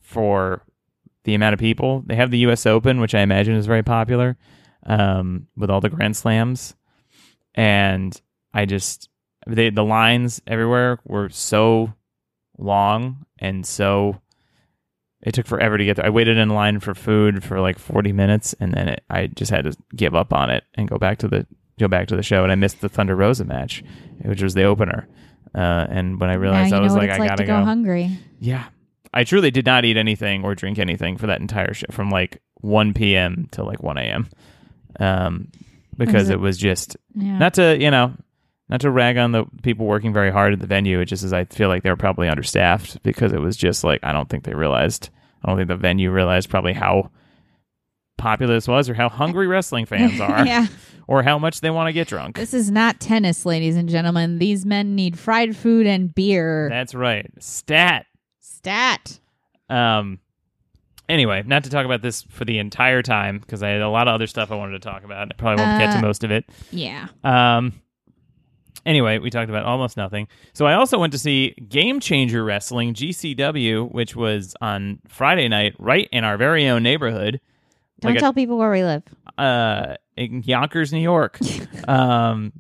for 0.01 0.63
the 1.25 1.35
amount 1.35 1.55
of 1.55 1.61
people. 1.61 2.03
They 2.07 2.17
have 2.17 2.31
the 2.31 2.39
U.S. 2.39 2.67
Open, 2.67 3.01
which 3.01 3.15
I 3.15 3.21
imagine 3.21 3.55
is 3.55 3.67
very 3.67 3.83
popular 3.83 4.37
um, 4.87 5.47
with 5.57 5.71
all 5.71 5.81
the 5.81 5.91
Grand 5.91 6.17
Slams, 6.17 6.75
and 7.55 8.21
I 8.53 8.65
just 8.65 9.09
they 9.47 9.71
the 9.71 9.85
lines 9.85 10.41
everywhere 10.47 10.99
were 11.05 11.29
so 11.29 11.95
long 12.59 13.25
and 13.39 13.65
so 13.65 14.21
it 15.23 15.33
took 15.35 15.47
forever 15.47 15.77
to 15.77 15.85
get 15.85 15.97
there. 15.97 16.07
I 16.07 16.11
waited 16.11 16.39
in 16.39 16.51
line 16.51 16.81
for 16.81 16.95
food 16.95 17.45
for 17.45 17.61
like 17.61 17.79
40 17.79 18.13
minutes 18.13 18.55
and 18.59 18.73
then 18.73 18.89
it, 18.89 19.05
I 19.11 19.27
just 19.29 19.51
had 19.51 19.65
to 19.65 19.77
give 19.95 20.15
up 20.15 20.33
on 20.33 20.51
it 20.51 20.65
and 20.75 20.89
go 20.89 20.99
back 20.99 21.19
to 21.19 21.29
the 21.29 21.47
go 21.79 21.89
back 21.89 22.09
to 22.09 22.17
the 22.17 22.23
show 22.23 22.43
and 22.43 22.53
I 22.53 22.57
missed 22.57 22.81
the 22.81 22.89
Thunder 22.89 23.17
Rosa 23.17 23.45
match, 23.45 23.83
which 24.23 24.43
was 24.43 24.55
the 24.55 24.65
opener. 24.65 25.09
Uh, 25.55 25.87
and 25.91 26.21
when 26.21 26.31
I 26.31 26.35
realized 26.35 26.73
I 26.73 26.81
was 26.81 26.95
like, 26.95 27.11
I 27.11 27.17
like 27.19 27.29
gotta 27.31 27.43
to 27.43 27.47
go, 27.47 27.65
hungry. 27.65 28.19
yeah. 28.39 28.67
I 29.13 29.25
truly 29.25 29.51
did 29.51 29.67
not 29.67 29.85
eat 29.85 29.97
anything 29.97 30.45
or 30.45 30.55
drink 30.55 30.79
anything 30.79 31.17
for 31.17 31.27
that 31.27 31.41
entire 31.41 31.75
show 31.75 31.87
from 31.91 32.11
like 32.11 32.41
1 32.61 32.95
p.m. 32.95 33.49
till 33.51 33.65
like 33.67 33.83
1 33.83 33.99
a.m. 33.99 34.29
Um, 35.01 35.49
because 35.99 36.29
it- 36.31 36.35
it 36.35 36.41
was 36.41 36.57
just 36.57 36.97
Yeah. 37.17 37.37
not 37.39 37.55
to, 37.55 37.77
you 37.81 37.91
know, 37.91 38.13
not 38.69 38.83
to 38.83 38.91
rag 38.91 39.17
on 39.17 39.33
the 39.33 39.45
people 39.63 39.87
working 39.87 40.13
very 40.13 40.31
hard 40.31 40.53
at 40.53 40.61
the 40.61 40.67
venue. 40.69 41.01
It 41.01 41.07
just 41.07 41.25
is, 41.25 41.33
I 41.33 41.45
feel 41.47 41.69
like 41.69 41.83
they 41.83 41.91
were 41.91 41.97
probably 41.97 42.29
understaffed 42.29 43.03
because 43.03 43.33
it 43.33 43.41
was 43.41 43.57
just 43.57 43.83
like, 43.83 43.99
I 44.05 44.13
don't 44.13 44.29
think 44.29 44.45
they 44.45 44.55
realized, 44.55 45.11
I 45.45 45.49
don't 45.49 45.57
think 45.57 45.67
the 45.69 45.77
venue 45.77 46.13
realized 46.13 46.49
probably 46.49 46.73
how 46.75 47.11
popular 48.17 48.55
this 48.55 48.69
was 48.69 48.89
or 48.89 48.95
how 48.95 49.09
hungry 49.09 49.47
wrestling 49.49 49.87
fans 49.87 50.21
are 50.21 50.47
yeah. 50.47 50.67
Or 51.11 51.25
how 51.25 51.37
much 51.41 51.61
they 51.61 51.71
want 51.71 51.89
to 51.89 51.93
get 51.93 52.07
drunk. 52.07 52.37
This 52.37 52.55
is 52.55 52.71
not 52.71 53.01
tennis, 53.01 53.45
ladies 53.45 53.75
and 53.75 53.89
gentlemen. 53.89 54.39
These 54.39 54.65
men 54.65 54.95
need 54.95 55.19
fried 55.19 55.57
food 55.57 55.85
and 55.85 56.15
beer. 56.15 56.69
That's 56.71 56.95
right. 56.95 57.29
Stat. 57.41 58.07
Stat. 58.39 59.19
Um. 59.69 60.21
Anyway, 61.09 61.43
not 61.45 61.65
to 61.65 61.71
talk 61.71 61.85
about 61.85 62.03
this 62.03 62.23
for 62.23 62.45
the 62.45 62.59
entire 62.61 63.03
time 63.03 63.41
because 63.41 63.65
I 63.65 63.71
had 63.71 63.81
a 63.81 63.89
lot 63.89 64.07
of 64.07 64.15
other 64.15 64.29
stuff 64.29 64.53
I 64.53 64.55
wanted 64.55 64.81
to 64.81 64.89
talk 64.89 65.03
about. 65.03 65.29
I 65.33 65.35
probably 65.37 65.65
won't 65.65 65.81
get 65.81 65.91
to 65.95 65.99
Uh, 65.99 66.03
most 66.03 66.23
of 66.23 66.31
it. 66.31 66.45
Yeah. 66.71 67.09
Um. 67.25 67.73
Anyway, 68.87 69.19
we 69.19 69.29
talked 69.29 69.51
about 69.51 69.65
almost 69.65 69.97
nothing. 69.97 70.29
So 70.53 70.67
I 70.67 70.75
also 70.75 70.97
went 70.99 71.13
to 71.13 71.19
see 71.19 71.55
Game 71.69 71.99
Changer 71.99 72.45
Wrestling 72.45 72.95
(GCW), 72.95 73.91
which 73.91 74.15
was 74.15 74.55
on 74.61 75.01
Friday 75.09 75.49
night, 75.49 75.75
right 75.81 76.09
in 76.13 76.23
our 76.23 76.37
very 76.37 76.69
own 76.69 76.85
neighborhood, 76.85 77.41
Don't 78.01 78.11
like 78.13 78.19
a- 78.19 78.21
tell 78.21 78.33
people 78.33 78.59
where 78.59 78.71
we 78.71 78.83
live. 78.85 79.03
uh, 79.39 79.95
in 80.17 80.43
Yonkers, 80.43 80.93
New 80.93 81.01
York. 81.01 81.39
um, 81.89 82.53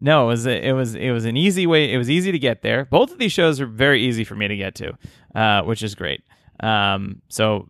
No, 0.00 0.24
it 0.24 0.26
was 0.28 0.46
a, 0.46 0.68
it 0.68 0.72
was 0.72 0.94
it 0.94 1.10
was 1.10 1.24
an 1.24 1.36
easy 1.36 1.66
way. 1.66 1.92
It 1.92 1.98
was 1.98 2.10
easy 2.10 2.32
to 2.32 2.38
get 2.38 2.62
there. 2.62 2.84
Both 2.86 3.12
of 3.12 3.18
these 3.18 3.32
shows 3.32 3.60
are 3.60 3.66
very 3.66 4.02
easy 4.02 4.24
for 4.24 4.34
me 4.34 4.48
to 4.48 4.56
get 4.56 4.74
to, 4.76 4.92
uh, 5.34 5.62
which 5.62 5.82
is 5.82 5.94
great. 5.94 6.22
Um, 6.60 7.22
so 7.28 7.68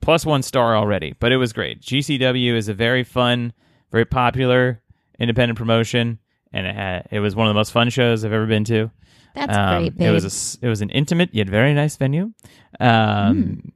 plus 0.00 0.26
one 0.26 0.42
star 0.42 0.76
already, 0.76 1.14
but 1.18 1.32
it 1.32 1.36
was 1.38 1.52
great. 1.52 1.80
GCW 1.80 2.54
is 2.54 2.68
a 2.68 2.74
very 2.74 3.04
fun, 3.04 3.52
very 3.90 4.04
popular 4.04 4.80
independent 5.18 5.56
promotion, 5.58 6.18
and 6.52 6.66
it 6.66 6.74
had, 6.74 7.08
it 7.10 7.20
was 7.20 7.34
one 7.36 7.46
of 7.46 7.50
the 7.54 7.58
most 7.58 7.72
fun 7.72 7.88
shows 7.90 8.24
I've 8.24 8.32
ever 8.32 8.46
been 8.46 8.64
to. 8.64 8.90
That's 9.34 9.56
Um, 9.56 9.82
great, 9.84 9.96
babe. 9.98 10.08
It 10.08 10.10
was 10.12 10.58
a 10.60 10.66
it 10.66 10.68
was 10.68 10.80
an 10.82 10.90
intimate 10.90 11.30
yet 11.34 11.48
very 11.48 11.72
nice 11.74 11.96
venue, 11.96 12.32
um, 12.80 13.72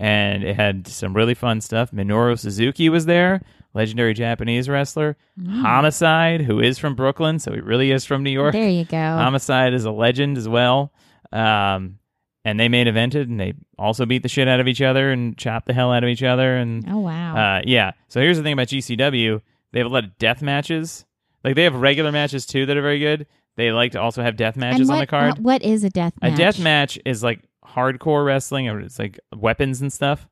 and 0.00 0.42
it 0.42 0.56
had 0.56 0.88
some 0.88 1.14
really 1.14 1.34
fun 1.34 1.60
stuff. 1.60 1.90
Minoru 1.90 2.38
Suzuki 2.38 2.88
was 2.88 3.04
there, 3.04 3.42
legendary 3.74 4.14
Japanese 4.14 4.66
wrestler. 4.66 5.18
Homicide, 5.46 6.40
who 6.40 6.58
is 6.58 6.78
from 6.78 6.94
Brooklyn, 6.94 7.38
so 7.38 7.52
he 7.52 7.60
really 7.60 7.90
is 7.90 8.06
from 8.06 8.22
New 8.22 8.30
York. 8.30 8.54
there 8.54 8.70
you 8.70 8.86
go. 8.86 8.96
Homicide 8.96 9.74
is 9.74 9.84
a 9.84 9.90
legend 9.90 10.38
as 10.38 10.48
well. 10.48 10.90
Um, 11.32 11.98
and 12.46 12.58
they 12.58 12.70
main 12.70 12.86
evented, 12.86 13.24
and 13.24 13.38
they 13.38 13.52
also 13.78 14.06
beat 14.06 14.22
the 14.22 14.28
shit 14.30 14.48
out 14.48 14.58
of 14.58 14.66
each 14.66 14.80
other 14.80 15.12
and 15.12 15.36
chopped 15.36 15.66
the 15.66 15.74
hell 15.74 15.92
out 15.92 16.02
of 16.02 16.08
each 16.08 16.22
other. 16.22 16.56
And 16.56 16.82
oh 16.88 17.00
wow. 17.00 17.36
uh, 17.36 17.62
yeah. 17.66 17.92
So 18.08 18.20
here's 18.20 18.38
the 18.38 18.42
thing 18.42 18.54
about 18.54 18.68
GCW: 18.68 19.42
they 19.72 19.80
have 19.80 19.86
a 19.86 19.92
lot 19.92 20.04
of 20.04 20.16
death 20.16 20.40
matches. 20.40 21.04
Like 21.44 21.56
they 21.56 21.64
have 21.64 21.74
regular 21.74 22.10
matches 22.10 22.46
too 22.46 22.64
that 22.64 22.76
are 22.76 22.82
very 22.82 22.98
good. 22.98 23.26
They 23.56 23.70
like 23.70 23.92
to 23.92 24.00
also 24.00 24.22
have 24.22 24.36
death 24.36 24.56
matches 24.56 24.88
what, 24.88 24.94
on 24.94 25.00
the 25.00 25.06
card. 25.06 25.38
what 25.40 25.62
is 25.62 25.84
a 25.84 25.90
death 25.90 26.14
match? 26.22 26.32
A 26.32 26.36
death 26.36 26.58
match 26.58 26.98
is 27.04 27.22
like 27.22 27.42
hardcore 27.74 28.24
wrestling, 28.24 28.68
or 28.68 28.80
it's 28.80 28.98
like 28.98 29.18
weapons 29.36 29.80
and 29.80 29.92
stuff. 29.92 30.26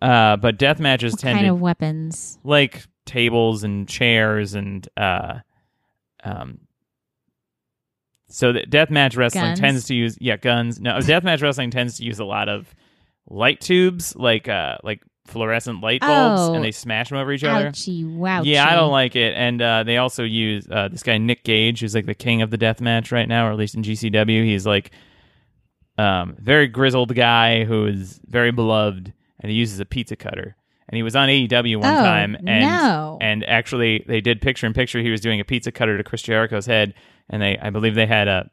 Uh, 0.00 0.36
but 0.36 0.58
death 0.58 0.78
matches 0.78 1.12
What 1.14 1.20
tend 1.20 1.36
kind 1.38 1.46
to 1.46 1.52
of 1.52 1.60
weapons? 1.60 2.38
like 2.44 2.84
tables 3.04 3.64
and 3.64 3.88
chairs 3.88 4.54
and 4.54 4.88
uh, 4.96 5.38
um. 6.24 6.58
So 8.30 8.52
the 8.52 8.60
deathmatch 8.60 9.16
wrestling 9.16 9.44
Guns? 9.44 9.60
tends 9.60 9.84
to 9.86 9.94
use 9.94 10.18
yeah 10.20 10.36
guns. 10.36 10.80
No, 10.80 10.96
deathmatch 10.98 11.42
wrestling 11.42 11.70
tends 11.70 11.96
to 11.96 12.04
use 12.04 12.18
a 12.18 12.24
lot 12.24 12.48
of 12.48 12.74
light 13.28 13.60
tubes, 13.60 14.14
like 14.16 14.48
uh 14.48 14.76
like 14.84 15.02
fluorescent 15.26 15.80
light 15.82 16.00
bulbs, 16.02 16.40
Oh. 16.42 16.54
and 16.54 16.62
they 16.64 16.70
smash 16.70 17.08
them 17.08 17.18
over 17.18 17.32
each 17.32 17.44
other. 17.44 17.70
Ouchie, 17.70 18.04
wouchie. 18.04 18.44
Yeah, 18.46 18.66
I 18.68 18.74
don't 18.76 18.90
like 18.90 19.16
it. 19.16 19.34
And 19.34 19.60
uh, 19.60 19.82
they 19.84 19.96
also 19.98 20.24
use 20.24 20.66
uh, 20.70 20.88
this 20.88 21.02
guy 21.02 21.18
Nick 21.18 21.44
Gage, 21.44 21.80
who's 21.80 21.94
like 21.94 22.06
the 22.06 22.14
king 22.14 22.40
of 22.40 22.50
the 22.50 22.56
death 22.56 22.80
match 22.80 23.12
right 23.12 23.28
now, 23.28 23.46
or 23.46 23.52
at 23.52 23.58
least 23.58 23.74
in 23.74 23.82
GCW. 23.82 24.44
He's 24.44 24.66
like 24.66 24.90
um, 25.98 26.36
very 26.38 26.68
grizzled 26.68 27.14
guy 27.14 27.64
who 27.64 27.86
is 27.86 28.20
very 28.26 28.52
beloved, 28.52 29.12
and 29.40 29.50
he 29.50 29.56
uses 29.58 29.80
a 29.80 29.84
pizza 29.84 30.16
cutter. 30.16 30.54
And 30.88 30.96
he 30.96 31.02
was 31.02 31.14
on 31.14 31.28
AEW 31.28 31.76
one 31.80 31.94
Oh, 31.94 32.02
time, 32.02 32.34
and 32.46 32.64
no. 32.64 33.18
and 33.20 33.44
actually 33.46 34.04
they 34.08 34.22
did 34.22 34.40
picture 34.40 34.66
in 34.66 34.72
picture. 34.72 35.00
He 35.00 35.10
was 35.10 35.20
doing 35.20 35.38
a 35.38 35.44
pizza 35.44 35.70
cutter 35.70 35.98
to 35.98 36.02
Chris 36.04 36.22
Jericho's 36.22 36.64
head, 36.64 36.94
and 37.28 37.42
they 37.42 37.58
I 37.58 37.68
believe 37.68 37.94
they 37.94 38.06
had 38.06 38.26
a 38.26 38.50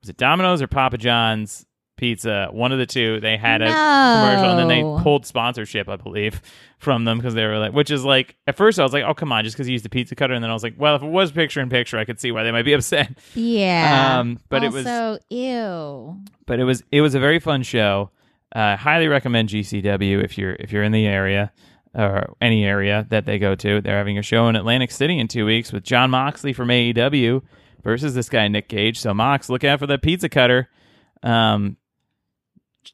was 0.00 0.08
it 0.08 0.16
Domino's 0.16 0.62
or 0.62 0.68
Papa 0.68 0.96
John's 0.96 1.66
pizza, 2.00 2.48
one 2.50 2.72
of 2.72 2.78
the 2.78 2.86
two. 2.86 3.20
They 3.20 3.36
had 3.36 3.62
a 3.62 3.66
commercial, 3.66 4.50
and 4.50 4.58
then 4.58 4.68
they 4.68 4.82
pulled 5.02 5.26
sponsorship, 5.26 5.88
I 5.88 5.96
believe, 5.96 6.40
from 6.78 7.04
them 7.04 7.18
because 7.18 7.34
they 7.34 7.44
were 7.46 7.58
like, 7.58 7.72
which 7.72 7.90
is 7.90 8.04
like, 8.04 8.36
at 8.46 8.56
first 8.56 8.80
I 8.80 8.82
was 8.82 8.92
like, 8.92 9.04
oh 9.04 9.14
come 9.14 9.30
on, 9.32 9.44
just 9.44 9.54
because 9.56 9.68
you 9.68 9.72
used 9.72 9.84
the 9.84 9.88
pizza 9.90 10.16
cutter, 10.16 10.34
and 10.34 10.42
then 10.42 10.50
I 10.50 10.54
was 10.54 10.62
like, 10.62 10.74
well, 10.78 10.96
if 10.96 11.02
it 11.02 11.08
was 11.10 11.30
picture 11.30 11.60
in 11.60 11.68
picture, 11.68 11.98
I 11.98 12.04
could 12.04 12.18
see 12.18 12.32
why 12.32 12.42
they 12.42 12.50
might 12.52 12.64
be 12.64 12.72
upset. 12.78 13.12
Yeah. 13.34 14.18
Um, 14.18 14.40
but 14.48 14.64
it 14.64 14.72
was- 14.72 14.86
also, 14.86 15.18
ew. 15.28 16.20
But 16.46 16.58
it 16.58 16.64
was 16.64 16.82
it 16.90 17.00
was 17.02 17.14
a 17.14 17.20
very 17.20 17.38
fun 17.38 17.62
show. 17.62 18.10
Uh, 18.52 18.76
highly 18.76 19.06
recommend 19.06 19.48
GCW 19.50 20.24
if 20.24 20.36
you're 20.36 20.56
if 20.58 20.72
you're 20.72 20.82
in 20.82 20.90
the 20.92 21.06
area 21.06 21.52
or 21.94 22.34
any 22.40 22.64
area 22.64 23.06
that 23.10 23.26
they 23.26 23.38
go 23.38 23.54
to. 23.54 23.80
They're 23.80 23.98
having 23.98 24.18
a 24.18 24.22
show 24.22 24.48
in 24.48 24.56
Atlantic 24.56 24.90
City 24.90 25.18
in 25.18 25.28
two 25.28 25.44
weeks 25.46 25.72
with 25.72 25.84
Jon 25.84 26.10
Moxley 26.10 26.52
from 26.52 26.68
AEW 26.68 27.42
versus 27.84 28.14
this 28.14 28.28
guy 28.28 28.48
Nick 28.48 28.68
Gage. 28.68 28.98
So 28.98 29.12
Mox, 29.14 29.48
look 29.48 29.62
out 29.64 29.78
for 29.78 29.86
that 29.88 30.02
pizza 30.02 30.28
cutter. 30.28 30.68
Um, 31.22 31.76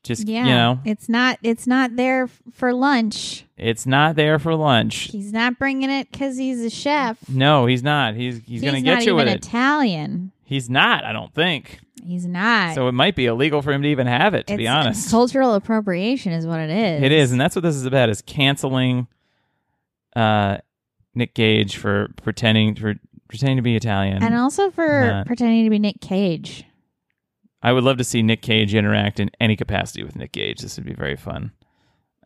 just 0.03 0.27
Yeah. 0.27 0.45
you 0.45 0.51
know, 0.51 0.81
it's 0.85 1.09
not. 1.09 1.39
It's 1.43 1.67
not 1.67 1.97
there 1.97 2.29
for 2.53 2.73
lunch. 2.73 3.45
it's 3.57 3.87
not 3.87 4.17
there 4.17 4.39
for 4.39 4.55
lunch. 4.55 5.11
He's 5.11 5.33
not 5.33 5.59
bringing 5.59 5.91
it 5.91 6.11
because 6.11 6.37
he's 6.37 6.61
a 6.61 6.71
chef. 6.71 7.19
No, 7.29 7.67
he's 7.67 7.83
not. 7.83 8.15
He's 8.15 8.41
he's, 8.47 8.63
gonna 8.63 8.81
get 8.83 9.05
you 9.05 9.15
with 9.15 9.29
it. 9.29 9.37
Italian. 9.45 10.33
he's 10.45 10.69
not. 10.71 11.05
I 11.05 11.13
don't 11.13 11.35
think. 11.35 11.81
He's 12.05 12.27
not. 12.27 12.75
So 12.77 12.87
it 12.87 12.93
might 12.93 13.17
be 13.17 13.27
illegal 13.27 13.63
for 13.63 13.73
him 13.73 13.83
to 13.83 13.89
even 13.89 14.07
have 14.07 14.33
it. 14.35 14.47
To 14.47 14.55
it's 14.55 14.59
be 14.59 14.69
honest, 14.69 15.11
cultural 15.11 15.55
appropriation 15.55 16.33
is 16.33 16.47
what 16.47 16.61
it 16.61 16.71
is. 16.71 17.03
It 17.03 17.11
is, 17.11 17.33
and 17.33 17.41
that's 17.41 17.57
what 17.57 17.63
this 17.63 17.75
is 17.75 17.85
about: 17.85 18.09
is 18.11 18.23
canceling 18.23 19.09
uh, 20.15 20.59
Nick 21.15 21.35
Gage 21.35 21.77
for 21.77 22.09
pretending 22.23 22.75
for 22.77 22.95
pretending 23.29 23.57
to 23.57 23.63
be 23.63 23.75
Italian. 23.75 24.23
and 24.23 24.35
also 24.37 24.71
for 24.71 25.07
Not. 25.07 25.27
pretending 25.27 25.65
to 25.65 25.71
be 25.71 25.81
Nick 25.81 26.01
Cage. 26.01 26.65
I 27.67 27.73
would 27.73 27.83
love 27.83 27.97
to 27.97 28.05
see 28.05 28.23
Nick 28.23 28.43
Cage 28.43 28.77
interact 28.77 29.19
in 29.19 29.29
any 29.41 29.57
capacity 29.57 30.05
with 30.05 30.15
Nick 30.15 30.31
Cage. 30.31 30.61
This 30.61 30.77
would 30.77 30.87
be 30.87 30.95
very 30.95 31.17
fun. 31.17 31.51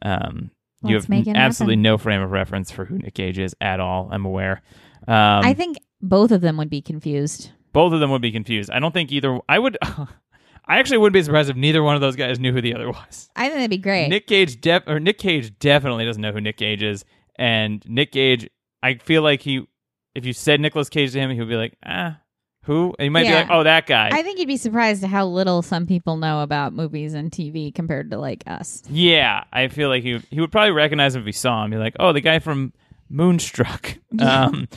Um, 0.03 0.51
you 0.83 0.97
have 0.97 1.07
absolutely 1.11 1.77
happen. 1.77 1.83
no 1.83 1.97
frame 1.97 2.21
of 2.21 2.31
reference 2.31 2.71
for 2.71 2.85
who 2.85 2.99
Nick 2.99 3.15
Cage 3.15 3.39
is 3.39 3.57
at 3.59 3.81
all. 3.81 4.11
I'm 4.13 4.27
aware. 4.27 4.61
Um, 5.09 5.41
I 5.43 5.55
think 5.55 5.79
both 6.03 6.31
of 6.31 6.43
them 6.43 6.59
would 6.59 6.69
be 6.69 6.83
confused. 6.83 7.53
both 7.73 7.95
of 7.95 8.01
them 8.01 8.11
would 8.11 8.21
be 8.21 8.33
confused. 8.33 8.71
I 8.71 8.81
don't 8.81 8.93
think 8.93 9.13
either. 9.13 9.39
I 9.49 9.59
would. 9.59 9.79
I 9.83 10.79
actually 10.79 10.99
wouldn't 10.99 11.15
be 11.15 11.23
surprised 11.23 11.49
if 11.49 11.57
neither 11.57 11.83
one 11.83 11.95
of 11.95 12.03
those 12.03 12.17
guys 12.17 12.39
knew 12.39 12.53
who 12.53 12.61
the 12.61 12.75
other 12.75 12.91
was. 12.91 13.31
I 13.35 13.45
think 13.45 13.55
that'd 13.55 13.71
be 13.71 13.79
great. 13.79 14.09
Nick 14.09 14.27
Cage 14.27 14.61
def- 14.61 14.87
or 14.87 15.01
Nick 15.01 15.17
Cage 15.17 15.59
definitely 15.59 16.05
doesn't 16.05 16.21
know 16.21 16.33
who 16.33 16.41
Nick 16.43 16.59
Cage 16.59 16.83
is, 16.83 17.03
and 17.37 17.83
Nick 17.89 18.13
Cage, 18.13 18.47
I 18.83 18.97
feel 18.97 19.23
like 19.23 19.41
he, 19.41 19.67
if 20.15 20.27
you 20.27 20.35
said 20.35 20.61
Nicolas 20.61 20.91
Cage 20.91 21.13
to 21.13 21.19
him, 21.19 21.31
he 21.31 21.41
would 21.41 21.49
be 21.49 21.57
like, 21.57 21.79
ah, 21.85 22.19
who? 22.65 22.95
And 22.99 23.05
he 23.05 23.09
might 23.09 23.25
Yeah. 23.25 23.31
be 23.45 23.49
like, 23.49 23.59
oh, 23.59 23.63
that 23.65 23.87
guy. 23.87 24.11
I 24.13 24.23
think 24.23 24.39
you'd 24.39 24.47
be 24.49 24.57
surprised 24.57 25.03
at 25.03 25.11
how 25.11 25.27
little 25.27 25.63
some 25.63 25.87
people 25.87 26.17
know 26.17 26.43
about 26.43 26.73
movies 26.73 27.15
and 27.15 27.31
TV 27.31 27.75
compared 27.75 28.11
to 28.11 28.19
like 28.19 28.45
us. 28.47 28.83
yeah, 28.91 29.45
I 29.53 29.69
feel 29.69 29.89
like 29.89 30.03
he 30.03 30.21
he 30.31 30.41
would 30.41 30.53
probably 30.53 30.73
recognize 30.73 31.15
him 31.15 31.23
if 31.23 31.27
he 31.27 31.33
saw 31.33 31.65
him. 31.65 31.71
Be 31.71 31.77
like, 31.79 31.97
oh, 31.99 32.13
the 32.13 32.21
guy 32.21 32.39
from 32.39 32.73
Moonstruck, 33.09 33.99
um, 34.21 34.69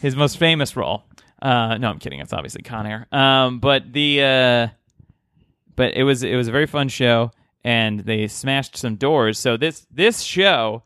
his 0.00 0.14
most 0.14 0.38
famous 0.38 0.76
role. 0.76 1.04
Uh, 1.40 1.76
no, 1.78 1.88
I'm 1.90 1.98
kidding. 1.98 2.20
It's 2.20 2.32
obviously 2.32 2.62
Con 2.62 2.86
Air. 2.86 3.06
Um, 3.10 3.58
but 3.58 3.92
the 3.92 4.22
uh, 4.22 4.68
but 5.74 5.94
it 5.94 6.04
was 6.04 6.22
it 6.22 6.36
was 6.36 6.48
a 6.48 6.52
very 6.52 6.66
fun 6.66 6.88
show, 6.88 7.32
and 7.64 8.00
they 8.00 8.28
smashed 8.28 8.76
some 8.76 8.96
doors. 8.96 9.38
So 9.38 9.56
this 9.56 9.86
this 9.90 10.20
show, 10.20 10.82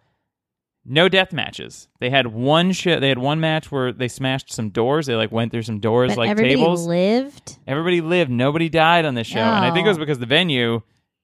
no 0.89 1.09
death 1.09 1.33
matches. 1.33 1.89
They 2.01 2.11
had 2.11 2.29
one 2.29 2.73
show. 2.73 3.01
They 3.01 3.09
had 3.09 3.19
one 3.19 3.41
match 3.41 3.71
where 3.73 3.93
they 3.93 4.09
smashed 4.09 4.53
some 4.53 4.71
doors. 4.71 5.07
They 5.07 5.15
like 5.17 5.33
went 5.33 5.51
through 5.53 5.63
some 5.63 5.81
doors 5.81 6.13
But 6.13 6.19
like 6.19 6.31
everybody 6.31 6.57
tables. 6.57 6.87
lived. 6.87 7.59
Everybody 7.67 8.01
lived. 8.01 8.31
Nobody 8.31 8.69
died 8.69 9.05
on 9.05 9.15
this 9.15 9.27
show, 9.27 9.41
and 9.41 9.65
I 9.65 9.73
think 9.73 9.85
it 9.87 9.89
was 9.89 9.99
because 9.99 10.19
the 10.19 10.27
venue 10.27 10.83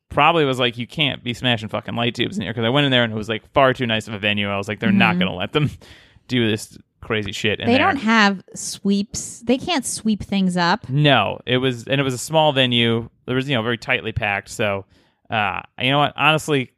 probably 0.08 0.44
was 0.44 0.58
like, 0.58 0.76
you 0.76 0.86
can't 0.86 1.24
be 1.24 1.32
smashing 1.32 1.68
fucking 1.70 1.94
light 1.94 2.14
tubes 2.14 2.36
in 2.36 2.42
here. 2.42 2.52
Because 2.52 2.66
I 2.66 2.68
went 2.68 2.84
in 2.84 2.90
there 2.90 3.02
and 3.04 3.12
it 3.12 3.16
was 3.16 3.28
like 3.30 3.50
far 3.52 3.72
too 3.72 3.86
nice 3.86 4.08
of 4.08 4.14
a 4.14 4.18
venue. 4.18 4.48
I 4.50 4.58
was 4.58 4.68
like, 4.68 4.78
they're 4.80 4.92
not 4.92 5.16
Mhm. 5.16 5.20
gonna 5.20 5.34
let 5.36 5.52
them 5.52 5.70
do 6.28 6.50
this 6.50 6.76
crazy 7.00 7.32
shit. 7.32 7.58
They 7.58 7.64
there. 7.64 7.78
don't 7.78 7.96
have 7.96 8.42
sweeps. 8.54 9.40
They 9.40 9.56
can't 9.58 9.86
sweep 9.86 10.22
things 10.22 10.56
up. 10.56 10.88
No, 10.88 11.40
it 11.46 11.56
was, 11.58 11.86
and 11.88 12.00
it 12.00 12.04
was 12.04 12.14
a 12.14 12.18
small 12.18 12.52
venue. 12.52 13.08
There 13.26 13.34
was, 13.36 13.48
you 13.48 13.54
know, 13.56 13.62
very 13.62 13.78
tightly 13.78 14.12
packed. 14.12 14.48
So, 14.50 14.84
uh, 15.30 15.60
you 15.80 15.90
know 15.90 15.98
what? 15.98 16.12
Honestly, 16.16 16.71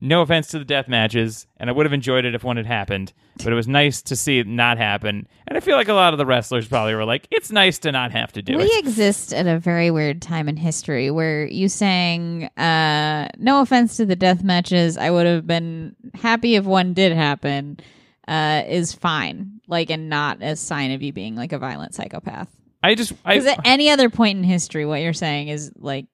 no 0.00 0.20
offense 0.20 0.48
to 0.48 0.58
the 0.58 0.64
death 0.64 0.88
matches, 0.88 1.46
and 1.56 1.70
I 1.70 1.72
would 1.72 1.86
have 1.86 1.92
enjoyed 1.92 2.24
it 2.24 2.34
if 2.34 2.44
one 2.44 2.56
had 2.56 2.66
happened. 2.66 3.12
But 3.42 3.52
it 3.52 3.56
was 3.56 3.66
nice 3.66 4.02
to 4.02 4.16
see 4.16 4.38
it 4.38 4.46
not 4.46 4.76
happen. 4.78 5.26
And 5.46 5.56
I 5.56 5.60
feel 5.60 5.76
like 5.76 5.88
a 5.88 5.94
lot 5.94 6.12
of 6.12 6.18
the 6.18 6.26
wrestlers 6.26 6.68
probably 6.68 6.94
were 6.94 7.04
like, 7.04 7.26
"It's 7.30 7.50
nice 7.50 7.78
to 7.80 7.92
not 7.92 8.12
have 8.12 8.32
to 8.32 8.42
do 8.42 8.56
we 8.56 8.64
it." 8.64 8.66
We 8.66 8.78
exist 8.78 9.32
at 9.32 9.46
a 9.46 9.58
very 9.58 9.90
weird 9.90 10.20
time 10.20 10.48
in 10.48 10.56
history 10.56 11.10
where 11.10 11.46
you 11.46 11.68
saying, 11.68 12.44
uh, 12.56 13.28
no 13.38 13.60
offense 13.60 13.96
to 13.96 14.06
the 14.06 14.16
death 14.16 14.42
matches, 14.42 14.98
I 14.98 15.10
would 15.10 15.26
have 15.26 15.46
been 15.46 15.96
happy 16.14 16.56
if 16.56 16.64
one 16.64 16.92
did 16.92 17.12
happen, 17.12 17.78
uh, 18.28 18.62
is 18.66 18.92
fine. 18.92 19.60
Like, 19.68 19.90
and 19.90 20.08
not 20.08 20.42
a 20.42 20.56
sign 20.56 20.92
of 20.92 21.02
you 21.02 21.12
being 21.12 21.36
like 21.36 21.52
a 21.52 21.58
violent 21.58 21.94
psychopath. 21.94 22.48
I 22.82 22.94
just, 22.94 23.12
I, 23.24 23.34
Because 23.34 23.52
at 23.52 23.66
any 23.66 23.90
other 23.90 24.10
point 24.10 24.38
in 24.38 24.44
history, 24.44 24.86
what 24.86 25.00
you're 25.00 25.12
saying 25.12 25.48
is 25.48 25.72
like 25.76 26.06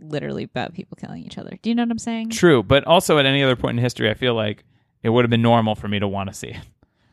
literally 0.00 0.44
about 0.44 0.72
people 0.74 0.96
killing 1.00 1.24
each 1.24 1.38
other. 1.38 1.58
Do 1.62 1.70
you 1.70 1.74
know 1.74 1.82
what 1.82 1.90
I'm 1.90 1.98
saying? 1.98 2.30
True, 2.30 2.62
but 2.62 2.84
also 2.84 3.18
at 3.18 3.26
any 3.26 3.42
other 3.42 3.56
point 3.56 3.78
in 3.78 3.82
history, 3.82 4.10
I 4.10 4.14
feel 4.14 4.34
like 4.34 4.64
it 5.02 5.08
would 5.10 5.24
have 5.24 5.30
been 5.30 5.42
normal 5.42 5.74
for 5.74 5.88
me 5.88 5.98
to 5.98 6.08
want 6.08 6.28
to 6.30 6.34
see 6.34 6.48
it. 6.48 6.60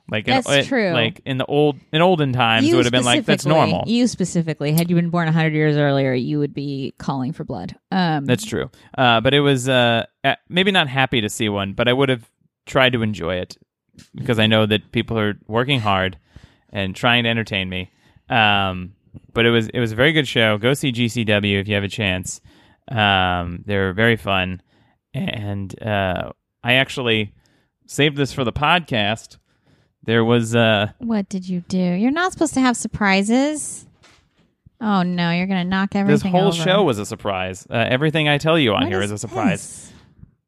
Like 0.09 0.25
in, 0.25 0.35
That's 0.35 0.49
it- 0.49 0.65
true. 0.67 0.91
Like 0.91 1.19
in 1.25 1.37
the 1.37 1.45
old 1.45 1.79
in 1.91 2.01
olden 2.01 2.31
times, 2.31 2.65
it 2.65 2.73
would 2.73 2.85
have 2.85 2.93
been 2.93 3.03
like 3.03 3.25
that's 3.25 3.45
normal. 3.45 3.83
You 3.87 4.07
specifically, 4.07 4.71
had 4.71 4.89
you 4.89 4.95
been 4.95 5.09
born 5.09 5.25
100 5.25 5.53
years 5.53 5.75
earlier, 5.75 6.13
you 6.13 6.39
would 6.39 6.53
be 6.53 6.93
calling 6.97 7.33
for 7.33 7.43
blood. 7.43 7.75
Um, 7.91 8.23
That's 8.23 8.45
true. 8.45 8.71
Uh, 8.97 9.19
but 9.19 9.33
it 9.33 9.41
was 9.41 9.67
uh, 9.67 10.05
maybe 10.47 10.71
not 10.71 10.87
happy 10.87 11.19
to 11.19 11.27
see 11.29 11.49
one, 11.49 11.73
but 11.73 11.89
I 11.89 11.93
would 11.93 12.07
have 12.07 12.29
tried 12.65 12.93
to 12.93 13.01
enjoy 13.01 13.35
it 13.35 13.57
because 14.15 14.39
I 14.39 14.47
know 14.47 14.65
that 14.65 14.93
people 14.93 15.19
are 15.19 15.37
working 15.45 15.81
hard 15.81 16.17
and 16.69 16.95
trying 16.95 17.23
to 17.23 17.29
entertain 17.29 17.67
me. 17.67 17.91
Um, 18.29 18.93
but 19.33 19.45
it 19.45 19.49
was 19.49 19.67
it 19.67 19.79
was 19.81 19.91
a 19.91 19.95
very 19.95 20.13
good 20.13 20.27
show. 20.27 20.57
Go 20.57 20.73
see 20.73 20.93
GCW 20.93 21.59
if 21.59 21.67
you 21.67 21.75
have 21.75 21.83
a 21.83 21.89
chance. 21.89 22.39
Um, 22.89 23.63
they're 23.65 23.93
very 23.93 24.15
fun, 24.15 24.61
and 25.13 25.73
uh, 25.81 26.31
I 26.63 26.73
actually 26.73 27.33
saved 27.85 28.17
this 28.17 28.33
for 28.33 28.43
the 28.43 28.53
podcast. 28.53 29.37
there 30.03 30.23
was 30.23 30.55
uh 30.55 30.91
What 30.99 31.27
did 31.29 31.47
you 31.47 31.61
do? 31.67 31.77
You're 31.77 32.11
not 32.11 32.31
supposed 32.33 32.53
to 32.55 32.61
have 32.61 32.77
surprises. 32.77 33.85
Oh 34.79 35.01
no, 35.03 35.31
you're 35.31 35.47
gonna 35.47 35.63
knock 35.65 35.95
everything. 35.95 36.31
this 36.31 36.39
whole 36.39 36.49
over. 36.49 36.55
show 36.63 36.83
was 36.83 36.99
a 36.99 37.05
surprise. 37.05 37.65
Uh, 37.69 37.73
everything 37.89 38.27
I 38.29 38.37
tell 38.37 38.59
you 38.59 38.73
on 38.73 38.83
What 38.83 38.89
here 38.91 39.01
is 39.01 39.05
is 39.11 39.13
a 39.13 39.17
surprise. 39.17 39.61
this? 39.61 39.93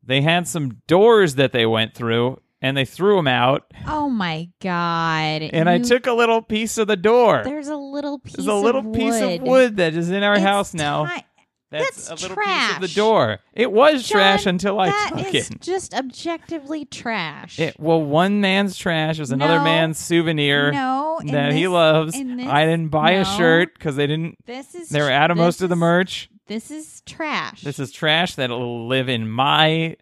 They 0.05 0.21
had 0.21 0.47
some 0.47 0.77
doors 0.87 1.35
that 1.35 1.51
they 1.51 1.65
went 1.65 1.93
through, 1.93 2.39
and 2.61 2.75
they 2.75 2.85
threw 2.85 3.15
them 3.15 3.27
out. 3.27 3.71
Oh 3.87 4.09
my 4.09 4.49
god! 4.61 5.41
And 5.43 5.67
I 5.69 5.79
took 5.79 6.07
a 6.07 6.13
little 6.13 6.41
piece 6.41 6.77
of 6.77 6.87
the 6.87 6.95
door. 6.95 7.41
There's 7.43 7.67
a 7.67 7.75
little 7.75 8.19
piece. 8.19 8.33
There's 8.35 8.47
a 8.47 8.53
little 8.53 8.87
of 8.87 8.93
piece 8.93 9.15
of 9.21 9.29
wood. 9.29 9.41
wood 9.43 9.77
that 9.77 9.93
is 9.95 10.09
in 10.09 10.23
our 10.23 10.33
It's 10.35 10.43
house 10.43 10.73
now. 10.73 11.05
ti- 11.05 11.23
That's, 11.72 12.07
That's 12.07 12.24
a 12.24 12.28
little 12.28 12.43
piece 12.43 12.76
of 12.76 12.82
the 12.82 12.88
door. 12.88 13.39
It 13.53 13.72
was 13.72 14.07
John, 14.07 14.20
trash 14.20 14.45
until 14.47 14.80
I 14.80 14.89
took 15.09 15.36
is 15.36 15.51
it. 15.51 15.61
just 15.61 15.93
objectively 15.93 16.86
trash. 16.86 17.59
It 17.59 17.80
well, 17.80 18.01
one 18.01 18.41
man's 18.41 18.76
trash 18.76 19.20
is 19.20 19.30
another 19.32 19.59
No. 19.59 19.63
man's 19.63 19.99
souvenir 19.99 20.72
no, 20.72 21.20
that 21.26 21.53
he 21.53 21.67
loves. 21.67 22.13
this- 22.13 22.47
I 22.47 22.65
didn't 22.65 22.89
buy 22.89 23.11
a 23.11 23.26
shirt 23.26 23.76
because 23.76 23.95
they 23.95 24.07
didn't. 24.07 24.43
This 24.45 24.74
is 24.74 24.89
They 24.89 25.01
were 25.01 25.11
out 25.11 25.30
of 25.30 25.38
this 25.38 25.43
most 25.43 25.61
of 25.61 25.70
the 25.70 25.76
merch. 25.76 26.30
This 26.47 26.72
is 26.72 27.01
trash. 27.05 27.61
This 27.61 27.78
is 27.78 27.91
trash 27.91 28.34
that'll 28.34 28.88
live 28.88 29.07
in 29.07 29.30
my 29.30 29.95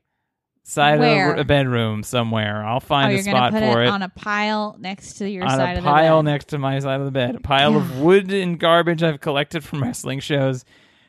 side 0.64 1.00
Where? 1.00 1.32
of 1.32 1.38
the 1.38 1.44
bedroom 1.44 2.04
somewhere. 2.04 2.64
I'll 2.66 2.78
oh, 2.78 2.80
find 2.80 3.12
you're 3.12 3.20
a 3.20 3.24
spot 3.24 3.52
for 3.52 3.82
it, 3.82 3.88
it. 3.88 3.90
on 3.90 4.02
a 4.02 4.10
pile 4.10 4.78
next 4.80 5.16
to 5.16 5.30
your 5.30 5.44
on 5.44 5.50
side 5.50 5.60
a 5.60 5.64
of 5.72 5.76
the 5.76 5.82
bed. 5.82 5.90
A 5.90 5.94
pile 5.94 6.24
next 6.24 6.46
to 6.50 6.58
my 6.58 6.80
side 6.80 7.00
of 7.00 7.06
the 7.06 7.12
bed. 7.12 7.36
A 7.36 7.40
pile 7.42 7.76
of 7.76 8.00
wood 8.00 8.32
and 8.32 8.58
garbage 8.58 9.04
I've 9.04 9.20
collected 9.20 9.64
from 9.66 9.82
wrestling 9.84 10.22
shows. 10.22 10.64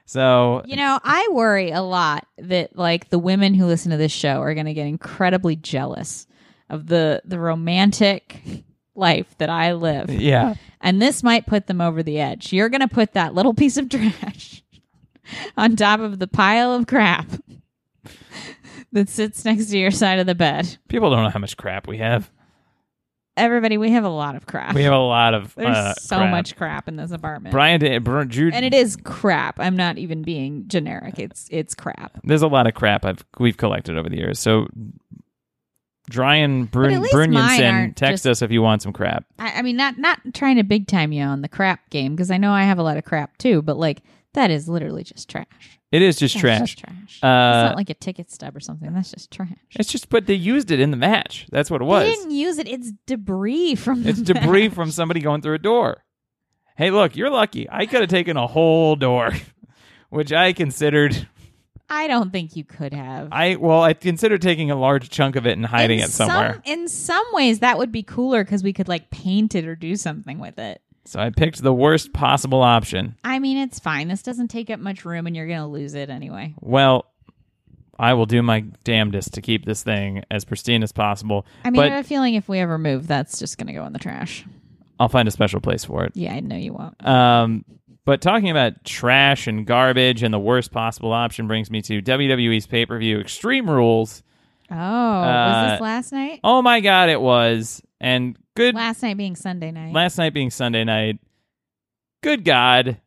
So 0.08 0.62
You 0.64 0.76
know, 0.76 0.98
I 1.04 1.28
worry 1.32 1.70
a 1.70 1.82
lot 1.82 2.26
that 2.38 2.74
like 2.76 3.10
the 3.10 3.18
women 3.18 3.52
who 3.52 3.66
listen 3.66 3.90
to 3.90 3.98
this 3.98 4.10
show 4.10 4.40
are 4.40 4.54
going 4.54 4.64
to 4.64 4.72
get 4.72 4.86
incredibly 4.86 5.54
jealous 5.54 6.26
of 6.70 6.86
the 6.86 7.20
the 7.26 7.38
romantic 7.38 8.64
life 8.94 9.36
that 9.36 9.50
I 9.50 9.74
live. 9.74 10.08
yeah, 10.10 10.54
And 10.80 11.00
this 11.00 11.22
might 11.22 11.46
put 11.46 11.66
them 11.66 11.82
over 11.82 12.02
the 12.02 12.18
edge. 12.18 12.54
You're 12.54 12.70
going 12.70 12.80
to 12.80 12.88
put 12.88 13.12
that 13.12 13.34
little 13.34 13.52
piece 13.52 13.76
of 13.76 13.90
trash 13.90 14.62
on 15.58 15.76
top 15.76 16.00
of 16.00 16.18
the 16.18 16.26
pile 16.26 16.72
of 16.72 16.86
crap 16.86 17.26
that 18.92 19.10
sits 19.10 19.44
next 19.44 19.66
to 19.66 19.78
your 19.78 19.90
side 19.90 20.18
of 20.20 20.26
the 20.26 20.34
bed. 20.34 20.78
people 20.88 21.10
don't 21.10 21.22
know 21.22 21.30
how 21.30 21.38
much 21.38 21.56
crap 21.58 21.86
we 21.86 21.98
have. 21.98 22.30
Everybody, 23.38 23.78
we 23.78 23.90
have 23.92 24.04
a 24.04 24.08
lot 24.10 24.34
of 24.36 24.46
crap. 24.46 24.74
We 24.74 24.82
have 24.82 24.92
a 24.92 24.98
lot 24.98 25.32
of 25.34 25.54
There's 25.54 25.76
uh, 25.76 25.94
so 25.94 26.16
crap. 26.18 26.30
much 26.30 26.56
crap 26.56 26.88
in 26.88 26.96
this 26.96 27.10
apartment. 27.12 27.52
Brian, 27.52 27.80
did- 27.80 28.06
and 28.06 28.64
it 28.64 28.74
is 28.74 28.96
crap. 29.04 29.58
I'm 29.60 29.76
not 29.76 29.96
even 29.98 30.22
being 30.22 30.64
generic. 30.68 31.18
It's 31.18 31.48
it's 31.50 31.74
crap. 31.74 32.18
there's 32.24 32.42
a 32.42 32.48
lot 32.48 32.66
of 32.66 32.74
crap 32.74 33.04
I've 33.04 33.24
we've 33.38 33.56
collected 33.56 33.96
over 33.96 34.08
the 34.08 34.16
years. 34.16 34.38
So, 34.38 34.66
Brian 36.10 36.64
Brun- 36.64 36.94
at 36.94 37.00
least 37.02 37.14
mine 37.14 37.30
Brunionson, 37.32 37.72
aren't 37.72 37.96
text 37.96 38.24
just- 38.24 38.26
us 38.26 38.42
if 38.42 38.50
you 38.50 38.62
want 38.62 38.82
some 38.82 38.92
crap. 38.92 39.24
I, 39.38 39.58
I 39.58 39.62
mean, 39.62 39.76
not 39.76 39.98
not 39.98 40.18
trying 40.34 40.56
to 40.56 40.62
big 40.64 40.86
time 40.86 41.12
you 41.12 41.22
on 41.22 41.42
the 41.42 41.48
crap 41.48 41.90
game 41.90 42.14
because 42.16 42.30
I 42.30 42.38
know 42.38 42.52
I 42.52 42.64
have 42.64 42.78
a 42.78 42.82
lot 42.82 42.96
of 42.96 43.04
crap 43.04 43.36
too. 43.38 43.62
But 43.62 43.76
like 43.76 44.02
that 44.34 44.50
is 44.50 44.68
literally 44.68 45.04
just 45.04 45.28
trash. 45.28 45.77
It 45.90 46.02
is 46.02 46.16
just 46.16 46.34
That's 46.34 46.40
trash. 46.40 46.60
just 46.74 46.78
trash. 46.78 47.18
Uh, 47.22 47.64
it's 47.64 47.68
not 47.70 47.76
like 47.76 47.88
a 47.90 47.94
ticket 47.94 48.30
stub 48.30 48.54
or 48.54 48.60
something. 48.60 48.92
That's 48.92 49.10
just 49.10 49.30
trash. 49.30 49.52
It's 49.70 49.90
just, 49.90 50.10
but 50.10 50.26
they 50.26 50.34
used 50.34 50.70
it 50.70 50.80
in 50.80 50.90
the 50.90 50.98
match. 50.98 51.46
That's 51.50 51.70
what 51.70 51.80
it 51.80 51.84
was. 51.84 52.04
They 52.04 52.14
didn't 52.14 52.30
use 52.32 52.58
it. 52.58 52.68
It's 52.68 52.92
debris 53.06 53.74
from. 53.76 54.02
The 54.02 54.10
It's 54.10 54.20
debris 54.20 54.68
match. 54.68 54.74
from 54.74 54.90
somebody 54.90 55.20
going 55.20 55.40
through 55.40 55.54
a 55.54 55.58
door. 55.58 56.04
Hey, 56.76 56.90
look, 56.90 57.16
you're 57.16 57.30
lucky. 57.30 57.66
I 57.70 57.86
could 57.86 58.02
have 58.02 58.10
taken 58.10 58.36
a 58.36 58.46
whole 58.46 58.96
door, 58.96 59.32
which 60.10 60.32
I 60.32 60.52
considered. 60.52 61.26
I 61.90 62.06
don't 62.06 62.30
think 62.30 62.54
you 62.54 62.64
could 62.64 62.92
have. 62.92 63.28
I 63.32 63.56
well, 63.56 63.82
I 63.82 63.94
considered 63.94 64.42
taking 64.42 64.70
a 64.70 64.76
large 64.76 65.08
chunk 65.08 65.36
of 65.36 65.46
it 65.46 65.52
and 65.56 65.64
hiding 65.64 66.00
in 66.00 66.04
it 66.04 66.10
somewhere. 66.10 66.60
Some, 66.66 66.80
in 66.80 66.88
some 66.88 67.24
ways, 67.32 67.60
that 67.60 67.78
would 67.78 67.90
be 67.90 68.02
cooler 68.02 68.44
because 68.44 68.62
we 68.62 68.74
could 68.74 68.88
like 68.88 69.08
paint 69.10 69.54
it 69.54 69.64
or 69.66 69.74
do 69.74 69.96
something 69.96 70.38
with 70.38 70.58
it. 70.58 70.82
So 71.08 71.18
I 71.20 71.30
picked 71.30 71.62
the 71.62 71.72
worst 71.72 72.12
possible 72.12 72.60
option. 72.62 73.16
I 73.24 73.38
mean, 73.38 73.56
it's 73.56 73.78
fine. 73.78 74.08
This 74.08 74.22
doesn't 74.22 74.48
take 74.48 74.68
up 74.68 74.78
much 74.78 75.06
room, 75.06 75.26
and 75.26 75.34
you're 75.34 75.46
gonna 75.46 75.66
lose 75.66 75.94
it 75.94 76.10
anyway. 76.10 76.54
Well, 76.60 77.06
I 77.98 78.12
will 78.12 78.26
do 78.26 78.42
my 78.42 78.60
damnedest 78.84 79.32
to 79.32 79.40
keep 79.40 79.64
this 79.64 79.82
thing 79.82 80.22
as 80.30 80.44
pristine 80.44 80.82
as 80.82 80.92
possible. 80.92 81.46
I 81.64 81.70
mean, 81.70 81.80
I 81.80 81.88
have 81.88 82.04
a 82.04 82.06
feeling 82.06 82.34
if 82.34 82.46
we 82.46 82.58
ever 82.58 82.76
move, 82.76 83.06
that's 83.06 83.38
just 83.38 83.56
gonna 83.56 83.72
go 83.72 83.86
in 83.86 83.94
the 83.94 83.98
trash. 83.98 84.44
I'll 85.00 85.08
find 85.08 85.26
a 85.26 85.30
special 85.30 85.60
place 85.62 85.82
for 85.82 86.04
it. 86.04 86.12
Yeah, 86.14 86.34
I 86.34 86.40
know 86.40 86.56
you 86.56 86.74
won't. 86.74 87.06
Um, 87.06 87.64
but 88.04 88.20
talking 88.20 88.50
about 88.50 88.84
trash 88.84 89.46
and 89.46 89.66
garbage 89.66 90.22
and 90.22 90.34
the 90.34 90.38
worst 90.38 90.72
possible 90.72 91.12
option 91.12 91.46
brings 91.46 91.70
me 91.70 91.80
to 91.82 92.02
WWE's 92.02 92.66
pay 92.66 92.84
per 92.84 92.98
view 92.98 93.18
Extreme 93.18 93.70
Rules. 93.70 94.22
Oh, 94.70 94.74
Uh, 94.76 95.62
was 95.62 95.72
this 95.72 95.80
last 95.80 96.12
night? 96.12 96.40
Oh 96.44 96.60
my 96.60 96.80
God, 96.80 97.08
it 97.08 97.20
was. 97.20 97.82
And 98.00 98.36
good 98.54 98.74
Last 98.74 99.02
night 99.02 99.16
being 99.16 99.36
Sunday 99.36 99.70
night. 99.70 99.92
last 99.92 100.18
night 100.18 100.32
being 100.32 100.50
Sunday 100.50 100.84
night. 100.84 101.18
Good 102.22 102.44
God. 102.44 103.00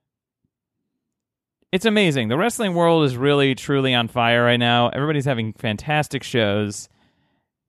It's 1.71 1.85
amazing. 1.85 2.27
The 2.27 2.37
wrestling 2.37 2.73
world 2.73 3.05
is 3.05 3.15
really, 3.15 3.55
truly 3.55 3.93
on 3.93 4.09
fire 4.09 4.43
right 4.43 4.57
now. 4.57 4.89
Everybody's 4.89 5.25
having 5.25 5.53
fantastic 5.53 6.23
shows 6.23 6.89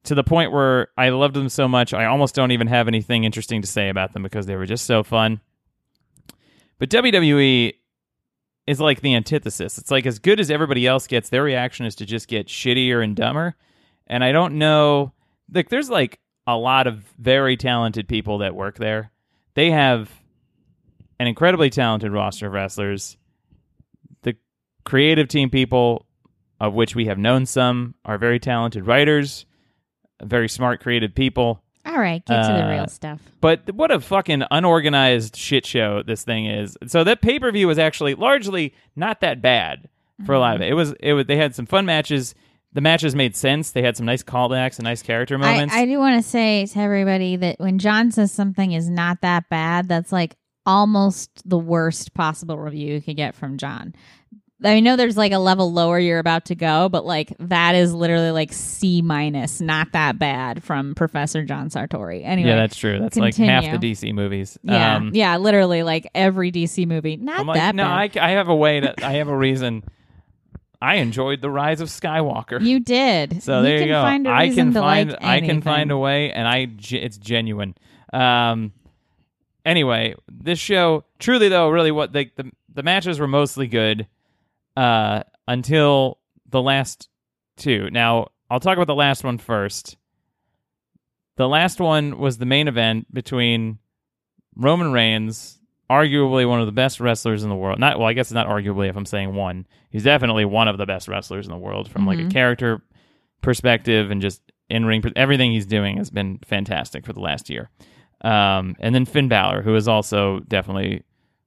to 0.05 0.15
the 0.15 0.25
point 0.25 0.53
where 0.53 0.89
I 0.97 1.11
loved 1.11 1.35
them 1.35 1.49
so 1.49 1.69
much, 1.69 1.95
I 1.95 2.07
almost 2.07 2.35
don't 2.35 2.51
even 2.51 2.67
have 2.67 2.89
anything 2.89 3.25
interesting 3.25 3.63
to 3.63 3.69
say 3.69 3.89
about 3.89 4.13
them 4.13 4.23
because 4.23 4.47
they 4.47 4.57
were 4.57 4.67
just 4.67 4.85
so 4.85 5.03
fun. 5.03 5.41
But 6.79 6.91
WWE 6.91 7.75
is 8.67 8.81
like 8.81 9.01
the 9.01 9.15
antithesis. 9.15 9.79
It's 9.79 9.91
like 9.91 10.07
as 10.07 10.19
good 10.19 10.41
as 10.41 10.51
everybody 10.51 10.87
else 10.87 11.07
gets, 11.07 11.29
their 11.29 11.43
reaction 11.45 11.87
is 11.87 11.95
to 11.97 12.07
just 12.07 12.27
get 12.27 12.49
shittier 12.49 13.03
and 13.03 13.15
dumber. 13.15 13.55
And 14.09 14.25
I 14.25 14.33
don't 14.33 14.59
know. 14.59 15.13
Like, 15.53 15.69
there's 15.69 15.91
like 15.91 16.19
a 16.47 16.57
lot 16.57 16.87
of 16.87 17.05
very 17.19 17.57
talented 17.57 18.09
people 18.09 18.39
that 18.39 18.55
work 18.55 18.77
there. 18.79 19.11
They 19.55 19.71
have 19.71 20.11
an 21.21 21.27
incredibly 21.27 21.71
talented 21.71 22.13
roster 22.13 22.47
of 22.47 22.53
wrestlers. 22.53 23.17
The 24.23 24.37
creative 24.85 25.29
team 25.29 25.51
people, 25.51 26.07
of 26.61 26.75
which 26.75 26.95
we 26.97 27.07
have 27.07 27.19
known 27.19 27.47
some, 27.47 27.95
are 28.05 28.19
very 28.19 28.41
talented 28.41 28.87
writers, 28.87 29.47
very 30.23 30.49
smart, 30.49 30.81
creative 30.81 31.15
people. 31.15 31.63
All 31.85 31.99
right, 31.99 32.25
get 32.25 32.43
to 32.43 32.53
the 32.53 32.65
Uh, 32.65 32.71
real 32.71 32.87
stuff. 32.89 33.21
But 33.41 33.75
what 33.75 33.91
a 33.91 33.99
fucking 34.01 34.45
unorganized 34.51 35.35
shit 35.37 35.67
show 35.67 36.03
this 36.03 36.23
thing 36.23 36.47
is. 36.47 36.77
So 36.87 37.03
that 37.05 37.21
pay 37.21 37.39
per 37.41 37.51
view 37.51 37.67
was 37.67 37.79
actually 37.79 38.15
largely 38.15 38.73
not 38.95 39.21
that 39.21 39.43
bad 39.43 39.89
for 40.25 40.33
a 40.35 40.39
lot 40.39 40.55
of 40.55 40.63
it. 40.63 40.69
It 40.69 40.75
was. 40.75 40.93
It 41.01 41.13
was. 41.15 41.27
They 41.27 41.37
had 41.37 41.55
some 41.57 41.67
fun 41.67 41.85
matches. 41.85 42.37
The 42.75 42.81
matches 42.81 43.15
made 43.15 43.37
sense. 43.37 43.73
They 43.73 43.83
had 43.83 43.97
some 43.97 44.07
nice 44.07 44.23
callbacks 44.23 44.79
and 44.79 44.85
nice 44.85 45.03
character 45.03 45.35
I, 45.35 45.39
moments. 45.39 45.75
I 45.75 45.85
do 45.85 45.99
want 45.99 46.23
to 46.23 46.29
say 46.29 46.67
to 46.67 46.79
everybody 46.79 47.37
that 47.37 47.59
when 47.59 47.79
John 47.79 48.11
says 48.11 48.33
something 48.33 48.73
is 48.73 48.89
not 48.89 49.21
that 49.21 49.49
bad, 49.51 49.89
that's 49.89 50.11
like 50.11 50.37
almost 50.65 51.49
the 51.49 51.59
worst 51.59 52.15
possible 52.15 52.57
review 52.57 52.95
you 52.95 53.01
could 53.03 53.17
get 53.17 53.35
from 53.35 53.59
John. 53.59 53.95
I 54.65 54.81
know 54.81 54.97
there's 54.97 55.17
like 55.17 55.33
a 55.33 55.39
level 55.39 55.73
lower 55.73 55.99
you're 55.99 56.19
about 56.19 56.47
to 56.47 56.55
go, 56.55 56.89
but 56.89 57.05
like 57.05 57.33
that 57.41 57.75
is 57.75 57.93
literally 57.93 58.31
like 58.31 58.53
C 58.53 59.03
minus, 59.03 59.61
not 59.61 59.93
that 59.93 60.19
bad 60.19 60.63
from 60.63 60.95
Professor 60.95 61.45
John 61.45 61.69
Sartori. 61.69 62.23
Anyway, 62.25 62.51
yeah, 62.51 62.57
that's 62.57 62.77
true. 62.77 62.99
That's 63.01 63.17
like 63.17 63.35
half 63.35 63.65
the. 63.65 63.93
DC 63.93 64.15
movies. 64.15 64.59
yeah, 64.63 64.97
Um, 64.97 65.11
yeah, 65.15 65.37
literally 65.39 65.83
like 65.83 66.09
every 66.15 66.53
DC 66.53 66.87
movie, 66.87 67.17
not 67.17 67.41
I'm 67.41 67.47
like, 67.47 67.57
that 67.57 67.75
no, 67.75 67.85
bad. 67.85 68.17
I, 68.17 68.29
I 68.29 68.31
have 68.33 68.49
a 68.49 68.55
way 68.55 68.81
to. 68.81 69.05
I 69.05 69.15
have 69.15 69.29
a 69.29 69.37
reason. 69.37 69.83
I 70.83 70.97
enjoyed 70.97 71.41
the 71.41 71.51
Rise 71.51 71.81
of 71.81 71.89
Skywalker. 71.89 72.61
you 72.61 72.81
did. 72.81 73.43
So 73.43 73.59
you 73.59 73.63
there 73.63 73.75
you 73.75 73.81
can 73.83 73.89
go. 73.89 74.03
Find 74.03 74.27
a 74.27 74.31
I 74.31 74.49
can 74.51 74.73
find 74.73 75.11
like 75.11 75.23
I 75.23 75.41
can 75.41 75.63
find 75.63 75.91
a 75.93 75.97
way, 75.97 76.33
and 76.33 76.49
I 76.49 76.67
it's 76.91 77.19
genuine. 77.19 77.77
Um. 78.13 78.73
Anyway, 79.65 80.17
this 80.29 80.59
show 80.59 81.05
truly 81.21 81.49
though, 81.49 81.69
really 81.69 81.93
what 81.93 82.13
the 82.13 82.29
the, 82.37 82.51
the 82.75 82.83
matches 82.83 83.21
were 83.21 83.29
mostly 83.29 83.69
good, 83.69 84.09
uh, 84.77 85.23
until 85.47 86.19
the 86.51 86.61
last 86.61 87.09
two. 87.57 87.89
Now 87.91 88.29
I'll 88.51 88.61
talk 88.61 88.77
about 88.77 88.89
the 88.89 88.95
last 88.97 89.23
one 89.23 89.39
first. 89.39 89.97
The 91.37 91.49
last 91.49 91.81
one 91.81 92.19
was 92.19 92.39
the 92.39 92.45
main 92.45 92.67
event 92.67 93.13
between 93.15 93.79
Roman 94.57 94.93
Reigns, 94.93 95.61
arguably 95.93 96.49
one 96.49 96.61
of 96.61 96.67
the 96.67 96.73
best 96.73 97.01
wrestlers 97.01 97.43
in 97.43 97.49
the 97.51 97.55
world. 97.57 97.79
Not 97.79 97.99
well, 97.99 98.09
I 98.09 98.13
guess 98.15 98.27
it's 98.29 98.33
not 98.35 98.49
arguably 98.49 98.89
if 98.89 98.97
I'm 98.97 99.07
saying 99.07 99.35
one. 99.35 99.67
He's 99.91 100.05
definitely 100.05 100.45
one 100.45 100.69
of 100.69 100.79
the 100.79 100.87
best 100.87 101.09
wrestlers 101.09 101.47
in 101.47 101.53
the 101.53 101.59
world 101.59 101.91
from 101.91 102.07
like 102.07 102.19
a 102.19 102.23
Mhm. 102.23 102.33
character 102.33 102.83
perspective 103.43 104.11
and 104.11 104.21
just 104.23 104.41
in 104.69 104.85
ring. 104.87 105.03
Everything 105.17 105.53
he's 105.53 105.67
doing 105.67 105.97
has 105.99 106.11
been 106.11 106.39
fantastic 106.45 107.05
for 107.05 107.13
the 107.13 107.21
last 107.21 107.51
year. 107.51 107.71
Um, 108.23 108.77
and 108.81 108.95
then 108.95 109.05
Finn 109.05 109.29
Balor, 109.29 109.63
who 109.63 109.75
is 109.75 109.89
also 109.89 110.41
definitely 110.41 111.03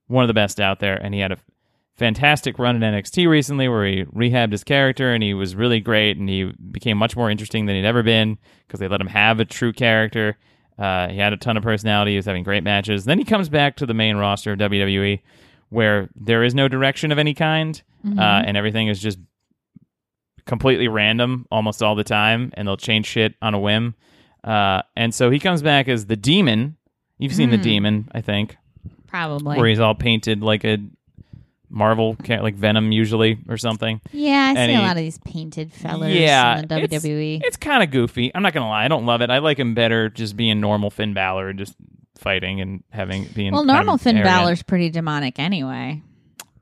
one 0.08 0.22
of 0.22 0.28
the 0.28 0.34
best 0.34 0.60
out 0.60 0.78
there, 0.80 0.96
and 0.96 1.14
he 1.14 1.20
had 1.20 1.32
a 1.32 1.38
fantastic 1.94 2.58
run 2.58 2.76
in 2.76 2.82
NXT 2.82 3.26
recently 3.26 3.68
where 3.68 3.86
he 3.86 4.04
rehabbed 4.04 4.52
his 4.52 4.62
character 4.62 5.14
and 5.14 5.22
he 5.22 5.32
was 5.32 5.56
really 5.56 5.80
great 5.80 6.18
and 6.18 6.28
he 6.28 6.52
became 6.70 6.98
much 6.98 7.16
more 7.16 7.30
interesting 7.30 7.64
than 7.64 7.74
he'd 7.74 7.86
ever 7.86 8.02
been 8.02 8.36
because 8.66 8.78
they 8.80 8.88
let 8.88 9.00
him 9.00 9.06
have 9.06 9.40
a 9.40 9.46
true 9.46 9.72
character. 9.72 10.36
Uh, 10.78 11.08
he 11.08 11.18
had 11.18 11.32
a 11.32 11.36
ton 11.36 11.56
of 11.56 11.62
personality. 11.62 12.12
He 12.12 12.16
was 12.16 12.26
having 12.26 12.42
great 12.44 12.62
matches. 12.62 13.04
then 13.06 13.18
he 13.18 13.24
comes 13.24 13.48
back 13.48 13.76
to 13.76 13.86
the 13.86 13.94
main 13.94 14.16
roster 14.16 14.52
of 14.52 14.58
WWE 14.58 15.20
where 15.70 16.08
there 16.14 16.44
is 16.44 16.54
no 16.54 16.68
direction 16.68 17.10
of 17.12 17.18
any 17.18 17.34
kind 17.34 17.82
Mm-hmm. 18.06 18.18
uh, 18.20 18.42
and 18.46 18.56
everything 18.56 18.86
is 18.86 19.00
just 19.00 19.18
completely 20.46 20.86
random 20.86 21.46
almost 21.50 21.82
all 21.82 21.94
the 21.96 22.04
time 22.04 22.52
and 22.54 22.68
they'll 22.68 22.76
change 22.76 23.06
shit 23.06 23.34
on 23.42 23.52
a 23.54 23.58
whim. 23.58 23.94
Uh, 24.44 24.82
and 24.94 25.12
so 25.12 25.28
he 25.30 25.40
comes 25.40 25.60
back 25.62 25.88
as 25.88 26.06
the 26.06 26.14
demon. 26.16 26.76
You've 27.18 27.34
seen 27.34 27.50
the 27.50 27.56
Hmm. 27.56 27.62
demon, 27.62 28.08
I 28.12 28.20
think, 28.20 28.56
Probably. 29.08 29.56
where 29.58 29.66
he's 29.66 29.80
all 29.80 29.94
painted 29.94 30.40
like 30.42 30.64
a 30.64 30.78
Marvel, 31.68 32.16
like 32.28 32.54
Venom, 32.54 32.92
usually 32.92 33.38
or 33.48 33.56
something. 33.56 34.00
yeah, 34.12 34.52
I 34.56 34.58
and 34.60 34.70
see 34.70 34.76
a 34.76 34.80
lot 34.80 34.92
of 34.92 35.02
these 35.02 35.18
painted 35.18 35.72
fellers 35.72 36.14
Yeah, 36.14 36.60
in 36.60 36.68
the 36.68 36.78
it's- 36.82 37.02
WWE. 37.04 37.40
It's 37.44 37.56
kind 37.56 37.82
of 37.82 37.90
goofy. 37.90 38.30
I'm 38.34 38.42
not 38.42 38.52
gonna 38.52 38.68
lie. 38.68 38.84
I 38.84 38.88
don't 38.88 39.06
love 39.06 39.20
it. 39.22 39.30
I 39.30 39.38
like 39.38 39.58
him 39.58 39.74
better 39.74 40.08
just 40.08 40.36
being 40.36 40.60
normal 40.60 40.90
Finn 40.90 41.12
Balor 41.14 41.48
and 41.50 41.58
just 41.58 41.74
fighting 42.16 42.60
and 42.60 42.82
having 42.90 43.24
being 43.34 43.52
well, 43.52 43.64
normal 43.64 43.98
Finn 43.98 44.16
arrogant. 44.16 44.36
Balor's 44.36 44.62
pretty 44.62 44.90
demonic 44.90 45.38
anyway. 45.38 46.02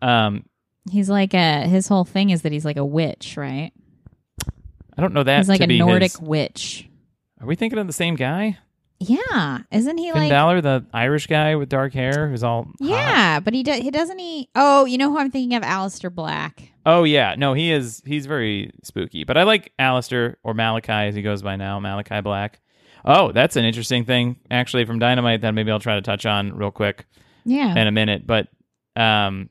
Um, 0.03 0.45
He's 0.91 1.09
like 1.09 1.33
a 1.33 1.63
his 1.67 1.89
whole 1.89 2.05
thing 2.05 2.31
is 2.31 2.43
that 2.43 2.53
he's 2.53 2.65
like 2.65 2.77
a 2.77 2.85
witch, 2.85 3.37
right? 3.39 3.73
I 4.97 5.01
don't 5.01 5.13
know 5.15 5.23
that. 5.23 5.39
he's 5.39 5.49
like 5.49 5.61
to 5.61 5.65
a 5.73 5.79
Nordic 5.79 6.13
his- 6.13 6.21
witch. 6.21 6.89
Are 7.41 7.47
we 7.47 7.57
thinking 7.57 7.79
of 7.79 7.87
the 7.87 7.93
same 7.93 8.15
guy? 8.17 8.59
Yeah, 9.01 9.59
isn't 9.71 9.99
he 9.99 10.11
Finn 10.13 10.23
like? 10.23 10.31
Balor, 10.31 10.61
the 10.61 10.87
Irish 10.95 11.27
guy 11.27 11.57
with 11.57 11.69
dark 11.69 11.93
hair, 11.93 12.29
who's 12.29 12.43
all 12.43 12.65
hot? 12.65 12.75
yeah, 12.81 13.41
but 13.41 13.53
he 13.53 13.63
does. 13.63 13.81
He 13.81 13.91
doesn't. 13.91 14.19
He. 14.19 14.49
Oh, 14.55 14.85
you 14.87 14.97
know 14.99 15.11
who 15.11 15.19
I'm 15.19 15.31
thinking 15.31 15.55
of? 15.57 15.63
Aleister 15.63 16.15
Black. 16.15 16.71
Oh 16.87 17.05
yeah, 17.05 17.35
no, 17.37 17.53
he 17.55 17.71
is. 17.73 18.03
He's 18.07 18.27
very 18.27 18.71
spooky. 18.83 19.25
But 19.25 19.37
I 19.37 19.43
like 19.43 19.73
Aleister 19.79 20.37
or 20.43 20.55
Malachi 20.55 20.93
as 20.93 21.15
he 21.15 21.23
goes 21.23 21.43
by 21.43 21.57
now, 21.57 21.81
Malachi 21.81 22.21
Black. 22.21 22.61
Oh, 23.05 23.33
that's 23.33 23.57
an 23.57 23.65
interesting 23.67 24.05
thing 24.07 24.37
actually 24.51 24.85
from 24.87 24.99
Dynamite 24.99 25.43
that 25.43 25.51
maybe 25.53 25.71
I'll 25.71 25.81
try 25.81 25.97
to 25.97 26.03
touch 26.03 26.25
on 26.25 26.55
real 26.57 26.71
quick 26.71 27.05
Yeah. 27.45 27.73
in 27.79 27.87
a 27.87 27.93
minute. 27.93 28.27
But 28.27 28.49
um, 28.97 29.51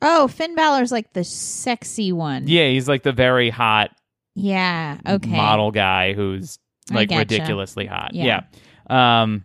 oh, 0.00 0.28
Finn 0.28 0.54
Balor's 0.54 0.92
like 0.92 1.12
the 1.12 1.24
sexy 1.24 2.12
one. 2.12 2.46
yeah, 2.48 2.68
he's 2.68 2.88
like 2.88 3.02
the 3.02 3.12
very 3.12 3.50
hot 3.50 3.90
Yeah. 4.34 4.98
Okay. 5.06 5.36
model 5.36 5.72
guy 5.72 6.14
who's 6.14 6.58
like 6.90 7.10
ridiculously 7.10 7.86
hot. 7.86 8.14
Yeah. 8.14 8.42
Yeah. 8.90 9.22
Um, 9.22 9.44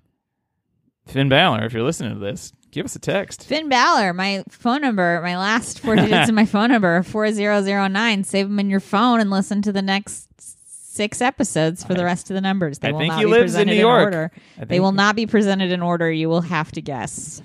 Finn 1.08 1.30
Balor, 1.30 1.66
if 1.66 1.74
you're 1.74 1.84
listening 1.84 2.14
to 2.14 2.20
this, 2.20 2.52
give 2.72 2.86
us 2.86 2.96
a 2.96 3.00
text. 3.00 3.46
Finn 3.46 3.70
Balor, 3.70 4.14
my 4.14 4.44
phone 4.50 4.82
number, 4.82 5.22
my 5.24 5.38
last 5.38 5.80
four 5.80 5.96
digits 5.96 6.30
of 6.30 6.36
my 6.36 6.46
phone 6.46 6.70
number, 6.70 7.02
4009. 7.04 8.24
Save 8.24 8.48
them 8.48 8.60
in 8.60 8.70
your 8.70 8.80
phone 8.80 9.20
and 9.20 9.30
listen 9.30 9.62
to 9.64 9.72
the 9.72 9.82
next 9.82 10.28
six 10.40 11.22
episodes 11.22 11.84
for 11.84 11.94
the 11.94 12.04
rest 12.04 12.30
of 12.30 12.36
the 12.36 12.42
numbers. 12.42 12.80
They 12.80 12.90
I 12.90 12.92
will 12.92 13.00
think 13.00 13.14
not 13.14 13.20
he 13.20 13.26
be 13.26 13.32
lives 13.32 13.56
in 13.56 13.68
New 13.68 13.74
York. 13.74 14.04
order. 14.04 14.32
They 14.58 14.80
will 14.80 14.92
not 14.92 15.16
be 15.16 15.26
presented 15.26 15.72
in 15.72 15.82
order. 15.82 16.12
You 16.12 16.30
will 16.30 16.42
have 16.42 16.72
to 16.74 16.82
guess. 16.82 17.42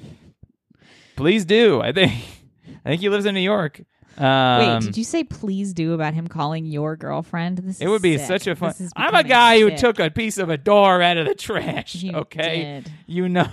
Please 1.17 1.45
do. 1.45 1.81
I 1.81 1.93
think. 1.93 2.13
I 2.87 2.91
think 2.91 3.01
he 3.01 3.09
lives 3.09 3.25
in 3.25 3.35
New 3.35 3.41
York. 3.41 3.81
Um, 4.17 4.59
Wait, 4.59 4.83
did 4.83 4.97
you 4.97 5.05
say 5.05 5.25
please 5.25 5.73
do 5.73 5.93
about 5.93 6.15
him 6.15 6.29
calling 6.29 6.65
your 6.67 6.97
girlfriend? 6.97 7.59
This 7.59 7.81
It 7.81 7.89
would 7.89 8.03
be 8.03 8.17
sick. 8.19 8.27
such 8.27 8.47
a 8.47 8.55
fun. 8.55 8.73
I'm 8.97 9.15
a 9.15 9.25
guy 9.25 9.59
who 9.61 9.77
took 9.77 9.99
a 9.99 10.11
piece 10.11 10.39
of 10.39 10.51
a 10.51 10.57
door 10.57 11.03
out 11.03 11.17
of 11.17 11.27
the 11.27 11.35
trash. 11.35 11.97
You 11.97 12.13
okay, 12.19 12.83
did. 12.85 12.93
you 13.07 13.29
know, 13.29 13.49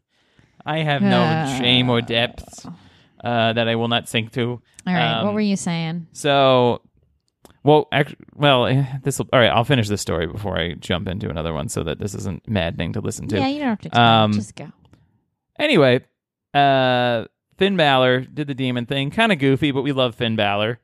I 0.66 0.78
have 0.78 1.02
no 1.02 1.20
Uh. 1.22 1.46
shame 1.58 1.88
or 1.90 2.00
depths 2.00 2.66
uh, 3.22 3.52
that 3.54 3.68
I 3.68 3.76
will 3.76 3.88
not 3.88 4.08
sink 4.08 4.32
to. 4.32 4.60
All 4.86 4.92
right, 4.92 5.18
Um, 5.20 5.24
what 5.26 5.34
were 5.34 5.40
you 5.40 5.56
saying? 5.56 6.08
So, 6.12 6.82
well, 7.62 7.88
act- 7.90 8.16
well, 8.34 8.66
this 9.02 9.18
will. 9.18 9.28
All 9.32 9.40
right, 9.40 9.48
I'll 9.48 9.64
finish 9.64 9.88
this 9.88 10.02
story 10.02 10.26
before 10.26 10.58
I 10.58 10.74
jump 10.74 11.08
into 11.08 11.30
another 11.30 11.54
one, 11.54 11.68
so 11.70 11.82
that 11.84 11.98
this 11.98 12.14
isn't 12.14 12.46
maddening 12.46 12.92
to 12.92 13.00
listen 13.00 13.26
to. 13.28 13.38
Yeah, 13.38 13.48
you 13.48 13.60
don't 13.60 13.68
have 13.68 13.80
to. 13.92 13.98
Um, 14.00 14.32
Just 14.34 14.54
go. 14.54 14.70
Anyway, 15.58 16.00
uh, 16.52 17.24
Finn 17.56 17.76
Balor 17.76 18.20
did 18.22 18.46
the 18.48 18.54
demon 18.54 18.86
thing, 18.86 19.10
kind 19.10 19.32
of 19.32 19.38
goofy, 19.38 19.70
but 19.70 19.82
we 19.82 19.92
love 19.92 20.14
Finn 20.14 20.36
Balor. 20.36 20.80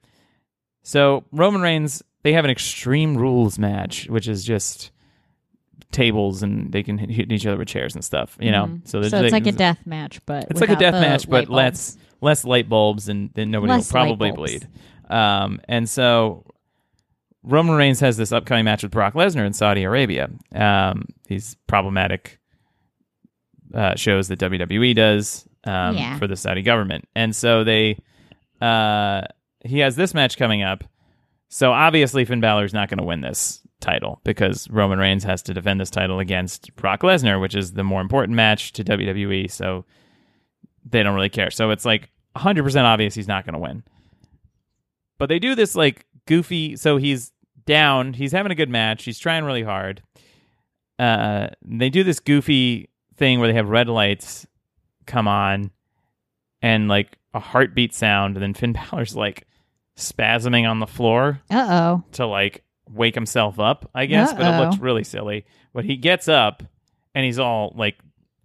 So 0.82 1.24
Roman 1.32 1.60
Reigns, 1.60 2.02
they 2.22 2.32
have 2.32 2.44
an 2.44 2.50
Extreme 2.50 3.16
Rules 3.16 3.58
match, 3.58 4.06
which 4.08 4.28
is 4.28 4.44
just 4.44 4.90
tables 5.92 6.42
and 6.42 6.70
they 6.72 6.82
can 6.84 6.98
hit 6.98 7.32
each 7.32 7.46
other 7.46 7.56
with 7.58 7.66
chairs 7.68 7.94
and 7.96 8.04
stuff. 8.04 8.36
You 8.40 8.52
know, 8.52 8.66
Mhm. 8.66 8.86
so, 8.88 9.02
so 9.02 9.22
it's 9.22 9.32
like 9.32 9.46
a 9.46 9.52
death 9.52 9.84
match, 9.84 10.20
but 10.24 10.46
It's 10.50 10.60
like 10.60 10.70
a 10.70 10.76
death 10.76 10.94
match, 10.94 11.28
but 11.28 11.48
less 11.48 11.96
less 12.22 12.44
light 12.44 12.68
bulbs, 12.68 13.08
and 13.08 13.30
then 13.34 13.50
nobody 13.50 13.72
Less 13.72 13.88
will 13.88 13.92
probably 13.92 14.30
bleed. 14.30 14.68
Um, 15.08 15.58
and 15.68 15.88
so 15.88 16.44
Roman 17.42 17.74
Reigns 17.76 17.98
has 18.00 18.16
this 18.18 18.30
upcoming 18.30 18.66
match 18.66 18.82
with 18.82 18.92
Brock 18.92 19.14
Lesnar 19.14 19.46
in 19.46 19.54
Saudi 19.54 19.82
Arabia. 19.84 20.28
Um, 20.54 21.06
these 21.28 21.56
problematic 21.66 22.38
uh, 23.74 23.94
shows 23.96 24.28
that 24.28 24.38
WWE 24.38 24.94
does 24.94 25.48
um, 25.64 25.96
Yeah. 25.96 26.18
for 26.18 26.26
the 26.26 26.36
Saudi 26.36 26.62
government, 26.62 27.08
and 27.14 27.34
so 27.34 27.64
they 27.64 27.98
uh, 28.61 29.22
he 29.64 29.78
has 29.80 29.96
this 29.96 30.14
match 30.14 30.36
coming 30.36 30.62
up. 30.62 30.84
So 31.48 31.72
obviously 31.72 32.24
Finn 32.24 32.40
Balor's 32.40 32.72
not 32.74 32.88
going 32.88 32.98
to 32.98 33.04
win 33.04 33.20
this 33.22 33.61
title 33.80 34.20
because 34.24 34.68
Roman 34.70 34.98
Reigns 34.98 35.24
has 35.24 35.42
to 35.44 35.54
defend 35.54 35.80
this 35.80 35.90
title 35.90 36.20
against 36.20 36.74
Brock 36.76 37.00
Lesnar, 37.00 37.40
which 37.40 37.54
is 37.56 37.72
the 37.72 37.82
more 37.82 38.00
important 38.00 38.36
match 38.36 38.72
to 38.74 38.84
WWE. 38.84 39.50
So 39.50 39.84
they 40.88 41.02
don't 41.02 41.14
really 41.14 41.28
care. 41.30 41.50
So 41.50 41.70
it's 41.70 41.84
like 41.84 42.11
100% 42.36 42.82
obvious 42.84 43.14
he's 43.14 43.26
not 43.26 43.44
going 43.44 43.54
to 43.54 43.58
win. 43.58 43.82
But 45.18 45.28
they 45.28 45.38
do 45.38 45.54
this 45.54 45.74
like 45.74 46.06
goofy. 46.26 46.76
So 46.76 46.98
he's 46.98 47.32
down. 47.66 48.12
He's 48.12 48.32
having 48.32 48.52
a 48.52 48.54
good 48.54 48.70
match. 48.70 49.04
He's 49.04 49.18
trying 49.18 49.44
really 49.44 49.62
hard. 49.64 50.02
Uh, 50.98 51.48
they 51.64 51.90
do 51.90 52.04
this 52.04 52.20
goofy 52.20 52.88
thing 53.16 53.40
where 53.40 53.48
they 53.48 53.54
have 53.54 53.68
red 53.68 53.88
lights 53.88 54.46
come 55.11 55.28
on 55.28 55.70
and 56.62 56.88
like 56.88 57.18
a 57.34 57.40
heartbeat 57.40 57.94
sound. 57.94 58.36
And 58.36 58.42
then 58.42 58.54
Finn 58.54 58.72
Balor's 58.90 59.16
like 59.16 59.46
spasming 59.96 60.68
on 60.68 60.80
the 60.80 60.86
floor 60.86 61.40
Uh 61.50 61.66
oh. 61.70 62.04
to 62.12 62.26
like 62.26 62.62
wake 62.88 63.14
himself 63.14 63.58
up, 63.61 63.88
I 63.94 64.06
guess, 64.06 64.32
but 64.32 64.42
it 64.42 64.46
Uh-oh. 64.46 64.64
looks 64.64 64.78
really 64.78 65.04
silly. 65.04 65.44
But 65.72 65.84
he 65.84 65.96
gets 65.96 66.28
up 66.28 66.62
and 67.14 67.24
he's 67.24 67.38
all 67.38 67.72
like 67.76 67.96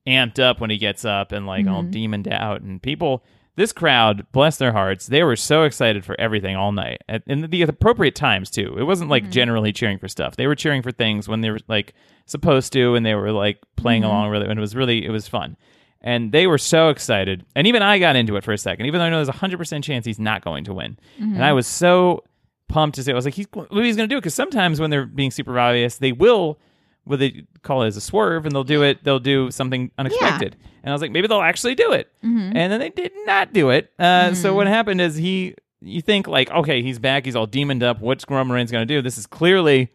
amped 0.07 0.39
up 0.39 0.59
when 0.59 0.70
he 0.70 0.78
gets 0.78 1.03
up 1.05 1.32
and 1.32 1.47
like 1.47 1.68
all 1.68 1.84
Mhm. 1.84 1.91
demoned 1.91 2.28
out. 2.32 2.61
And 2.61 2.82
people, 2.82 3.24
this 3.55 3.72
crowd, 3.74 4.28
bless 4.32 4.57
their 4.57 4.72
hearts, 4.74 5.07
they 5.07 5.24
were 5.24 5.36
so 5.36 5.63
excited 5.63 6.05
for 6.05 6.20
everything 6.20 6.55
all 6.55 6.72
night 6.72 7.01
at 7.09 7.24
in 7.26 7.49
the 7.49 7.61
appropriate 7.63 8.13
times 8.16 8.51
too. 8.51 8.76
It 8.78 8.84
wasn't 8.84 9.09
like 9.09 9.26
Mhm. 9.26 9.32
generally 9.32 9.74
cheering 9.74 9.97
for 9.97 10.07
stuff. 10.07 10.36
They 10.36 10.45
were 10.45 10.55
cheering 10.55 10.82
for 10.84 10.91
things 10.91 11.28
when 11.28 11.41
they 11.41 11.49
were 11.49 11.59
like 11.68 11.93
supposed 12.28 12.72
to, 12.74 12.95
and 12.95 13.03
they 13.05 13.16
were 13.16 13.32
like 13.32 13.59
playing 13.78 14.03
Mhm. 14.03 14.07
along 14.07 14.30
really. 14.30 14.45
and 14.47 14.59
it 14.59 14.61
was 14.61 14.76
really 14.76 15.05
it 15.05 15.09
was 15.11 15.28
fun. 15.28 15.57
And 16.02 16.32
they 16.32 16.46
were 16.46 16.58
so 16.60 16.89
excited. 16.89 17.46
And 17.56 17.66
even 17.66 17.82
I 17.82 17.98
got 18.00 18.16
into 18.16 18.36
it 18.36 18.43
for 18.43 18.54
a 18.54 18.58
second, 18.58 18.86
even 18.86 19.00
though 19.00 19.06
I 19.06 19.10
know 19.10 19.18
there's 19.24 19.30
a 19.30 19.32
100% 19.39 19.84
chance 19.84 20.06
he's 20.06 20.20
not 20.20 20.43
going 20.43 20.64
to 20.66 20.74
win. 20.74 20.98
Mm-hmm. 21.20 21.36
And 21.36 21.43
I 21.43 21.54
was 21.54 21.66
so 21.66 22.24
pumped 22.70 22.96
to 22.96 23.04
say, 23.04 23.12
I 23.12 23.16
was 23.16 23.26
like, 23.26 23.34
he's, 23.34 23.48
going 23.48 23.68
to 23.70 24.08
do? 24.08 24.18
It 24.18 24.22
because 24.22 24.36
sometimes 24.36 24.80
when 24.80 24.91
they're 24.91 25.06
being 25.08 25.32
super 25.32 25.58
obvious, 25.60 25.98
they 25.98 26.12
will, 26.12 26.60
what 27.06 27.20
they 27.20 27.46
call 27.64 27.82
it 27.84 27.88
as 27.88 27.98
a 27.98 28.02
swerve, 28.02 28.46
and 28.46 28.54
they'll 28.54 28.64
do 28.64 28.84
it, 28.84 29.04
they'll 29.04 29.20
do 29.20 29.50
something 29.50 29.91
unexpected. 29.98 30.56
And 30.84 30.91
I 30.91 30.93
was 30.93 31.02
like, 31.02 31.12
maybe 31.12 31.28
they'll 31.28 31.41
actually 31.41 31.74
do 31.76 31.91
it. 31.91 32.12
Mhm. 32.24 32.52
And 32.56 32.72
then 32.72 32.80
they 32.80 32.89
did 32.89 33.12
not 33.26 33.52
do 33.54 33.70
it. 33.72 33.91
Uh, 33.98 34.34
So 34.34 34.52
Mhm. 34.52 34.56
what 34.56 34.68
happened 34.68 35.02
is 35.02 35.16
he, 35.16 35.56
you 35.82 36.02
think 36.02 36.28
like, 36.28 36.52
okay, 36.52 36.82
he's 36.84 37.00
back, 37.00 37.26
he's 37.26 37.36
all 37.36 37.48
demoned 37.48 37.82
up. 37.84 38.00
What's 38.00 38.26
Reigns 38.30 38.72
going 38.72 38.88
to 38.88 38.93
do? 38.93 39.02
This 39.02 39.18
is 39.18 39.26
clearly 39.26 39.89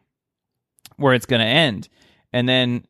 where 0.97 1.15
it's 1.15 1.27
going 1.27 1.41
to 1.41 1.47
end. 1.47 1.89
And 2.33 2.49
then 2.49 2.85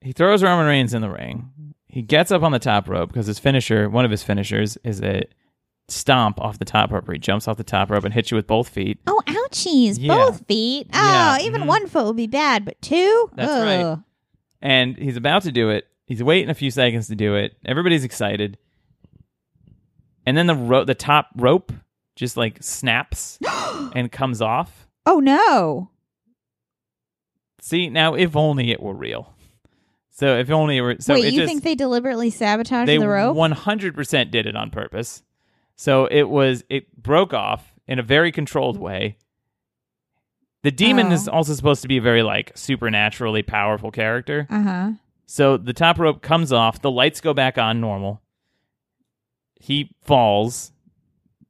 he 0.00 0.12
throws 0.12 0.42
Roman 0.42 0.66
Reigns 0.66 0.94
in 0.94 1.02
the 1.02 1.10
ring. 1.10 1.50
He 1.88 2.02
gets 2.02 2.30
up 2.30 2.42
on 2.42 2.52
the 2.52 2.58
top 2.58 2.88
rope 2.88 3.08
because 3.10 3.26
his 3.26 3.38
finisher, 3.38 3.88
one 3.88 4.04
of 4.04 4.10
his 4.10 4.22
finishers, 4.22 4.76
is 4.84 5.00
a 5.00 5.22
stomp 5.88 6.40
off 6.40 6.58
the 6.58 6.64
top 6.64 6.90
rope 6.92 7.06
where 7.06 7.14
he 7.14 7.18
jumps 7.18 7.46
off 7.48 7.56
the 7.56 7.64
top 7.64 7.90
rope 7.90 8.04
and 8.04 8.12
hits 8.12 8.30
you 8.30 8.36
with 8.36 8.46
both 8.46 8.68
feet. 8.68 8.98
Oh, 9.06 9.22
ouchies! 9.26 9.96
Yeah. 9.98 10.14
Both 10.14 10.46
feet. 10.46 10.88
Oh, 10.92 10.98
Yeah, 10.98 11.38
even 11.46 11.62
mhm. 11.62 11.66
one 11.66 11.86
foot 11.86 12.06
would 12.06 12.16
be 12.16 12.26
bad, 12.26 12.64
but 12.64 12.80
two. 12.82 13.30
That's 13.34 13.50
Ugh. 13.50 13.64
right. 13.64 13.98
And 14.60 14.96
he's 14.96 15.16
about 15.16 15.42
to 15.42 15.52
do 15.52 15.70
it. 15.70 15.86
He's 16.06 16.22
waiting 16.22 16.50
a 16.50 16.54
few 16.54 16.70
seconds 16.70 17.08
to 17.08 17.14
do 17.14 17.34
it. 17.34 17.56
Everybody's 17.64 18.04
excited. 18.04 18.58
And 20.26 20.36
then 20.36 20.46
the 20.46 20.54
ro- 20.56 20.84
the 20.84 20.94
top 20.94 21.28
rope 21.36 21.72
just 22.16 22.36
like 22.36 22.62
snaps 22.62 23.38
and 23.94 24.10
comes 24.10 24.42
off. 24.42 24.86
Oh 25.06 25.20
no! 25.20 25.90
See, 27.60 27.88
now 27.88 28.14
if 28.14 28.36
only 28.36 28.70
it 28.72 28.82
were 28.82 28.94
real. 28.94 29.34
So 30.18 30.38
if 30.38 30.48
only 30.50 30.78
it 30.78 30.80
were 30.80 30.96
so 30.98 31.12
Wait, 31.12 31.26
it 31.26 31.34
you 31.34 31.40
just, 31.40 31.50
think 31.50 31.62
they 31.62 31.74
deliberately 31.74 32.30
sabotaged 32.30 32.88
they 32.88 32.96
the 32.96 33.06
rope? 33.06 33.36
100% 33.36 34.30
did 34.30 34.46
it 34.46 34.56
on 34.56 34.70
purpose. 34.70 35.22
So 35.76 36.06
it 36.06 36.22
was 36.30 36.64
it 36.70 36.96
broke 37.02 37.34
off 37.34 37.74
in 37.86 37.98
a 37.98 38.02
very 38.02 38.32
controlled 38.32 38.78
way. 38.78 39.18
The 40.62 40.70
demon 40.70 41.08
Oh. 41.08 41.12
is 41.12 41.28
also 41.28 41.52
supposed 41.52 41.82
to 41.82 41.88
be 41.88 41.98
a 41.98 42.00
very 42.00 42.22
like 42.22 42.52
supernaturally 42.56 43.42
powerful 43.42 43.90
character. 43.90 44.46
Uh 44.48 44.62
huh. 44.62 44.90
So 45.26 45.58
the 45.58 45.74
top 45.74 45.98
rope 45.98 46.22
comes 46.22 46.50
off, 46.50 46.80
the 46.80 46.90
lights 46.90 47.20
go 47.20 47.34
back 47.34 47.58
on 47.58 47.78
normal. 47.82 48.22
He 49.60 49.94
falls 50.02 50.72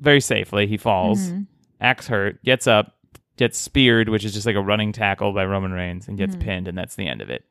very 0.00 0.20
safely. 0.20 0.66
He 0.66 0.76
falls, 0.76 1.30
Mhm. 1.30 1.46
acts 1.80 2.08
hurt, 2.08 2.42
gets 2.42 2.66
up, 2.66 2.96
gets 3.36 3.58
speared, 3.58 4.08
which 4.08 4.24
is 4.24 4.34
just 4.34 4.44
like 4.46 4.56
a 4.56 4.60
running 4.60 4.90
tackle 4.90 5.32
by 5.32 5.44
Roman 5.44 5.70
Reigns, 5.72 6.08
and 6.08 6.18
gets 6.18 6.34
Mhm. 6.34 6.40
pinned, 6.40 6.68
and 6.68 6.76
that's 6.76 6.96
the 6.96 7.06
end 7.06 7.20
of 7.22 7.30
it. 7.30 7.44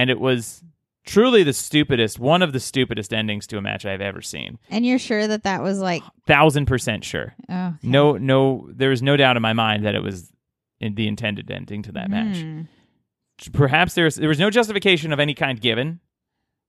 And 0.00 0.08
it 0.08 0.18
was 0.18 0.64
truly 1.04 1.42
the 1.42 1.52
stupidest, 1.52 2.18
one 2.18 2.40
of 2.40 2.54
the 2.54 2.60
stupidest 2.60 3.12
endings 3.12 3.46
to 3.48 3.58
a 3.58 3.60
match 3.60 3.84
I've 3.84 4.00
ever 4.00 4.22
seen. 4.22 4.58
And 4.70 4.86
you're 4.86 4.98
sure 4.98 5.26
that 5.26 5.42
that 5.42 5.62
was 5.62 5.78
like, 5.78 6.02
Thousand 6.26 6.64
percent 6.66 7.04
sure. 7.04 7.34
oh, 7.50 7.74
No, 7.82 8.16
no, 8.16 8.68
there 8.72 8.88
was 8.88 9.02
no 9.02 9.16
doubt 9.18 9.36
in 9.36 9.42
my 9.42 9.52
mind 9.52 9.84
that 9.84 9.94
it 9.94 10.02
was 10.02 10.32
in 10.80 10.94
the 10.94 11.06
intended 11.06 11.50
ending 11.50 11.82
to 11.82 11.92
that 11.92 12.08
match. 12.08 12.38
Hmm. 12.38 12.62
Perhaps 13.52 13.94
there's 13.94 14.14
there 14.16 14.28
was 14.28 14.38
no 14.38 14.48
justification 14.48 15.12
of 15.12 15.20
any 15.20 15.34
kind 15.34 15.60
given. 15.60 16.00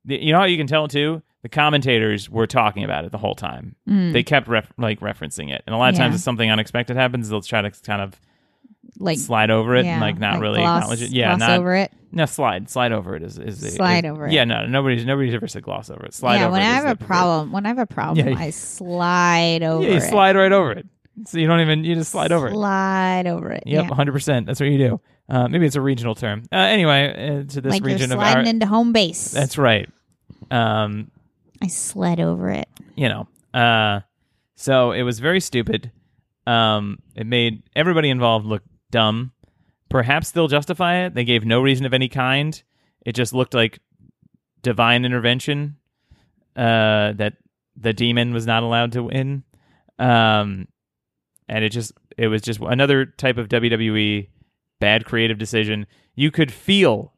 You 0.06 0.34
know 0.34 0.40
how 0.40 0.46
you 0.46 0.58
can 0.58 0.68
tell 0.68 0.88
too. 0.90 1.22
The 1.44 1.50
commentators 1.50 2.30
were 2.30 2.48
talking 2.48 2.84
about 2.84 3.06
it 3.06 3.12
the 3.12 3.18
whole 3.18 3.36
time. 3.36 3.76
Mm. 3.90 4.14
They 4.14 4.24
kept 4.24 4.48
ref- 4.48 4.74
like 4.78 5.00
referencing 5.00 5.52
it, 5.52 5.64
and 5.66 5.74
a 5.74 5.78
lot 5.78 5.94
of 5.94 5.98
times 5.98 6.16
if 6.16 6.22
something 6.22 6.50
unexpected 6.50 6.98
happens, 6.98 7.30
they'll 7.30 7.42
try 7.42 7.62
to 7.62 7.72
kind 7.72 8.02
of 8.02 8.20
like 9.00 9.18
slide 9.18 9.50
over 9.52 9.76
it 9.76 9.86
yeah, 9.86 9.94
and 9.94 10.02
like 10.02 10.20
not 10.20 10.40
really 10.40 10.60
gloss, 10.60 10.84
acknowledge 10.84 11.02
it. 11.02 11.10
Yeah, 11.12 11.30
gloss 11.36 11.40
not 11.40 11.60
over 11.60 11.76
it. 11.76 11.92
no 12.12 12.26
slide 12.26 12.70
slide 12.70 12.92
over 12.92 13.16
it 13.16 13.24
is 13.24 13.38
is 13.38 13.60
the- 13.62 13.72
Slide 13.72 14.06
is- 14.06 14.12
over 14.12 14.28
it. 14.28 14.34
Yeah, 14.34 14.44
no, 14.44 14.66
nobody's 14.66 15.06
nobody's 15.06 15.34
ever 15.34 15.48
said 15.48 15.64
gloss 15.64 15.90
over 15.90 16.06
it. 16.06 16.14
Slide 16.14 16.36
yeah, 16.36 16.44
over 16.46 16.52
when 16.54 16.62
it 16.62 16.66
I 16.66 16.74
have 16.74 16.86
a 16.88 16.96
problem, 17.06 17.52
when 17.52 17.66
I 17.66 17.70
have 17.70 17.80
a 17.80 17.86
problem, 17.88 18.28
Yeah. 18.28 18.38
I 18.38 18.50
slide 18.52 19.64
over 19.64 19.84
Yeah, 19.84 19.92
you 19.92 19.98
it. 19.98 20.02
slide 20.02 20.36
right 20.36 20.52
over 20.52 20.72
it. 20.74 20.86
So 21.26 21.38
you 21.38 21.48
don't 21.48 21.60
even 21.62 21.84
you 21.84 21.96
just 21.96 22.12
slide 22.12 22.32
over 22.32 22.48
it. 22.48 22.52
Slide 22.54 23.28
over 23.28 23.52
it. 23.52 23.64
Yep, 23.66 23.86
yeah. 23.90 23.96
hundred 23.96 24.12
percent. 24.14 24.46
That's 24.46 24.60
what 24.60 24.70
you 24.70 24.78
do. 24.78 25.02
Uh, 25.30 25.48
maybe 25.48 25.66
it's 25.66 25.76
a 25.76 25.82
regional 25.82 26.16
term. 26.16 26.44
Uh, 26.52 26.56
anyway, 26.58 27.10
uh, 27.46 27.52
to 27.54 27.62
this 27.62 27.72
like 27.72 27.82
you're 27.82 27.94
region 27.94 28.12
of 28.12 28.18
sliding 28.18 28.46
our, 28.46 28.50
into 28.50 28.66
home 28.66 28.92
base. 28.92 29.32
that's 29.32 29.58
right. 29.58 29.90
Um, 30.50 31.12
I 31.62 31.68
slid 31.68 32.20
over 32.20 32.50
it. 32.50 32.68
you 32.96 33.08
know, 33.08 33.28
uh, 33.54 34.02
so 34.56 34.92
it 34.92 35.04
was 35.04 35.20
very 35.20 35.40
stupid. 35.40 35.92
Um, 36.48 37.00
it 37.16 37.28
made 37.28 37.64
everybody 37.76 38.10
involved 38.10 38.46
look 38.46 38.64
dumb. 38.92 39.32
Perhaps 39.90 40.32
they'll 40.32 40.48
justify 40.48 41.06
it. 41.06 41.16
They 41.16 41.24
gave 41.26 41.44
no 41.46 41.62
reason 41.62 41.86
of 41.86 41.94
any 41.94 42.08
kind. 42.08 42.62
It 43.06 43.14
just 43.14 43.34
looked 43.34 43.54
like 43.54 43.80
divine 44.62 45.06
intervention. 45.06 45.78
Uh, 46.56 47.14
that 47.14 47.34
the 47.78 47.94
demon 47.94 48.34
was 48.34 48.46
not 48.46 48.62
allowed 48.64 48.92
to 48.92 49.04
win. 49.04 49.44
Um, 49.98 50.68
and 51.48 51.64
it 51.64 51.70
just 51.70 51.94
it 52.18 52.28
was 52.28 52.42
just 52.42 52.60
another 52.60 53.06
type 53.06 53.38
of 53.38 53.48
WWE 53.48 54.28
bad 54.80 55.06
creative 55.06 55.38
decision. 55.38 55.88
You 56.16 56.30
could 56.32 56.52
feel 56.52 57.14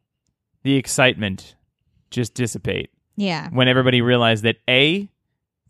the 0.62 0.76
excitement 0.76 1.56
just 2.10 2.34
dissipate 2.34 2.90
Yeah. 3.16 3.48
when 3.50 3.66
everybody 3.68 4.00
realized 4.00 4.44
that 4.44 4.56
a 4.70 5.10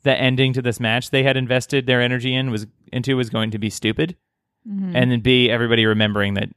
the 0.03 0.15
ending 0.15 0.53
to 0.53 0.61
this 0.61 0.79
match 0.79 1.09
they 1.11 1.23
had 1.23 1.37
invested 1.39 1.87
their 1.87 2.03
energy 2.03 2.35
in 2.35 2.51
was 2.51 2.67
into 2.93 3.17
was 3.17 3.31
going 3.31 3.51
to 3.53 3.59
be 3.59 3.71
stupid, 3.71 4.17
Mhm. 4.69 4.93
and 4.95 5.11
then 5.11 5.21
b 5.21 5.51
everybody 5.51 5.85
remembering 5.87 6.35
that 6.35 6.49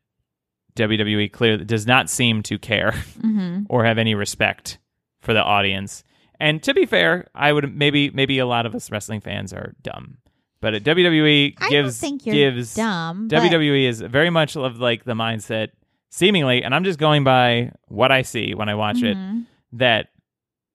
WWE 0.75 1.31
clearly 1.31 1.65
does 1.65 1.87
not 1.87 2.09
seem 2.09 2.43
to 2.43 2.57
care 2.59 2.91
Mhm. 3.19 3.65
or 3.69 3.83
have 3.85 3.97
any 3.97 4.13
respect 4.15 4.77
for 5.21 5.33
the 5.33 5.43
audience. 5.43 6.03
And 6.39 6.61
to 6.63 6.73
be 6.73 6.85
fair, 6.85 7.27
I 7.33 7.51
would 7.51 7.75
maybe 7.75 8.11
maybe 8.11 8.37
a 8.39 8.45
lot 8.45 8.65
of 8.67 8.75
us 8.75 8.91
wrestling 8.91 9.21
fans 9.21 9.51
are 9.53 9.73
dumb, 9.81 10.17
but 10.61 10.75
WWE 10.83 11.55
I 11.57 11.69
gives 11.69 11.99
don't 11.99 12.09
think 12.09 12.25
you're 12.27 12.35
gives 12.35 12.75
dumb. 12.75 13.27
but- 13.27 13.35
WWE 13.41 13.85
is 13.87 14.01
very 14.01 14.29
much 14.29 14.55
of 14.55 14.77
like 14.79 15.03
the 15.03 15.13
mindset, 15.15 15.69
seemingly, 16.11 16.63
and 16.63 16.75
I'm 16.75 16.83
just 16.83 16.99
going 16.99 17.23
by 17.23 17.71
what 17.87 18.11
I 18.11 18.21
see 18.21 18.53
when 18.53 18.69
I 18.69 18.75
watch 18.75 19.01
it 19.01 19.17
Mhm. 19.17 19.45
that 19.73 20.09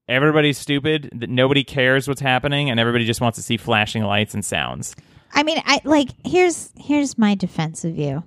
everybody's 0.08 0.58
stupid, 0.58 1.10
that 1.14 1.30
nobody 1.30 1.62
cares 1.62 2.08
what's 2.08 2.20
happening, 2.20 2.68
and 2.68 2.80
everybody 2.80 3.04
just 3.06 3.20
wants 3.20 3.36
to 3.36 3.42
see 3.42 3.56
flashing 3.56 4.02
lights 4.02 4.34
and 4.34 4.44
sounds. 4.44 4.96
I 5.32 5.42
mean, 5.42 5.60
I 5.64 5.80
like 5.84 6.10
here's 6.24 6.70
here's 6.76 7.16
my 7.18 7.34
defense 7.34 7.84
of 7.84 7.96
you. 7.96 8.22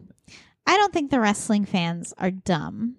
I 0.68 0.78
don't 0.78 0.92
think 0.92 1.12
the 1.12 1.20
wrestling 1.20 1.66
fans 1.66 2.14
are 2.18 2.32
dumb, 2.32 2.96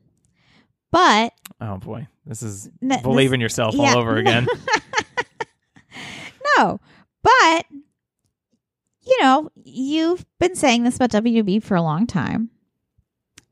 but 0.92 1.32
Oh 1.60 1.78
boy, 1.78 2.06
this 2.24 2.42
is 2.42 2.70
N- 2.82 3.02
believe 3.02 3.30
this- 3.30 3.34
in 3.34 3.40
yourself 3.40 3.74
yeah. 3.74 3.92
all 3.94 3.98
over 3.98 4.16
again. 4.18 4.46
no. 6.56 6.80
But 7.22 7.66
you 9.02 9.16
know, 9.22 9.50
you've 9.64 10.24
been 10.38 10.54
saying 10.56 10.82
this 10.84 10.96
about 10.96 11.10
WB 11.10 11.62
for 11.62 11.76
a 11.76 11.82
long 11.82 12.06
time 12.06 12.50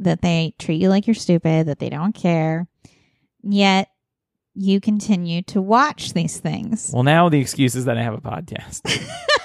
that 0.00 0.20
they 0.22 0.54
treat 0.58 0.80
you 0.80 0.88
like 0.88 1.06
you're 1.06 1.14
stupid, 1.14 1.66
that 1.66 1.78
they 1.78 1.88
don't 1.88 2.12
care, 2.14 2.66
yet 3.42 3.88
you 4.54 4.80
continue 4.80 5.42
to 5.42 5.60
watch 5.62 6.12
these 6.12 6.38
things. 6.38 6.90
well, 6.92 7.02
now 7.04 7.28
the 7.28 7.40
excuse 7.40 7.74
is 7.76 7.84
that 7.86 7.96
I 7.98 8.02
have 8.02 8.14
a 8.14 8.20
podcast. 8.20 8.80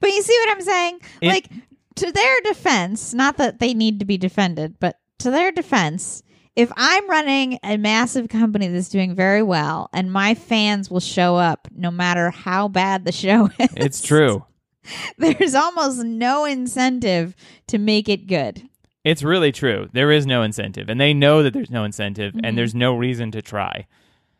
But 0.00 0.10
you 0.10 0.22
see 0.22 0.36
what 0.40 0.50
I'm 0.56 0.62
saying? 0.62 1.00
It- 1.20 1.28
like 1.28 1.48
to 1.96 2.10
their 2.12 2.40
defense, 2.42 3.12
not 3.14 3.36
that 3.38 3.58
they 3.58 3.74
need 3.74 3.98
to 4.00 4.04
be 4.06 4.16
defended, 4.18 4.76
but 4.80 4.98
to 5.18 5.30
their 5.30 5.52
defense, 5.52 6.22
if 6.56 6.72
I'm 6.76 7.08
running 7.08 7.58
a 7.62 7.76
massive 7.76 8.28
company 8.28 8.68
that's 8.68 8.88
doing 8.88 9.14
very 9.14 9.42
well 9.42 9.88
and 9.92 10.12
my 10.12 10.34
fans 10.34 10.90
will 10.90 11.00
show 11.00 11.36
up 11.36 11.68
no 11.76 11.90
matter 11.90 12.30
how 12.30 12.68
bad 12.68 13.04
the 13.04 13.12
show 13.12 13.46
is. 13.58 13.68
It's 13.76 14.00
true. 14.02 14.44
There's 15.18 15.54
almost 15.54 16.02
no 16.04 16.44
incentive 16.46 17.36
to 17.68 17.78
make 17.78 18.08
it 18.08 18.26
good. 18.26 18.62
It's 19.04 19.22
really 19.22 19.52
true. 19.52 19.88
There 19.92 20.10
is 20.10 20.26
no 20.26 20.42
incentive, 20.42 20.88
and 20.88 21.00
they 21.00 21.14
know 21.14 21.42
that 21.42 21.54
there's 21.54 21.70
no 21.70 21.84
incentive, 21.84 22.34
Mhm. 22.34 22.40
and 22.44 22.58
there's 22.58 22.74
no 22.74 22.94
reason 22.94 23.30
to 23.30 23.40
try. 23.42 23.86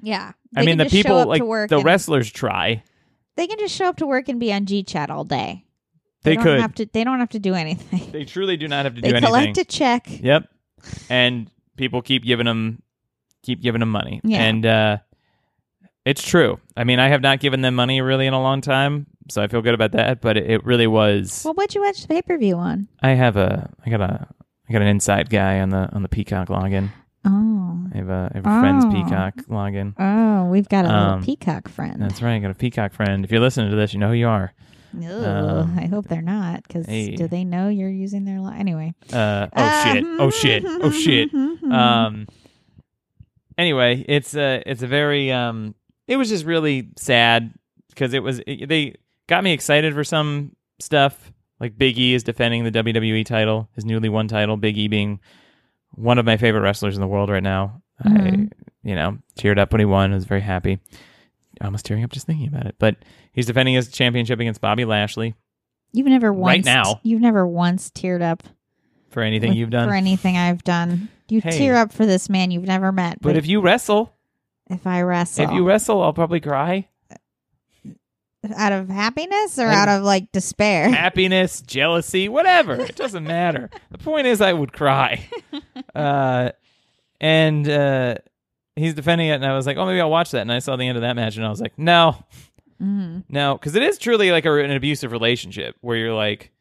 Yeah. 0.02 0.32
I 0.56 0.64
mean, 0.64 0.76
the 0.78 0.84
people 0.86 1.26
like 1.26 1.42
the 1.42 1.76
and- 1.76 1.84
wrestlers 1.84 2.30
try. 2.30 2.82
They 3.40 3.46
can 3.46 3.58
just 3.58 3.74
show 3.74 3.86
up 3.86 3.96
to 3.96 4.06
work 4.06 4.28
and 4.28 4.38
be 4.38 4.52
on 4.52 4.66
G 4.66 4.82
chat 4.82 5.08
all 5.08 5.24
day. 5.24 5.64
They, 6.24 6.34
don't 6.34 6.44
could. 6.44 6.60
have 6.60 6.74
to 6.74 6.86
they 6.92 7.04
don't 7.04 7.20
have 7.20 7.30
to 7.30 7.38
do 7.38 7.54
anything. 7.54 8.12
they 8.12 8.26
truly 8.26 8.58
do 8.58 8.68
not 8.68 8.84
have 8.84 8.96
to 8.96 9.00
do 9.00 9.06
anything. 9.08 9.22
They 9.22 9.26
collect 9.26 9.56
a 9.56 9.64
check. 9.64 10.06
Yep. 10.08 10.46
And 11.08 11.50
people 11.78 12.02
keep 12.02 12.22
giving 12.22 12.44
them 12.44 12.82
keep 13.42 13.62
giving 13.62 13.80
them 13.80 13.90
money. 13.90 14.20
Yeah. 14.24 14.42
And 14.42 14.66
uh 14.66 14.98
it's 16.04 16.22
true. 16.22 16.60
I 16.76 16.84
mean, 16.84 16.98
I 16.98 17.08
have 17.08 17.22
not 17.22 17.40
given 17.40 17.62
them 17.62 17.74
money 17.74 18.02
really 18.02 18.26
in 18.26 18.34
a 18.34 18.42
long 18.42 18.60
time, 18.60 19.06
so 19.30 19.40
I 19.40 19.48
feel 19.48 19.62
good 19.62 19.72
about 19.72 19.92
that, 19.92 20.20
but 20.20 20.36
it, 20.36 20.50
it 20.50 20.64
really 20.66 20.86
was 20.86 21.40
Well, 21.42 21.54
what'd 21.54 21.74
you 21.74 21.80
watch 21.80 22.02
the 22.02 22.08
pay 22.08 22.20
per 22.20 22.36
view 22.36 22.56
on? 22.56 22.88
I 23.00 23.12
have 23.12 23.38
a 23.38 23.72
I 23.86 23.88
got 23.88 24.02
a 24.02 24.28
I 24.68 24.72
got 24.74 24.82
an 24.82 24.88
inside 24.88 25.30
guy 25.30 25.60
on 25.60 25.70
the 25.70 25.88
on 25.94 26.02
the 26.02 26.10
Peacock 26.10 26.48
login. 26.48 26.90
Oh. 27.24 27.86
I 27.92 27.96
have 27.98 28.08
a, 28.08 28.30
I 28.32 28.36
have 28.38 28.46
a 28.46 28.60
friend's 28.60 28.84
Oh. 28.86 28.90
Peacock 28.90 29.34
login. 29.48 29.94
Oh, 29.98 30.46
we've 30.46 30.68
got 30.68 30.84
a 30.86 30.88
Um, 30.88 31.20
little 31.20 31.24
peacock 31.36 31.68
friend. 31.68 32.00
That's 32.00 32.22
right. 32.22 32.34
I 32.36 32.38
got 32.38 32.50
a 32.50 32.54
Peacock 32.54 32.92
friend. 32.92 33.24
If 33.24 33.30
you're 33.30 33.40
listening 33.40 33.70
to 33.70 33.76
this, 33.76 33.92
you 33.92 34.00
know 34.00 34.08
who 34.08 34.14
you 34.14 34.28
are. 34.28 34.52
Ugh, 34.96 35.04
um, 35.24 35.78
I 35.78 35.86
hope 35.86 36.08
they're 36.08 36.20
not, 36.22 36.62
because 36.66 36.86
hey. 36.86 37.14
do 37.14 37.28
they 37.28 37.44
know 37.44 37.68
you're 37.68 37.88
using 37.90 38.24
their 38.24 38.40
line? 38.40 38.58
Anyway. 38.58 38.92
Uh, 39.12 39.46
oh 39.54 39.84
shit! 39.84 40.04
Oh 40.18 40.30
shit! 40.30 40.64
Oh 40.66 40.90
shit! 41.04 41.32
Um. 41.70 42.26
Anyway, 43.58 44.04
it's 44.08 44.34
a 44.34 44.62
it's 44.66 44.82
a 44.82 44.86
very 44.86 45.30
um. 45.30 45.74
It 46.08 46.16
was 46.16 46.28
just 46.28 46.44
really 46.44 46.88
sad 46.96 47.52
because 47.90 48.14
it 48.14 48.22
was 48.22 48.40
it, 48.46 48.68
they 48.68 48.94
got 49.28 49.44
me 49.44 49.52
excited 49.52 49.94
for 49.94 50.02
some 50.02 50.56
stuff 50.80 51.30
like 51.60 51.76
Big 51.78 51.98
E 51.98 52.14
is 52.14 52.24
defending 52.24 52.64
the 52.64 52.72
WWE 52.72 53.24
title, 53.24 53.68
his 53.74 53.84
newly 53.84 54.08
won 54.08 54.26
title. 54.26 54.56
Big 54.56 54.76
E 54.78 54.88
being 54.88 55.20
one 55.94 56.18
of 56.18 56.24
my 56.26 56.36
favorite 56.36 56.60
wrestlers 56.62 56.96
in 56.96 57.00
the 57.00 57.06
world 57.08 57.30
right 57.30 57.42
now. 57.42 57.82
Mhm. 58.04 58.52
I 58.52 58.68
you 58.82 58.94
know 58.94 59.18
teared 59.36 59.58
up 59.58 59.72
when 59.72 59.80
he 59.80 59.84
won. 59.84 60.12
I 60.12 60.14
was 60.14 60.24
very 60.24 60.40
happy. 60.40 60.78
Almost 61.60 61.84
tearing 61.84 62.04
up 62.04 62.10
just 62.12 62.26
thinking 62.26 62.48
about 62.48 62.66
it. 62.66 62.76
But 62.78 62.96
he's 63.32 63.46
defending 63.46 63.74
his 63.74 63.88
championship 63.90 64.40
against 64.40 64.60
Bobby 64.60 64.84
Lashley 64.84 65.34
You've 65.92 66.06
never 66.06 66.32
once 66.32 66.46
Right 66.46 66.64
now. 66.64 67.00
You've 67.02 67.20
never 67.20 67.46
once 67.46 67.90
teared 67.90 68.22
up 68.22 68.44
for 69.10 69.22
anything 69.22 69.50
with- 69.50 69.58
you've 69.58 69.70
done. 69.70 69.88
for 69.88 69.94
anything 69.94 70.36
I've 70.36 70.62
done. 70.64 71.08
You 71.28 71.40
Hey. 71.40 71.58
tear 71.58 71.76
up 71.76 71.92
for 71.92 72.06
this 72.06 72.28
man 72.30 72.50
you've 72.50 72.64
never 72.66 72.92
met. 72.92 73.18
but 73.20 73.36
if 73.36 73.46
you 73.46 73.60
wrestle, 73.60 74.14
if 74.70 74.86
I 74.86 75.02
wrestle, 75.02 75.44
if 75.44 75.50
you 75.52 75.66
wrestle, 75.66 76.02
I'll 76.02 76.12
probably 76.12 76.40
cry. 76.40 76.88
Out 78.56 78.72
of 78.72 78.88
happiness 78.88 79.58
or 79.58 79.66
out 79.68 79.88
of 79.88 80.02
like 80.02 80.30
despair, 80.32 80.88
happiness, 80.92 81.60
jealousy, 81.60 82.28
whatever. 82.28 82.74
It 82.74 82.96
doesn't 82.96 83.24
matter. 83.24 83.68
The 83.90 83.98
point 83.98 84.26
is, 84.26 84.40
I 84.40 84.52
would 84.52 84.72
cry. 84.72 85.28
Uh, 85.94 86.52
and 87.20 87.68
uh, 87.68 88.14
he's 88.76 88.94
defending 88.94 89.28
it, 89.28 89.32
and 89.34 89.44
I 89.46 89.54
was 89.56 89.66
like, 89.66 89.76
oh, 89.76 89.84
maybe 89.86 90.00
I'll 90.00 90.10
watch 90.10 90.30
that. 90.30 90.42
And 90.42 90.52
I 90.52 90.60
saw 90.60 90.76
the 90.76 90.86
end 90.86 90.96
of 90.96 91.02
that 91.02 91.16
match, 91.16 91.36
and 91.36 91.44
I 91.44 91.48
was 91.50 91.60
like, 91.60 91.76
no, 91.78 92.24
Mhm. 92.80 93.24
no, 93.28 93.54
because 93.58 93.74
it 93.74 93.82
is 93.82 93.98
truly 93.98 94.30
like 94.30 94.44
a, 94.46 94.54
an 94.54 94.70
abusive 94.70 95.10
relationship 95.12 95.74
where 95.80 95.96
you're 95.96 96.14
like, 96.14 96.52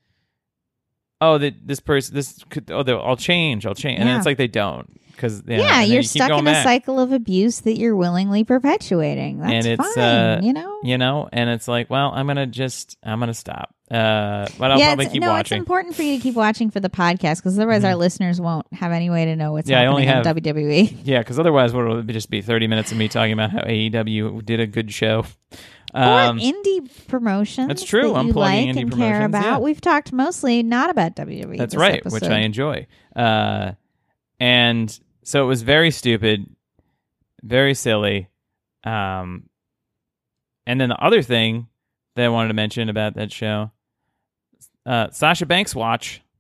oh, 1.22 1.38
that 1.38 1.68
this 1.68 1.80
person, 1.80 2.16
this 2.16 2.44
could, 2.50 2.70
oh, 2.72 2.84
they'll- 2.84 3.02
I'll 3.04 3.18
change, 3.18 3.66
I'll 3.66 3.76
change, 3.76 4.00
and 4.00 4.08
Yeah. 4.10 4.18
it's 4.18 4.26
like 4.26 4.38
they 4.38 4.48
don't 4.48 4.90
because 5.12 5.44
yeah, 5.46 5.82
you're 5.82 6.02
stuck 6.02 6.32
in 6.32 6.40
a 6.40 6.44
back. 6.44 6.64
cycle 6.64 6.98
of 6.98 7.12
abuse 7.12 7.60
that 7.62 7.78
you're 7.78 7.94
willingly 7.96 8.46
perpetuating. 8.46 9.40
That's 9.40 9.52
And 9.52 9.66
it's, 9.66 9.94
fine, 9.96 10.04
uh, 10.04 10.40
you 10.42 10.54
know. 10.54 10.80
you 10.82 10.98
know, 10.98 11.28
and 11.34 11.50
it's 11.50 11.68
like, 11.68 11.90
well, 11.90 12.12
I'm 12.16 12.26
gonna 12.26 12.48
just, 12.48 12.96
I'm 13.04 13.20
gonna 13.20 13.34
stop. 13.34 13.76
Uh, 13.92 14.48
but 14.60 14.72
I'll 14.72 14.78
yeah, 14.80 14.90
probably 14.90 15.08
keep 15.10 15.22
no, 15.22 15.30
watching. 15.32 15.58
it's 15.58 15.60
important 15.62 15.96
for 15.96 16.04
you 16.04 16.16
to 16.18 16.22
keep 16.24 16.36
watching 16.36 16.70
for 16.70 16.80
the 16.80 16.90
podcast 16.92 17.38
because 17.38 17.58
otherwise 17.58 17.84
our 17.84 17.96
listeners 17.96 18.40
won't 18.40 18.68
have 18.72 18.92
any 18.94 19.10
way 19.10 19.26
to 19.26 19.36
know 19.36 19.52
what's 19.52 19.66
Mm-hmm. 19.68 19.72
Yeah, 19.74 19.82
I 19.82 19.86
only 19.88 20.06
happening 20.06 20.44
have- 20.46 20.56
WWE. 20.56 20.98
Yeah, 21.04 21.18
because 21.20 21.38
otherwise, 21.40 21.74
what 21.74 21.86
would 21.88 22.08
just 22.08 22.30
be? 22.30 22.42
Thirty 22.42 22.68
minutes 22.68 22.92
of 22.94 22.98
me 23.00 23.10
talking 23.10 23.34
about 23.34 23.50
how 23.52 23.62
AEW 23.64 24.46
did 24.46 24.60
a 24.62 24.68
good 24.68 24.94
show. 24.94 25.26
Or 25.94 26.02
Um, 26.02 26.40
indie 26.40 26.90
promotions. 27.08 27.68
that's 27.68 27.84
true. 27.84 28.10
that 28.14 28.16
I'm 28.18 28.32
plugging 28.34 28.68
like 28.68 28.76
indie 28.76 28.82
and 28.82 28.92
care 28.92 29.12
promotions, 29.14 29.26
about. 29.26 29.44
yeah. 29.44 29.58
We've 29.60 29.82
talked 29.82 30.12
mostly 30.14 30.64
not 30.64 30.90
about 30.90 31.16
WWE. 31.16 31.58
that's 31.58 31.76
right, 31.76 32.04
which. 32.06 32.24
I 32.24 32.40
enjoy. 32.40 32.88
Uh, 33.16 33.72
and 34.40 35.00
so 35.24 35.44
it 35.44 35.48
was 35.48 35.62
very 35.64 35.92
stupid, 35.92 36.46
very 37.44 37.74
silly. 37.74 38.30
Um, 38.84 39.50
and 40.66 40.80
then 40.80 40.90
the 40.90 41.04
other 41.04 41.22
thing 41.22 41.68
that 42.16 42.26
I 42.26 42.30
wanted 42.30 42.50
to 42.50 42.54
mention 42.54 42.90
about 42.90 43.16
that 43.16 43.32
show, 43.32 43.72
uh, 44.86 45.10
Sasha 45.12 45.46
Banks 45.46 45.76
watch. 45.76 46.22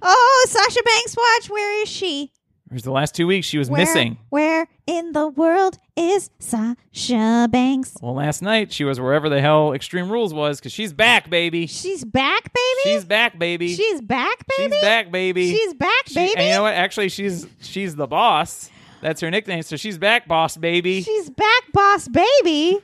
Oh, 0.00 0.46
Sasha 0.48 0.80
Banks 0.84 1.16
watch. 1.16 1.50
Where 1.50 1.82
is 1.82 1.88
she? 1.88 2.30
It 2.70 2.82
the 2.82 2.90
last 2.92 3.14
two 3.14 3.26
weeks 3.26 3.46
she 3.46 3.56
was 3.56 3.70
Where, 3.70 3.80
missing. 3.80 4.18
Where 4.28 4.66
in 4.86 5.12
the 5.12 5.26
world 5.28 5.78
is 5.96 6.28
Sasha 6.38 7.48
Banks? 7.50 7.96
Well, 8.02 8.14
last 8.14 8.42
night 8.42 8.72
she 8.72 8.84
was 8.84 9.00
wherever 9.00 9.28
the 9.30 9.40
hell 9.40 9.72
Extreme 9.72 10.10
Rules 10.12 10.34
was 10.34 10.58
because 10.60 10.72
she's 10.72 10.92
back, 10.92 11.30
baby. 11.30 11.66
She's 11.66 12.04
back, 12.04 12.52
baby. 12.52 12.80
She's 12.84 13.04
back, 13.06 13.38
baby. 13.38 13.74
She's 13.74 14.00
back, 14.02 14.44
baby. 14.58 14.72
She's 14.74 14.82
back, 14.82 15.10
baby. 15.10 15.50
She's 15.50 15.74
back, 15.74 16.08
She- 16.08 16.14
baby. 16.14 16.32
and 16.36 16.44
you 16.46 16.50
know 16.54 16.62
what? 16.62 16.74
Actually, 16.74 17.08
she's 17.08 17.46
she's 17.62 17.96
the 17.96 18.06
boss. 18.06 18.70
That's 19.00 19.20
her 19.22 19.30
nickname. 19.30 19.62
So 19.62 19.76
she's 19.76 19.96
back, 19.96 20.28
boss, 20.28 20.56
baby. 20.56 21.00
She's 21.02 21.30
back, 21.30 21.72
boss, 21.72 22.06
baby. 22.08 22.78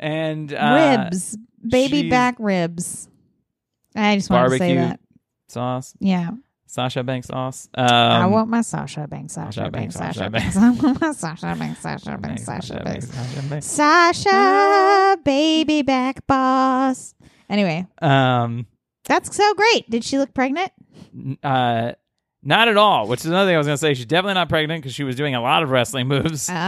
and 0.00 0.52
uh, 0.54 1.08
ribs, 1.10 1.36
baby 1.66 2.00
she's- 2.02 2.10
back 2.10 2.36
ribs. 2.38 3.08
I 3.94 4.16
just 4.16 4.30
want 4.30 4.50
to 4.52 4.58
say 4.58 4.74
Barbecue 4.76 4.88
that. 4.88 5.00
sauce, 5.48 5.94
Yeah, 5.98 6.30
Sasha 6.70 7.02
Banks 7.02 7.28
sauce. 7.28 7.68
Um, 7.74 7.86
I 7.86 8.26
want 8.26 8.48
my 8.50 8.60
Sasha 8.60 9.06
Banks, 9.08 9.32
Sasha, 9.32 9.52
Sasha 9.60 9.70
Banks, 9.70 9.94
Sasha 9.96 10.28
Banks. 10.30 10.56
I 10.56 10.70
want 10.70 11.00
my 11.00 11.12
Sasha 11.12 11.56
Banks, 11.58 11.80
Sasha 11.80 12.18
Banks, 12.18 12.44
Sasha 12.44 12.82
Banks. 12.84 13.08
Sasha 13.08 13.42
Banks. 13.48 13.66
Sasha, 13.66 15.16
baby 15.24 15.82
back 15.82 16.26
boss. 16.26 17.14
Anyway, 17.48 17.86
Um, 18.02 18.66
that's 19.04 19.34
so 19.34 19.54
great. 19.54 19.88
Did 19.90 20.04
she 20.04 20.18
look 20.18 20.34
pregnant? 20.34 20.70
uh, 21.42 21.92
not 22.42 22.68
at 22.68 22.76
all. 22.76 23.08
Which 23.08 23.20
is 23.20 23.26
another 23.26 23.48
thing 23.48 23.54
I 23.54 23.58
was 23.58 23.66
gonna 23.66 23.78
say. 23.78 23.94
She's 23.94 24.06
definitely 24.06 24.34
not 24.34 24.48
pregnant 24.48 24.82
because 24.82 24.94
she 24.94 25.04
was 25.04 25.16
doing 25.16 25.34
a 25.34 25.40
lot 25.40 25.62
of 25.62 25.70
wrestling 25.70 26.06
moves. 26.08 26.48
Oh, 26.50 26.52
okay. 26.52 26.58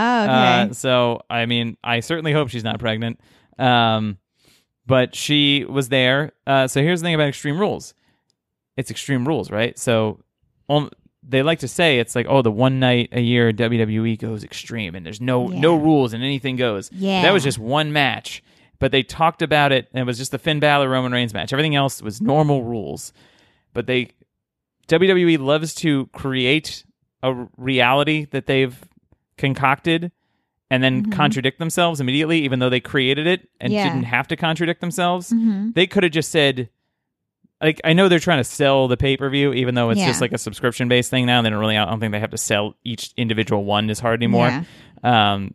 Uh, 0.70 0.72
so 0.72 1.20
I 1.28 1.44
mean, 1.46 1.76
I 1.84 2.00
certainly 2.00 2.32
hope 2.32 2.48
she's 2.48 2.64
not 2.64 2.78
pregnant. 2.78 3.20
Um, 3.58 4.16
but 4.86 5.14
she 5.14 5.64
was 5.66 5.88
there. 5.90 6.32
Uh, 6.46 6.66
so 6.66 6.80
here's 6.82 7.00
the 7.00 7.04
thing 7.04 7.14
about 7.14 7.28
Extreme 7.28 7.58
Rules. 7.60 7.92
It's 8.80 8.90
Extreme 8.90 9.28
Rules, 9.28 9.50
right? 9.50 9.78
So 9.78 10.20
um, 10.68 10.90
they 11.22 11.42
like 11.42 11.58
to 11.60 11.68
say 11.68 11.98
it's 11.98 12.16
like, 12.16 12.26
oh, 12.28 12.42
the 12.42 12.50
one 12.50 12.80
night 12.80 13.10
a 13.12 13.20
year 13.20 13.52
WWE 13.52 14.18
goes 14.18 14.42
extreme, 14.42 14.94
and 14.94 15.04
there's 15.04 15.20
no 15.20 15.50
Yeah. 15.50 15.60
no 15.60 15.76
rules 15.76 16.12
and 16.14 16.22
anything 16.24 16.56
goes. 16.56 16.90
Yeah. 16.92 17.22
that 17.22 17.32
was 17.32 17.42
just 17.44 17.58
one 17.58 17.92
match. 17.92 18.42
But 18.78 18.92
they 18.92 19.02
talked 19.02 19.42
about 19.42 19.72
it, 19.72 19.88
and 19.92 20.00
it 20.00 20.06
was 20.06 20.16
just 20.16 20.30
the 20.32 20.38
Finn 20.38 20.58
Balor 20.60 20.88
Roman 20.88 21.12
Reigns 21.12 21.34
match. 21.34 21.52
Everything 21.52 21.74
else 21.76 22.00
was 22.00 22.20
normal 22.22 22.64
rules. 22.64 23.12
But 23.74 23.86
they 23.86 24.08
WWE 24.88 25.38
loves 25.38 25.74
to 25.76 26.06
create 26.08 26.84
a 27.22 27.46
reality 27.56 28.24
that 28.30 28.46
they've 28.46 28.76
concocted 29.36 30.10
and 30.70 30.82
then 30.82 31.04
Mhm. 31.06 31.12
contradict 31.12 31.58
themselves 31.58 32.00
immediately, 32.00 32.42
even 32.44 32.58
though 32.60 32.70
they 32.70 32.80
created 32.80 33.26
it 33.26 33.48
and 33.60 33.72
Yeah. 33.72 33.84
didn't 33.84 34.04
have 34.04 34.28
to 34.28 34.36
contradict 34.36 34.80
themselves. 34.80 35.30
Mhm. 35.32 35.74
They 35.74 35.86
could 35.86 36.02
have 36.02 36.12
just 36.12 36.30
said, 36.30 36.68
like, 37.60 37.80
I 37.84 37.92
know 37.92 38.08
they're 38.08 38.18
trying 38.18 38.38
to 38.40 38.44
sell 38.44 38.88
the 38.88 38.96
pay 38.96 39.16
per 39.16 39.28
view, 39.30 39.52
even 39.52 39.74
though 39.74 39.90
it's 39.90 40.00
Yeah. 40.00 40.06
just 40.06 40.20
like 40.20 40.32
a 40.32 40.38
subscription 40.38 40.88
based 40.88 41.10
thing 41.10 41.26
now. 41.26 41.42
They 41.42 41.50
don't 41.50 41.58
really, 41.58 41.76
I 41.76 41.84
don't 41.84 42.00
think 42.00 42.12
they 42.12 42.20
have 42.20 42.30
to 42.30 42.38
sell 42.38 42.74
each 42.84 43.12
individual 43.16 43.64
one 43.64 43.90
as 43.90 43.98
hard 44.00 44.18
anymore. 44.20 44.48
Yeah. 45.04 45.32
Um, 45.34 45.54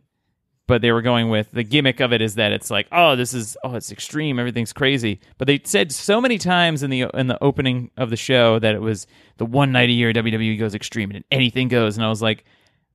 but 0.68 0.82
they 0.82 0.90
were 0.90 1.02
going 1.02 1.28
with 1.30 1.50
the 1.52 1.62
gimmick 1.62 2.00
of 2.00 2.12
it 2.12 2.20
is 2.20 2.34
that 2.34 2.50
it's 2.50 2.70
like, 2.72 2.88
oh, 2.90 3.14
this 3.14 3.32
is 3.34 3.56
oh, 3.62 3.76
it's 3.76 3.92
extreme, 3.92 4.38
everything's 4.40 4.72
crazy. 4.72 5.20
But 5.38 5.46
they 5.46 5.60
said 5.62 5.92
so 5.92 6.20
many 6.20 6.38
times 6.38 6.82
in 6.82 6.90
the 6.90 7.02
in 7.14 7.28
the 7.28 7.40
opening 7.42 7.90
of 7.96 8.10
the 8.10 8.16
show 8.16 8.58
that 8.58 8.74
it 8.74 8.80
was 8.80 9.06
the 9.36 9.46
one 9.46 9.70
night 9.70 9.90
a 9.90 9.92
year 9.92 10.12
WWE 10.12 10.58
goes 10.58 10.74
extreme 10.74 11.12
and 11.12 11.24
anything 11.30 11.68
goes, 11.68 11.96
and 11.96 12.04
I 12.04 12.08
was 12.08 12.20
like, 12.20 12.44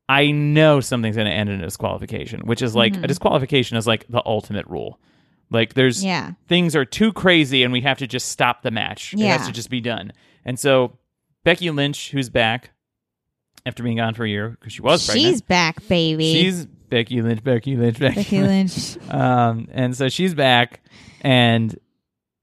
I 0.09 0.31
know 0.31 0.81
something's 0.81 1.15
going 1.15 1.27
to 1.29 1.33
end 1.33 1.49
in 1.49 1.61
a 1.61 1.63
disqualification, 1.63 2.41
which 2.41 2.61
is 2.61 2.75
like 2.75 2.91
Mhm. 2.93 3.05
a 3.05 3.07
disqualification 3.07 3.77
is 3.77 3.87
like 3.87 4.05
the 4.09 4.21
ultimate 4.25 4.67
rule. 4.67 4.99
Like 5.51 5.73
there's 5.75 6.03
Yeah. 6.03 6.31
things 6.47 6.75
are 6.75 6.85
too 6.85 7.13
crazy 7.13 7.63
and 7.63 7.71
we 7.71 7.81
have 7.81 7.99
to 7.99 8.07
just 8.07 8.29
stop 8.29 8.63
the 8.63 8.71
match. 8.71 9.13
It 9.13 9.19
has 9.19 9.45
to 9.47 9.53
just 9.53 9.69
be 9.69 9.81
done. 9.81 10.13
And 10.45 10.57
so 10.59 10.97
Becky 11.43 11.69
Lynch, 11.69 12.09
who's 12.11 12.29
back 12.29 12.71
after 13.65 13.83
being 13.83 13.97
gone 13.97 14.13
for 14.15 14.23
a 14.23 14.29
year 14.29 14.49
because 14.49 14.73
she 14.73 14.81
was 14.81 15.05
pregnant. 15.05 15.33
She's 15.33 15.41
back, 15.41 15.87
baby. 15.87 16.33
She's 16.33 16.65
Becky 16.65 17.21
Lynch, 17.21 17.43
Becky 17.43 17.75
Lynch, 17.75 17.99
Becky, 17.99 18.15
Becky 18.15 18.41
Lynch. 18.41 18.97
Um, 19.09 19.67
and 19.71 19.95
so 19.95 20.09
she's 20.09 20.33
back, 20.33 20.81
and 21.21 21.77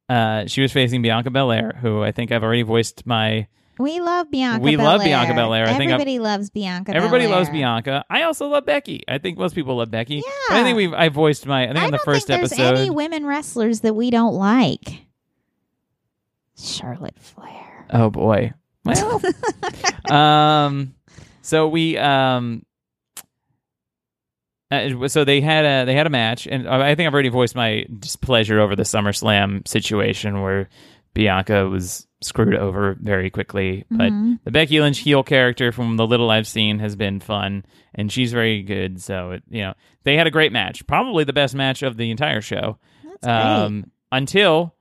uh, 0.09 0.47
she 0.47 0.63
was 0.63 0.73
facing 0.73 1.03
Bianca 1.03 1.31
Belair, 1.31 1.77
who 1.83 2.03
I 2.03 2.13
think 2.13 2.33
I've 2.33 2.43
already 2.43 2.63
voiced 2.63 3.05
my. 3.07 3.47
We 3.79 4.01
love 4.01 4.31
Bianca. 4.31 4.62
We 4.64 4.76
love 4.76 5.03
Bianca 5.03 5.35
Belair. 5.35 5.64
I 5.64 5.68
think 5.68 5.83
I've- 5.83 5.93
everybody 5.93 6.18
loves 6.18 6.51
Bianca. 6.51 6.95
Everybody 6.95 7.24
Belair. 7.24 7.39
loves 7.39 7.51
Bianca. 7.51 8.05
I 8.11 8.22
also 8.22 8.49
love 8.49 8.66
Becky. 8.66 9.05
I 9.09 9.18
think 9.18 9.39
most 9.39 9.55
people 9.55 9.76
love 9.76 9.91
Becky. 9.91 10.16
Yeah. 10.16 10.22
But 10.49 10.57
I 10.59 10.62
think 10.64 10.76
we've 10.76 10.93
I 10.95 11.09
voiced 11.09 11.47
my. 11.47 11.64
I 11.64 11.66
think 11.68 11.79
I 11.79 11.85
on 11.87 11.91
the 11.93 11.99
first 11.99 12.26
think 12.26 12.41
there's 12.41 12.53
episode. 12.53 12.76
any 12.79 12.91
women 12.91 13.24
wrestlers 13.26 13.81
that 13.81 13.95
we 13.95 14.11
don't 14.11 14.35
like. 14.35 15.07
Charlotte 16.57 17.18
Flair. 17.18 17.87
Oh 17.91 18.11
boy. 18.11 18.53
Well, 18.85 19.20
um, 20.11 20.95
so 21.43 21.68
we 21.68 21.97
um, 21.99 22.64
uh, 24.70 25.09
so 25.09 25.24
they 25.24 25.41
had 25.41 25.64
a 25.64 25.85
they 25.87 25.95
had 25.95 26.07
a 26.07 26.11
match, 26.11 26.47
and 26.47 26.68
I 26.68 26.95
think 26.95 27.07
I've 27.07 27.12
already 27.14 27.29
voiced 27.29 27.55
my 27.55 27.87
displeasure 27.99 28.61
over 28.61 28.76
the 28.76 28.83
SummerSlam 28.83 29.66
situation 29.66 30.43
where 30.43 30.68
Bianca 31.19 31.69
was 31.69 32.07
screwed 32.21 32.55
over 32.55 32.97
very 33.01 33.29
quickly. 33.29 33.85
But 33.91 34.12
Mhm. 34.12 34.39
the 34.45 34.53
Becky 34.53 34.81
Lynch 34.81 34.99
heel 35.01 35.25
character, 35.25 35.73
from 35.73 35.97
the 35.97 36.07
little 36.07 36.31
I've 36.31 36.47
seen, 36.47 36.79
has 36.79 36.95
been 36.95 37.19
fun, 37.19 37.64
and 37.93 38.12
she's 38.12 38.33
very 38.33 38.62
good. 38.62 39.03
So 39.03 39.33
it, 39.33 39.43
you 39.51 39.62
know, 39.62 39.75
they 40.05 40.16
had 40.16 40.29
a 40.29 40.31
great 40.31 40.53
match, 40.53 40.87
probably 40.87 41.25
the 41.25 41.33
best 41.33 41.57
match 41.57 41.83
of 41.83 41.97
the 41.97 42.12
entire 42.12 42.41
show 42.41 42.79
um, 43.25 43.91
until 44.12 44.75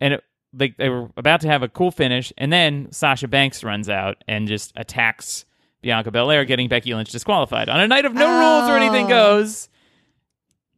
and 0.00 0.14
it, 0.14 0.24
they, 0.52 0.68
they 0.78 0.88
were 0.88 1.10
about 1.16 1.40
to 1.40 1.48
have 1.48 1.64
a 1.64 1.68
cool 1.68 1.90
finish, 1.90 2.32
and 2.38 2.52
then 2.52 2.86
Sasha 2.92 3.26
Banks 3.26 3.64
runs 3.64 3.88
out 3.88 4.22
and 4.28 4.46
just 4.46 4.72
attacks 4.76 5.44
Bianca 5.82 6.12
Belair, 6.12 6.44
getting 6.44 6.68
Becky 6.68 6.94
Lynch 6.94 7.10
disqualified 7.10 7.68
on 7.68 7.80
a 7.80 7.88
night 7.88 8.04
of 8.04 8.14
no 8.14 8.28
rules 8.28 8.70
or 8.70 8.76
anything 8.76 9.06
Oh. 9.06 9.08
goes. 9.08 9.68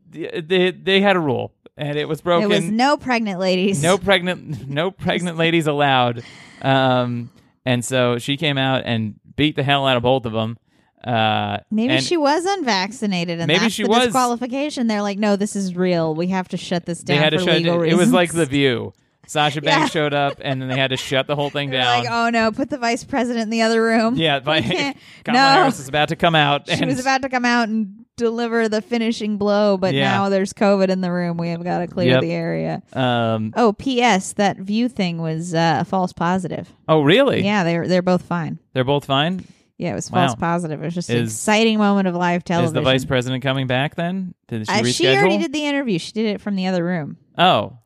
They, 0.09 0.41
they 0.41 0.71
they 0.71 1.01
had 1.03 1.17
a 1.17 1.21
rule, 1.21 1.53
and 1.77 1.99
it 1.99 2.09
was 2.09 2.21
broken. 2.21 2.49
There 2.49 2.61
was 2.61 2.71
no 2.71 2.97
pregnant 2.97 3.39
ladies. 3.41 3.83
no 3.83 3.99
pregnant 3.99 4.69
no 4.69 4.91
pregnant 4.91 5.37
ladies 5.37 5.67
allowed. 5.67 6.23
Um, 6.63 7.31
and 7.65 7.85
so 7.85 8.19
she 8.19 8.37
came 8.37 8.59
out 8.59 8.83
and 8.85 9.15
beat 9.37 9.57
the 9.57 9.63
hell 9.63 9.87
out 9.87 9.97
of 9.97 10.03
both 10.03 10.25
of 10.27 10.33
them. 10.33 10.57
Uh, 11.05 11.59
Maybe 11.71 12.01
she 12.01 12.17
was 12.17 12.45
unvaccinated, 12.45 13.39
and 13.39 13.47
Maybe 13.47 13.61
that's 13.61 13.75
she 13.75 13.85
the 13.85 13.89
was. 13.89 14.05
disqualification. 14.05 14.87
They're 14.89 15.03
like, 15.03 15.19
no, 15.19 15.37
this 15.37 15.55
is 15.55 15.77
real. 15.77 16.15
We 16.15 16.29
have 16.29 16.49
to 16.49 16.57
shut 16.57 16.85
this 16.87 17.03
they 17.03 17.15
down 17.15 17.23
had 17.23 17.31
to 17.31 17.39
for 17.39 17.45
shut 17.45 17.57
legal 17.59 17.83
it. 17.83 17.91
It 17.93 17.97
was 17.97 18.13
like 18.13 18.33
the 18.33 18.47
View. 18.47 18.93
Sasha 19.29 19.61
Yeah. 19.63 19.79
Banks 19.79 19.93
showed 19.93 20.15
up, 20.15 20.39
and 20.41 20.61
then 20.61 20.69
they 20.69 20.77
had 20.79 20.91
to 20.91 20.97
shut 20.97 21.27
the 21.29 21.37
whole 21.37 21.51
thing 21.51 21.71
They're 21.71 21.83
down. 21.83 22.05
like, 22.05 22.11
oh 22.13 22.31
no, 22.31 22.51
put 22.51 22.71
the 22.71 22.79
vice 22.79 23.05
president 23.05 23.43
in 23.45 23.51
the 23.51 23.63
other 23.63 23.83
room. 23.83 24.17
Yeah, 24.17 24.41
Kamala 24.41 24.95
no. 25.27 25.39
Harris 25.61 25.79
is 25.79 25.89
about 25.89 26.09
to 26.09 26.17
come 26.17 26.35
out. 26.35 26.67
She 26.69 26.75
and 26.75 26.87
was 26.87 26.99
about 26.99 27.23
to 27.23 27.29
come 27.29 27.45
out 27.45 27.69
and 27.69 28.06
deliver 28.17 28.69
the 28.69 28.81
finishing 28.83 29.37
blow, 29.39 29.77
but 29.77 29.95
Yeah. 29.95 30.11
now 30.11 30.29
there's 30.29 30.53
COVID 30.53 30.89
in 30.89 31.01
the 31.01 31.13
room. 31.13 31.37
We 31.37 31.49
have 31.51 31.63
got 31.63 31.79
to 31.81 31.87
clear 31.87 32.13
Yep. 32.13 32.21
the 32.23 32.33
area. 32.33 32.83
um, 32.95 33.53
Oh, 33.57 33.73
P.S. 33.75 34.33
That 34.35 34.57
view 34.59 34.89
thing 34.89 35.19
was 35.19 35.55
uh, 35.55 35.79
a 35.81 35.85
false 35.85 36.13
positive. 36.13 36.73
oh, 36.89 37.03
really? 37.03 37.45
Yeah, 37.45 37.65
they're 37.65 37.87
they're 37.87 38.03
both 38.03 38.23
fine. 38.23 38.59
They're 38.73 38.85
both 38.85 39.05
fine. 39.05 39.45
Yeah, 39.79 39.93
it 39.93 39.95
was 39.97 40.09
false 40.09 40.31
Wow. 40.31 40.37
positive. 40.37 40.81
It 40.81 40.85
was 40.87 40.95
just 40.95 41.11
an 41.11 41.19
Is- 41.19 41.33
exciting 41.35 41.77
moment 41.79 42.09
of 42.09 42.15
live 42.15 42.45
television. 42.45 42.69
Is 42.69 42.73
the 42.73 42.81
vice 42.81 43.05
president 43.05 43.43
coming 43.43 43.67
back 43.67 43.95
then? 43.95 44.35
Did 44.49 44.67
she 44.67 44.73
Uh, 44.73 44.79
reschedule? 44.81 44.95
she 44.97 45.09
already 45.17 45.37
did 45.39 45.53
the 45.53 45.67
interview. 45.67 45.99
She 45.99 46.13
did 46.13 46.27
it 46.35 46.41
from 46.41 46.57
the 46.57 46.67
other 46.67 46.83
room. 46.85 47.19
Oh, 47.37 47.79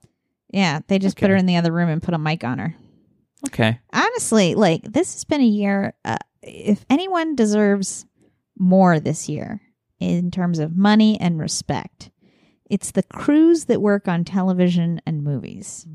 Yeah, 0.53 0.81
they 0.89 0.99
just 1.01 1.17
put 1.17 1.25
Okay. 1.27 1.33
her 1.33 1.37
in 1.37 1.47
the 1.47 1.57
other 1.57 1.73
room 1.73 1.89
and 1.89 2.01
put 2.03 2.15
a 2.15 2.19
mic 2.19 2.45
on 2.45 2.59
her. 2.61 2.75
okay. 3.49 3.79
Honestly, 3.93 4.55
like 4.55 4.83
this 4.85 5.15
has 5.15 5.25
been 5.25 5.41
a 5.41 5.45
year. 5.45 5.95
Uh, 6.05 6.17
if 6.43 6.85
anyone 6.91 7.35
deserves 7.35 8.05
more 8.59 9.01
this 9.01 9.29
year 9.29 9.61
in 10.01 10.31
terms 10.31 10.59
of 10.59 10.77
money 10.77 11.21
and 11.21 11.39
respect, 11.39 12.11
it's 12.69 12.91
the 12.91 13.03
crews 13.03 13.67
that 13.67 13.83
work 13.83 14.09
on 14.09 14.25
television 14.25 15.01
and 15.07 15.23
movies. 15.23 15.87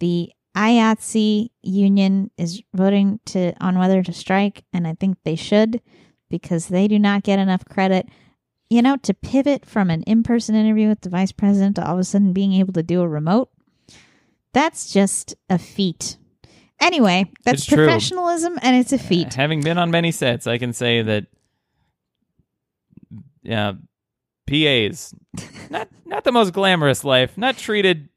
The 0.00 0.32
IATSE 0.56 1.50
union 1.62 2.30
is 2.36 2.62
voting 2.74 3.20
to 3.26 3.54
on 3.64 3.78
whether 3.78 4.02
to 4.02 4.12
strike, 4.12 4.64
and 4.72 4.86
I 4.86 4.94
think 4.98 5.18
they 5.24 5.36
should 5.36 5.80
because 6.28 6.68
they 6.68 6.88
do 6.88 6.98
not 6.98 7.22
get 7.22 7.38
enough 7.38 7.64
credit. 7.64 8.08
You 8.68 8.82
know, 8.82 8.96
to 8.98 9.14
pivot 9.14 9.66
from 9.66 9.90
an 9.90 10.02
in-person 10.04 10.54
interview 10.54 10.88
with 10.88 11.02
the 11.02 11.10
vice 11.10 11.32
president 11.32 11.76
to 11.76 11.86
all 11.86 11.94
of 11.94 12.00
a 12.00 12.04
sudden 12.04 12.32
being 12.32 12.54
able 12.54 12.72
to 12.72 12.82
do 12.82 13.02
a 13.02 13.08
remote, 13.08 13.50
that's 14.54 14.92
just 14.92 15.34
a 15.50 15.58
feat. 15.58 16.16
Anyway, 16.80 17.30
that's 17.44 17.60
It's 17.60 17.66
true. 17.66 17.84
professionalism 17.84 18.58
and 18.62 18.74
it's 18.74 18.92
a 18.92 18.98
feat. 18.98 19.34
Having 19.34 19.62
been 19.62 19.78
on 19.78 19.90
many 19.90 20.10
sets, 20.10 20.46
I 20.46 20.58
can 20.58 20.72
say 20.72 21.02
that. 21.02 21.26
Yeah, 23.42 23.72
PAs 24.46 25.14
not 25.70 25.88
not 26.04 26.24
the 26.24 26.32
most 26.32 26.52
glamorous 26.52 27.04
life. 27.04 27.36
Not 27.38 27.56
treated 27.56 28.08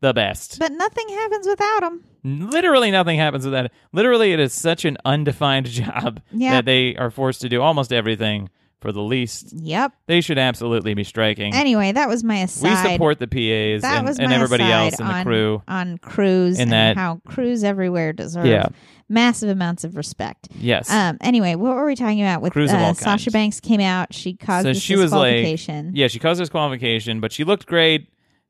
the 0.00 0.12
best. 0.12 0.58
But 0.58 0.72
nothing 0.72 1.08
happens 1.08 1.46
without 1.46 1.80
them. 1.80 2.04
Literally 2.24 2.90
nothing 2.90 3.18
happens 3.18 3.44
without 3.44 3.64
that. 3.64 3.72
Literally, 3.92 4.32
it 4.32 4.40
is 4.40 4.52
such 4.52 4.84
an 4.84 4.96
undefined 5.04 5.66
job 5.70 6.20
Yeah. 6.32 6.52
that 6.52 6.64
they 6.64 6.94
are 6.96 7.10
forced 7.10 7.40
to 7.42 7.48
do 7.48 7.62
almost 7.62 7.92
everything 7.92 8.50
for 8.84 8.92
the 8.92 9.00
least, 9.02 9.50
Yep. 9.56 9.92
they 10.08 10.20
should 10.20 10.36
absolutely 10.36 10.92
be 10.92 11.04
striking. 11.04 11.54
Anyway, 11.54 11.90
that 11.92 12.06
was 12.06 12.22
my 12.22 12.40
aside. 12.40 12.84
we 12.84 12.90
support 12.92 13.18
the 13.18 13.26
PAs 13.26 13.80
that 13.80 13.96
and, 13.96 14.06
was 14.06 14.18
and 14.18 14.30
everybody 14.30 14.62
else 14.64 15.00
in 15.00 15.06
the 15.06 15.10
on, 15.10 15.24
crew. 15.24 15.62
on 15.66 15.96
crews 15.96 16.58
and 16.60 16.70
that- 16.70 16.94
how 16.94 17.18
crews 17.26 17.64
everywhere 17.64 18.12
deserve 18.12 18.44
Yeah. 18.44 18.66
massive 19.08 19.48
amounts 19.48 19.84
of 19.84 19.96
respect. 19.96 20.48
Yes. 20.60 20.90
Um. 20.90 21.16
Anyway, 21.22 21.54
what 21.54 21.74
were 21.76 21.86
we 21.86 21.94
talking 21.96 22.20
about 22.20 22.42
with 22.42 22.54
uh, 22.54 22.92
Sasha. 22.92 23.30
Banks 23.30 23.58
came 23.58 23.80
out? 23.80 24.12
She 24.12 24.34
caused 24.34 24.64
So 24.66 24.74
this 24.74 24.82
she 24.82 24.96
was 24.96 25.12
like- 25.12 25.58
yeah, 25.94 26.08
she 26.08 26.18
caused 26.18 26.40
disqualification, 26.40 27.20
but 27.20 27.32
she 27.32 27.44
looked 27.44 27.64
great. 27.64 28.08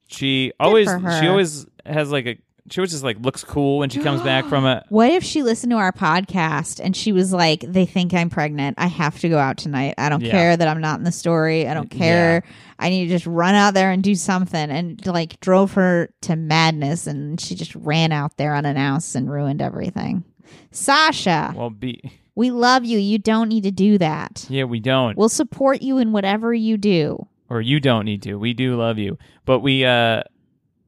She 0.08 0.52
always 0.58 0.88
for 0.88 0.98
her. 0.98 1.20
she 1.22 1.28
always 1.28 1.64
has 1.86 2.10
like 2.10 2.26
a 2.26 2.36
she 2.70 2.80
was 2.80 2.90
just 2.90 3.04
like 3.04 3.18
looks 3.20 3.44
cool 3.44 3.78
when 3.78 3.90
she 3.90 4.00
comes 4.00 4.22
back 4.22 4.46
from 4.46 4.64
it. 4.74 4.82
What 4.88 5.10
if 5.10 5.22
she 5.22 5.42
listened 5.42 5.70
to 5.72 5.76
our 5.76 5.92
podcast 5.92 6.80
and 6.82 6.96
she 6.96 7.12
was 7.12 7.32
like, 7.32 7.60
"They 7.60 7.86
think 7.86 8.14
I'm 8.14 8.30
pregnant. 8.30 8.76
I 8.78 8.86
have 8.86 9.18
to 9.20 9.28
go 9.28 9.38
out 9.38 9.56
tonight. 9.58 9.94
I 9.98 10.08
don't 10.08 10.22
Yeah. 10.22 10.30
care 10.30 10.56
that 10.56 10.66
I'm 10.68 10.80
not 10.80 10.98
in 10.98 11.04
the 11.04 11.12
story. 11.12 11.68
I 11.68 11.74
don't 11.74 11.90
care. 11.90 12.42
I 12.78 12.88
need 12.88 13.06
to 13.06 13.10
just 13.10 13.26
run 13.26 13.54
out 13.54 13.74
there 13.74 13.90
and 13.90 14.02
do 14.02 14.14
something." 14.14 14.70
And 14.70 15.04
like 15.06 15.38
drove 15.40 15.72
her 15.74 16.10
to 16.22 16.36
madness, 16.36 17.06
and 17.06 17.40
she 17.40 17.54
just 17.54 17.74
ran 17.76 18.12
out 18.12 18.36
there 18.38 18.54
unannounced 18.54 19.14
and 19.14 19.30
ruined 19.30 19.60
everything. 19.62 20.24
Sasha, 20.70 21.54
well 21.56 21.70
be 21.70 22.00
we 22.34 22.50
love 22.50 22.84
you. 22.84 22.98
You 22.98 23.18
don't 23.18 23.48
need 23.48 23.62
to 23.62 23.70
do 23.70 23.96
that. 23.98 24.44
yeah, 24.48 24.64
we 24.64 24.80
don't. 24.80 25.16
We'll 25.16 25.28
support 25.28 25.82
you 25.82 25.98
in 25.98 26.10
whatever 26.12 26.52
you 26.52 26.76
do. 26.76 27.26
or 27.48 27.60
you 27.60 27.78
don't 27.78 28.04
need 28.06 28.22
to. 28.22 28.34
We 28.36 28.54
do 28.54 28.74
love 28.76 28.98
you. 28.98 29.18
But 29.44 29.60
we 29.60 29.84
uh 29.84 30.22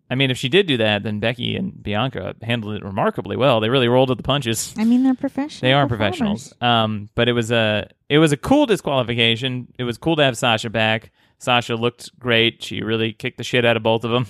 I 0.09 0.15
mean 0.15 0.31
if 0.31 0.39
she 0.39 0.49
did 0.49 0.67
do 0.67 0.77
that, 0.79 1.03
then 1.03 1.21
Becky 1.21 1.57
and 1.57 1.83
Bianca 1.83 2.35
handled 2.43 2.77
it 2.77 2.85
remarkably 2.85 3.37
well. 3.37 3.61
They 3.61 3.69
really 3.69 3.89
rolled 3.89 4.09
with 4.09 4.19
the 4.19 4.25
punches. 4.25 4.75
I 4.79 4.85
mean, 4.85 5.03
they're 5.03 5.15
professionals. 5.15 5.61
They 5.61 5.73
are 5.73 5.87
professionals. 5.87 6.55
Um 6.61 7.09
but 7.15 7.29
it 7.29 7.33
was 7.33 7.51
a 7.51 7.89
it 8.09 8.19
was 8.19 8.33
a 8.33 8.37
cool 8.37 8.67
disqualification. 8.67 9.69
It 9.79 9.85
was 9.85 9.99
cool 9.99 10.17
to 10.17 10.23
have 10.25 10.37
Sasha 10.37 10.71
back. 10.71 11.11
Sasha 11.39 11.75
looked 11.75 12.19
great. 12.19 12.63
She 12.63 12.83
really 12.83 13.13
kicked 13.13 13.39
the 13.39 13.45
shit 13.45 13.65
out 13.65 13.77
of 13.77 13.83
both 13.83 14.05
of 14.05 14.11
them. 14.11 14.27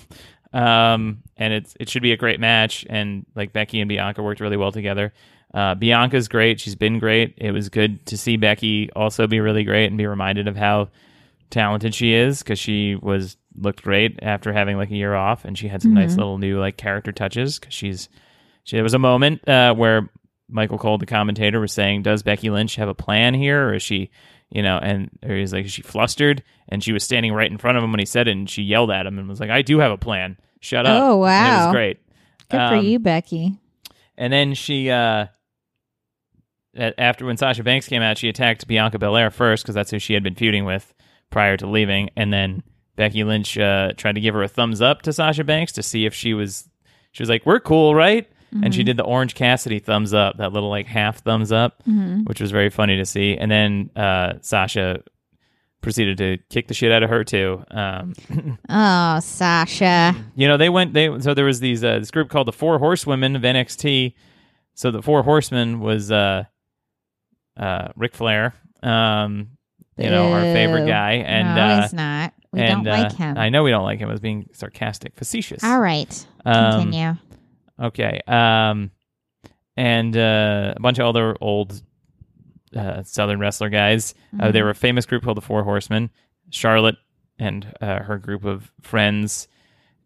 Um 0.53 1.23
and 1.37 1.53
it's 1.53 1.75
it 1.79 1.89
should 1.89 2.03
be 2.03 2.13
a 2.13 2.17
great 2.17 2.41
match 2.41 2.87
and 2.89 3.27
like 3.35 3.53
Becky 3.53 3.81
and 3.81 3.89
Bianca 3.89 4.23
worked 4.23 4.41
really 4.41 4.57
well 4.57 4.73
together. 4.73 5.13
Uh, 5.55 5.75
Bianca's 5.75 6.29
great. 6.29 6.61
She's 6.61 6.75
been 6.75 6.99
great. 6.99 7.35
It 7.39 7.51
was 7.51 7.69
good 7.71 8.05
to 8.07 8.19
see 8.19 8.37
Becky 8.37 8.91
also 8.95 9.27
be 9.27 9.41
really 9.41 9.65
great 9.65 9.87
and 9.87 9.97
be 9.97 10.07
reminded 10.07 10.49
of 10.49 10.57
how 10.57 10.89
talented 11.51 11.95
she 11.95 12.13
is 12.13 12.43
because 12.43 12.59
she 12.59 12.95
was 12.97 13.37
looked 13.59 13.83
great 13.83 14.19
after 14.23 14.53
having 14.53 14.77
like 14.77 14.91
a 14.91 14.97
year 14.97 15.15
off 15.15 15.45
and 15.45 15.57
she 15.57 15.69
had 15.69 15.81
some 15.81 15.95
nice 15.95 16.17
little 16.17 16.39
new 16.39 16.59
like 16.61 16.77
character 16.77 17.13
touches 17.13 17.59
because 17.59 17.73
she's 17.75 18.09
she, 18.65 18.77
there 18.77 18.83
was 18.83 18.95
a 18.95 18.99
moment 18.99 19.47
uh, 19.49 19.73
where 19.75 20.11
Michael 20.49 20.79
Cole 20.79 20.99
the 20.99 21.07
commentator 21.07 21.61
was 21.61 21.73
saying 21.73 22.03
does 22.03 22.23
Becky 22.23 22.51
Lynch 22.51 22.77
have 22.77 22.89
a 22.89 22.95
plan 22.95 23.33
here 23.35 23.69
or 23.69 23.75
is 23.75 23.83
she 23.83 24.11
you 24.51 24.63
know 24.63 24.79
and 24.79 25.09
or 25.23 25.35
he's 25.37 25.53
like 25.53 25.65
is 25.67 25.73
she 25.73 25.83
flustered? 25.83 26.43
And 26.69 26.83
she 26.83 26.93
was 26.93 27.05
standing 27.05 27.33
right 27.33 27.51
in 27.51 27.59
front 27.59 27.79
of 27.79 27.85
him 27.85 27.93
when 27.93 28.01
he 28.01 28.07
said 28.07 28.27
it 28.29 28.33
and 28.33 28.51
she 28.51 28.63
yelled 28.63 28.91
at 28.91 29.07
him 29.07 29.19
and 29.19 29.29
was 29.29 29.41
like 29.41 29.51
I 29.51 29.63
do 29.63 29.79
have 29.79 29.93
a 29.93 29.97
plan. 29.99 30.37
Shut 30.61 30.85
up. 30.85 31.01
Oh, 31.03 31.23
And 31.25 31.47
it 31.47 31.51
wow. 31.51 31.67
was 31.67 31.75
great. 31.75 31.99
Good 32.51 32.61
Um, 32.61 32.79
for 32.81 32.85
you, 32.85 32.99
Becky. 32.99 33.53
and 34.17 34.33
then 34.33 34.55
she, 34.55 34.91
uh, 34.91 35.27
after 36.77 37.25
when 37.25 37.37
Sasha 37.37 37.63
Banks 37.63 37.89
came 37.89 38.03
out, 38.03 38.19
she 38.19 38.29
attacked 38.29 38.67
Bianca 38.67 38.99
Belair 38.99 39.31
first 39.31 39.63
because 39.65 39.75
that's 39.75 39.91
who 39.91 39.99
she 39.99 40.15
had 40.15 40.23
been 40.23 40.35
feuding 40.35 40.65
with 40.65 40.93
prior 41.31 41.57
to 41.57 41.67
leaving. 41.67 42.11
And 42.17 42.33
then 42.33 42.63
Becky 42.97 43.25
Lynch 43.25 43.59
uh, 43.59 43.93
tried 43.97 44.15
to 44.15 44.21
give 44.21 44.35
her 44.35 44.43
a 44.43 44.49
thumbs 44.49 44.81
up 44.81 45.03
to 45.03 45.13
Sasha 45.13 45.45
Banks 45.45 45.73
to 45.73 45.83
see 45.83 46.07
if 46.07 46.15
she 46.15 46.35
was. 46.35 46.69
She 47.13 47.23
was 47.23 47.29
like, 47.31 47.45
"We're 47.47 47.61
cool, 47.61 47.95
right?" 47.95 48.29
And 48.63 48.75
she 48.75 48.85
did 48.85 48.97
the 48.97 49.03
Orange 49.05 49.35
Cassidy 49.35 49.81
thumbs 49.81 50.15
up, 50.15 50.39
that 50.39 50.53
little 50.53 50.71
like 50.71 50.87
half 50.87 51.19
thumbs 51.19 51.53
up, 51.53 51.83
which 52.25 52.41
was 52.41 52.51
very 52.53 52.71
funny 52.71 52.97
to 52.97 53.05
see. 53.05 53.37
And 53.37 53.51
then 53.51 53.91
uh, 53.97 54.35
Sasha 54.41 55.03
proceeded 55.83 56.17
to 56.19 56.39
kick 56.49 56.69
the 56.69 56.75
shit 56.75 56.91
out 56.91 57.03
of 57.03 57.11
her 57.11 57.23
too. 57.23 57.63
Um, 57.71 58.15
Oh, 58.69 59.21
Sasha. 59.21 60.15
you 60.37 60.49
know, 60.49 60.57
they 60.57 60.69
went. 60.71 60.95
They 60.95 61.19
so 61.21 61.35
there 61.35 61.45
was 61.45 61.61
these 61.61 61.85
uh, 61.85 61.99
this 61.99 62.11
group 62.11 62.31
called 62.31 62.49
the 62.49 62.53
Four 62.53 62.79
Horsewomen 62.79 63.37
of 63.37 63.43
NXT. 63.43 64.15
So 64.75 64.91
the 64.91 65.03
Four 65.03 65.23
Horsemen 65.23 65.81
was 65.81 66.11
uh, 66.11 66.45
uh, 67.59 67.89
Ric 67.97 68.15
Flair, 68.15 68.55
um, 68.83 69.56
you 69.97 70.11
know, 70.11 70.33
our 70.33 70.43
favorite 70.43 70.87
guy, 70.87 71.13
and 71.13 71.55
no, 71.55 71.63
uh, 71.63 71.83
he's 71.83 71.93
not. 71.93 72.33
We 72.53 72.61
and 72.61 72.85
don't 72.85 72.93
like 72.93 73.13
uh, 73.13 73.17
him. 73.17 73.39
I 73.39 73.49
know 73.49 73.63
we 73.63 73.71
don't 73.71 73.85
like 73.85 73.99
him. 73.99 74.09
I 74.09 74.13
was 74.13 74.21
being 74.21 74.49
sarcastic, 74.53 75.17
facetious. 75.17 75.63
All 75.65 75.81
right. 75.81 76.27
Um, 76.45 76.83
Continue. 76.83 77.17
Okay. 77.81 78.21
Um, 78.27 78.91
and 79.77 80.17
uh, 80.17 80.75
a 80.77 80.81
bunch 80.81 80.99
of 80.99 81.07
other 81.07 81.37
old 81.41 81.83
uh, 82.75 83.03
Southern 83.03 83.39
wrestler 83.39 83.69
guys. 83.69 84.15
Uh, 84.39 84.51
they 84.51 84.63
were 84.63 84.71
a 84.71 84.75
famous 84.75 85.07
group 85.07 85.23
called 85.23 85.37
the 85.37 85.43
Four 85.43 85.65
Horsemen. 85.65 86.11
Charlotte 86.51 86.97
and 87.39 87.75
uh, 87.81 88.01
her 88.01 88.19
group 88.19 88.45
of 88.45 88.71
friends 88.83 89.49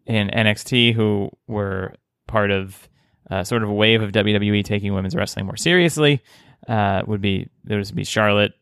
in 0.07 0.29
NXT 0.29 0.95
who 0.95 1.31
were 1.47 1.95
part 2.27 2.51
of 2.51 2.89
uh, 3.31 3.45
sort 3.45 3.63
of 3.63 3.69
a 3.69 3.73
wave 3.73 4.03
of 4.03 4.13
WWE 4.13 4.65
taking 4.65 4.93
women's 4.95 5.15
wrestling 5.15 5.47
more 5.47 5.57
seriously. 5.57 6.23
Uh, 6.69 7.03
would 7.07 7.21
be 7.21 7.49
there 7.65 7.79
would 7.79 7.95
be 7.95 8.05
Charlotte, 8.05 8.53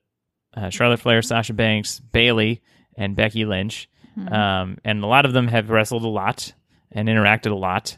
uh, 0.59 0.70
Charlotte 0.70 1.00
Flair, 1.00 1.22
Sasha 1.22 1.52
Banks, 1.54 2.00
Bayley, 2.00 2.61
and 2.96 3.14
Becky 3.14 3.44
Lynch. 3.44 3.88
Um, 4.32 4.78
and 4.84 5.04
a 5.04 5.06
lot 5.06 5.24
of 5.26 5.32
them 5.32 5.46
have 5.48 5.70
wrestled 5.70 6.02
a 6.02 6.09
lot 6.09 6.52
and 6.90 7.09
interacted 7.09 7.52
a 7.52 7.54
lot 7.54 7.96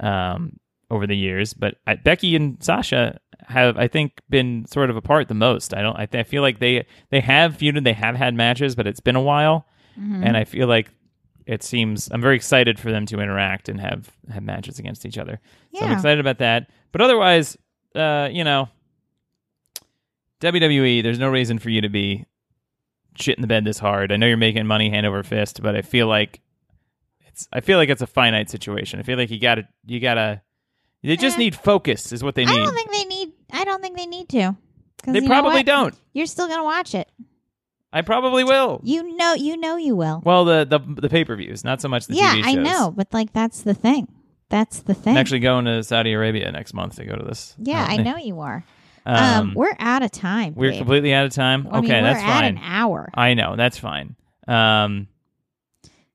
um, 0.00 0.58
over 0.90 1.06
the 1.06 1.16
years. 1.16 1.52
But 1.52 1.74
I, 1.86 1.96
Becky 1.96 2.34
and 2.36 2.56
Sasha 2.62 3.18
have, 3.46 3.76
I 3.76 3.86
think, 3.88 4.12
been 4.30 4.64
sort 4.66 4.88
of 4.88 4.96
apart 4.96 5.28
the 5.28 5.34
most. 5.34 5.74
I 5.74 5.82
don't. 5.82 5.96
I, 5.98 6.06
th- 6.06 6.24
I 6.24 6.28
feel 6.28 6.40
like 6.42 6.58
they 6.58 6.86
they 7.10 7.20
have 7.20 7.58
feuded, 7.58 7.84
they 7.84 7.92
have 7.92 8.16
had 8.16 8.34
matches, 8.34 8.74
but 8.74 8.86
it's 8.86 9.00
been 9.00 9.16
a 9.16 9.22
while, 9.22 9.66
and 10.24 10.36
I 10.36 10.44
feel 10.44 10.68
like 10.68 10.88
it 11.46 11.62
seems 11.62 12.08
I'm 12.10 12.22
very 12.22 12.36
excited 12.36 12.78
for 12.78 12.90
them 12.90 13.04
to 13.06 13.20
interact 13.20 13.68
and 13.68 13.80
have 13.80 14.10
have 14.32 14.42
matches 14.42 14.78
against 14.78 15.04
each 15.04 15.18
other. 15.18 15.40
So 15.74 15.80
I'm 15.84 15.90
excited 15.96 16.20
about 16.20 16.38
that. 16.38 16.70
But 16.92 17.00
otherwise, 17.02 17.58
uh, 17.94 18.28
you 18.32 18.44
know, 18.44 18.68
WWE, 20.40 21.02
there's 21.02 21.18
no 21.18 21.28
reason 21.28 21.58
for 21.58 21.70
you 21.70 21.80
to 21.80 21.88
be 21.88 22.24
shit 23.16 23.36
in 23.36 23.42
the 23.42 23.48
bed 23.48 23.64
this 23.64 23.78
hard. 23.78 24.12
I 24.12 24.16
know 24.16 24.26
you're 24.26 24.36
making 24.36 24.66
money 24.66 24.90
hand 24.90 25.04
over 25.06 25.22
fist, 25.22 25.60
but 25.62 25.74
I 25.74 25.82
feel 25.82 26.06
like 26.06 26.40
it's 27.26 27.48
I 27.52 27.60
feel 27.60 27.78
like 27.78 27.88
it's 27.88 28.02
a 28.02 28.06
finite 28.06 28.48
situation. 28.50 29.00
I 29.00 29.02
feel 29.02 29.18
like 29.18 29.30
you 29.30 29.40
got 29.40 29.56
to 29.56 29.68
you 29.86 30.00
got 30.00 30.14
to 30.14 30.40
they 31.02 31.16
just 31.16 31.36
Eh. 31.36 31.40
need 31.40 31.54
focus 31.56 32.12
is 32.12 32.22
what 32.24 32.34
they 32.34 32.44
need. 32.44 32.52
I 32.54 32.64
don't 32.64 32.74
think 32.74 32.90
they 32.92 33.04
need. 33.04 33.32
I 33.52 33.64
don't 33.64 33.80
think 33.80 33.96
they 33.96 34.06
need 34.06 34.28
to. 34.30 34.56
They 35.04 35.20
probably 35.26 35.62
don't. 35.62 35.94
You're 36.12 36.26
still 36.26 36.48
gonna 36.48 36.64
watch 36.64 36.94
it. 36.94 37.08
I 37.92 38.02
probably 38.02 38.44
will. 38.44 38.80
You 38.84 39.16
know. 39.16 39.32
You 39.34 39.56
know 39.56 39.76
you 39.76 39.94
will. 39.96 40.22
Well, 40.24 40.44
the 40.44 40.64
the 40.64 40.78
the 41.00 41.08
pay-per-views, 41.08 41.64
not 41.64 41.80
so 41.80 41.88
much 41.88 42.06
the 42.08 42.14
yeah, 42.14 42.34
TV 42.34 42.44
shows. 42.44 42.46
I 42.46 42.54
know, 42.54 42.90
but 42.94 43.12
like 43.14 43.32
that's 43.32 43.62
the 43.62 43.74
thing. 43.74 44.08
That's 44.50 44.80
the 44.80 44.94
thing. 44.94 45.12
I'm 45.12 45.18
actually 45.20 45.40
going 45.40 45.66
to 45.66 45.82
Saudi 45.84 46.12
Arabia 46.12 46.50
next 46.50 46.74
month 46.74 46.96
to 46.96 47.04
go 47.04 47.14
to 47.16 47.24
this. 47.24 47.54
yeah, 47.58 47.82
Uh, 47.84 47.86
I 47.88 47.96
know 47.98 48.16
you 48.16 48.40
are. 48.40 48.64
Um, 49.06 49.16
Um, 49.16 49.52
we're 49.54 49.74
out 49.78 50.02
of 50.02 50.10
time. 50.10 50.54
we're 50.56 50.70
babe. 50.70 50.78
completely 50.78 51.12
out 51.14 51.26
of 51.26 51.32
time. 51.32 51.66
I 51.70 51.80
mean, 51.80 51.84
okay, 51.90 52.00
we're 52.00 52.08
that's 52.08 52.22
at 52.22 52.40
fine. 52.40 52.44
an 52.44 52.58
hour, 52.62 53.10
I 53.14 53.34
know 53.34 53.56
that's 53.56 53.78
fine. 53.78 54.16
Um, 54.46 55.08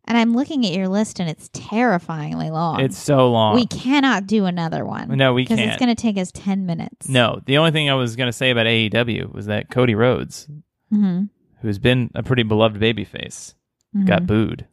and 0.06 0.18
I'm 0.18 0.34
looking 0.34 0.66
at 0.66 0.74
your 0.74 0.90
list, 0.90 1.20
and 1.22 1.30
it's 1.30 1.50
terrifyingly 1.54 2.50
long. 2.50 2.82
it's 2.82 2.98
so 2.98 3.32
long. 3.32 3.56
we 3.56 3.66
cannot 3.66 4.28
do 4.28 4.46
another 4.46 4.84
one. 4.86 5.10
No, 5.18 5.34
we 5.34 5.46
can't. 5.46 5.60
it's 5.62 5.78
going 5.78 5.96
to 5.96 6.02
take 6.02 6.18
us 6.18 6.32
ten 6.32 6.66
minutes. 6.66 7.08
no, 7.08 7.40
the 7.46 7.58
only 7.58 7.72
thing 7.72 7.90
I 7.90 7.94
was 7.94 8.16
going 8.18 8.28
to 8.28 8.34
say 8.34 8.50
about 8.52 8.66
AEW 8.66 9.34
was 9.34 9.46
that 9.46 9.70
Cody 9.70 9.96
Rhodes, 9.96 10.48
hmm 10.90 11.24
who's 11.62 11.80
been 11.80 12.12
a 12.14 12.22
pretty 12.24 12.44
beloved 12.44 12.82
babyface, 12.82 13.54
Mm-hmm. 13.96 14.06
got 14.08 14.26
booed. 14.28 14.68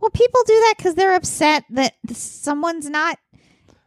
Well, 0.00 0.10
people 0.10 0.42
do 0.46 0.52
that 0.52 0.74
because 0.76 0.94
they're 0.96 1.14
upset 1.14 1.64
that 1.70 1.94
someone's 2.12 2.88
not 2.90 3.18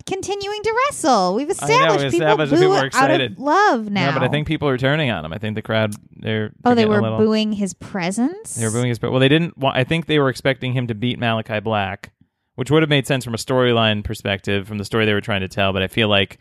continuing 0.06 0.62
to 0.64 0.74
wrestle. 0.88 1.36
We've 1.36 1.48
I 1.62 1.68
know, 1.68 1.74
established, 1.74 2.04
we 2.06 2.12
people 2.12 2.28
established 2.28 2.52
boo 2.52 2.58
people 2.58 2.72
were 2.72 2.78
out 2.78 2.86
excited. 2.86 3.32
of 3.34 3.40
love 3.40 3.90
now. 3.90 4.08
No, 4.12 4.20
but 4.20 4.24
I 4.24 4.30
think 4.30 4.48
people 4.48 4.68
are 4.68 4.78
turning 4.78 5.10
on 5.10 5.26
him. 5.26 5.34
I 5.34 5.38
think 5.38 5.56
the 5.56 5.62
crowd 5.62 5.96
they're, 6.12 6.52
oh, 6.64 6.76
they 6.76 6.86
were 6.86 7.02
little, 7.02 7.18
booing 7.18 7.54
his 7.54 7.74
presence. 7.74 8.56
They 8.56 8.66
were 8.66 8.72
booing 8.72 8.90
his. 8.90 9.02
Well, 9.02 9.20
they 9.20 9.30
didn't. 9.30 9.58
Want, 9.58 9.76
I 9.78 9.84
think 9.84 10.06
they 10.06 10.20
were 10.20 10.30
expecting 10.30 10.74
him 10.74 10.88
to 10.88 10.96
beat 10.96 11.18
Malachi 11.20 11.60
Black, 11.60 12.12
which 12.56 12.70
would 12.72 12.84
have 12.84 12.90
made 12.90 13.08
sense 13.08 13.24
from 13.24 13.34
a 13.34 13.38
storyline 13.38 14.04
perspective, 14.04 14.68
from 14.68 14.78
the 14.78 14.86
story 14.86 15.06
they 15.06 15.14
were 15.14 15.22
trying 15.22 15.42
to 15.42 15.48
tell. 15.48 15.74
But 15.74 15.82
I 15.82 15.88
feel 15.88 16.08
like 16.08 16.38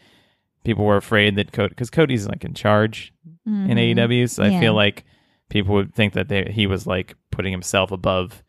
people 0.64 0.84
were 0.84 0.96
afraid 0.96 1.36
that 1.36 1.52
Cody, 1.52 1.70
because 1.70 1.90
Cody's 1.90 2.26
like 2.28 2.44
in 2.44 2.54
charge 2.54 3.12
in 3.46 3.68
AEW, 3.68 4.30
so 4.30 4.42
I 4.42 4.48
Mm-hmm. 4.48 4.60
Feel 4.60 4.74
like 4.74 5.04
people 5.50 5.74
would 5.74 5.94
think 5.94 6.14
that 6.14 6.28
they, 6.28 6.50
he 6.50 6.66
was 6.66 6.86
like 6.86 7.14
putting 7.30 7.52
himself 7.52 7.92
above 7.92 8.42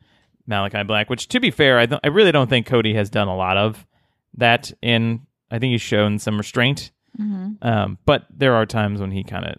Malachi 0.48 0.84
Black. 0.84 1.10
Which, 1.10 1.28
to 1.30 1.40
be 1.40 1.52
fair, 1.52 1.78
I, 1.80 1.86
th- 1.86 2.00
I 2.04 2.08
really 2.08 2.32
don't 2.32 2.50
think 2.50 2.66
Cody 2.66 2.94
has 2.96 3.10
done 3.10 3.28
a 3.28 3.36
lot 3.36 3.58
of 3.58 3.86
that. 4.38 4.72
In 4.82 5.22
I 5.52 5.60
think 5.60 5.72
he's 5.72 5.82
shown 5.82 6.20
some 6.20 6.38
restraint, 6.38 6.92
Mhm. 7.20 7.58
um, 7.62 7.98
but 8.06 8.26
there 8.30 8.54
are 8.56 8.66
times 8.66 9.00
when 9.00 9.12
he 9.12 9.24
kind 9.24 9.46
of 9.46 9.56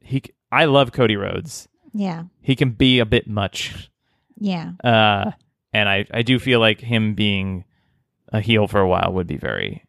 he. 0.00 0.22
I 0.52 0.64
love 0.66 0.92
Cody 0.92 1.16
Rhodes. 1.16 1.68
Yeah, 1.92 2.24
He 2.40 2.56
can 2.56 2.70
be 2.70 2.98
a 2.98 3.06
bit 3.06 3.28
much. 3.28 3.90
yeah. 4.38 4.72
Uh, 4.82 5.30
and 5.72 5.88
I, 5.88 6.06
I 6.12 6.22
do 6.22 6.38
feel 6.38 6.58
like 6.60 6.80
him 6.80 7.14
being 7.14 7.64
a 8.32 8.40
heel 8.40 8.66
for 8.66 8.80
a 8.80 8.88
while 8.88 9.12
would 9.12 9.26
be 9.28 9.36
very 9.36 9.84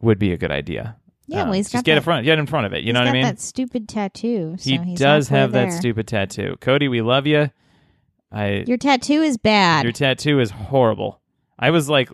would 0.00 0.18
be 0.18 0.32
a 0.32 0.36
good 0.36 0.50
idea. 0.50 0.96
Yeah, 1.28 1.42
Um, 1.42 1.48
well, 1.48 1.56
he's 1.56 1.70
just 1.70 1.84
get 1.84 1.92
that, 1.94 1.96
in 1.98 2.02
front, 2.04 2.24
get 2.24 2.38
in 2.38 2.46
front 2.46 2.66
of 2.66 2.72
it. 2.72 2.84
You 2.84 2.92
know 2.92 3.00
what 3.00 3.08
I 3.08 3.12
mean? 3.12 3.22
That 3.22 3.40
stupid 3.40 3.88
tattoo. 3.88 4.56
So 4.58 4.70
he 4.70 4.94
does 4.94 5.28
have 5.28 5.52
that 5.52 5.72
stupid 5.72 6.06
tattoo. 6.06 6.56
Cody, 6.60 6.86
we 6.88 7.02
love 7.02 7.26
you. 7.26 7.50
I 8.32 8.64
Your 8.66 8.76
tattoo 8.78 9.22
is 9.22 9.36
bad. 9.36 9.84
your 9.84 9.92
tattoo 9.92 10.38
is 10.40 10.50
horrible. 10.50 11.20
I 11.58 11.70
was 11.70 11.88
like 11.88 12.10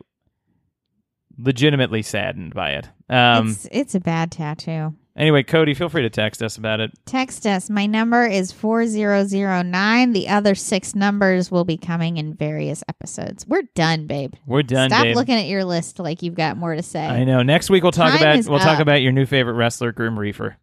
legitimately 1.39 2.03
saddened 2.03 2.55
by 2.55 2.71
it. 2.73 2.89
Um. 3.09 3.49
it's 3.51 3.69
it's 3.71 3.95
a 3.95 4.01
bad 4.01 4.33
tattoo. 4.33 4.95
Anyway, 5.15 5.43
Cody, 5.43 5.75
feel 5.75 5.91
free 5.91 6.01
to 6.03 6.09
text 6.11 6.43
us 6.43 6.57
about 6.57 6.81
it. 6.81 6.91
Text 7.05 7.47
us. 7.47 7.69
My 7.69 7.85
number 7.85 8.25
is 8.25 8.51
4009. 8.51 10.13
The 10.13 10.29
other 10.29 10.55
six 10.55 10.95
numbers 10.95 11.51
will 11.51 11.65
be 11.65 11.77
coming 11.77 12.17
in 12.17 12.33
various 12.35 12.83
episodes. 12.89 13.47
We're 13.47 13.65
done, 13.75 14.07
babe. 14.07 14.33
We're 14.47 14.63
done, 14.63 14.89
Stop 14.89 15.03
babe. 15.03 15.17
looking 15.17 15.35
at 15.35 15.47
your 15.47 15.65
list 15.65 15.99
like 15.99 16.23
you've 16.23 16.35
got 16.35 16.57
more 16.57 16.75
to 16.75 16.83
say. 16.83 17.05
I 17.07 17.25
know. 17.25 17.43
Next 17.43 17.69
week 17.69 17.83
we'll 17.83 17.93
talk 17.93 18.13
Time 18.13 18.23
about 18.23 18.51
we'll 18.51 18.59
talk 18.61 18.81
about 18.81 19.03
your 19.03 19.13
new 19.13 19.27
favorite 19.27 19.55
wrestler, 19.55 19.93
Grim 19.93 20.19
Reefer. 20.19 20.57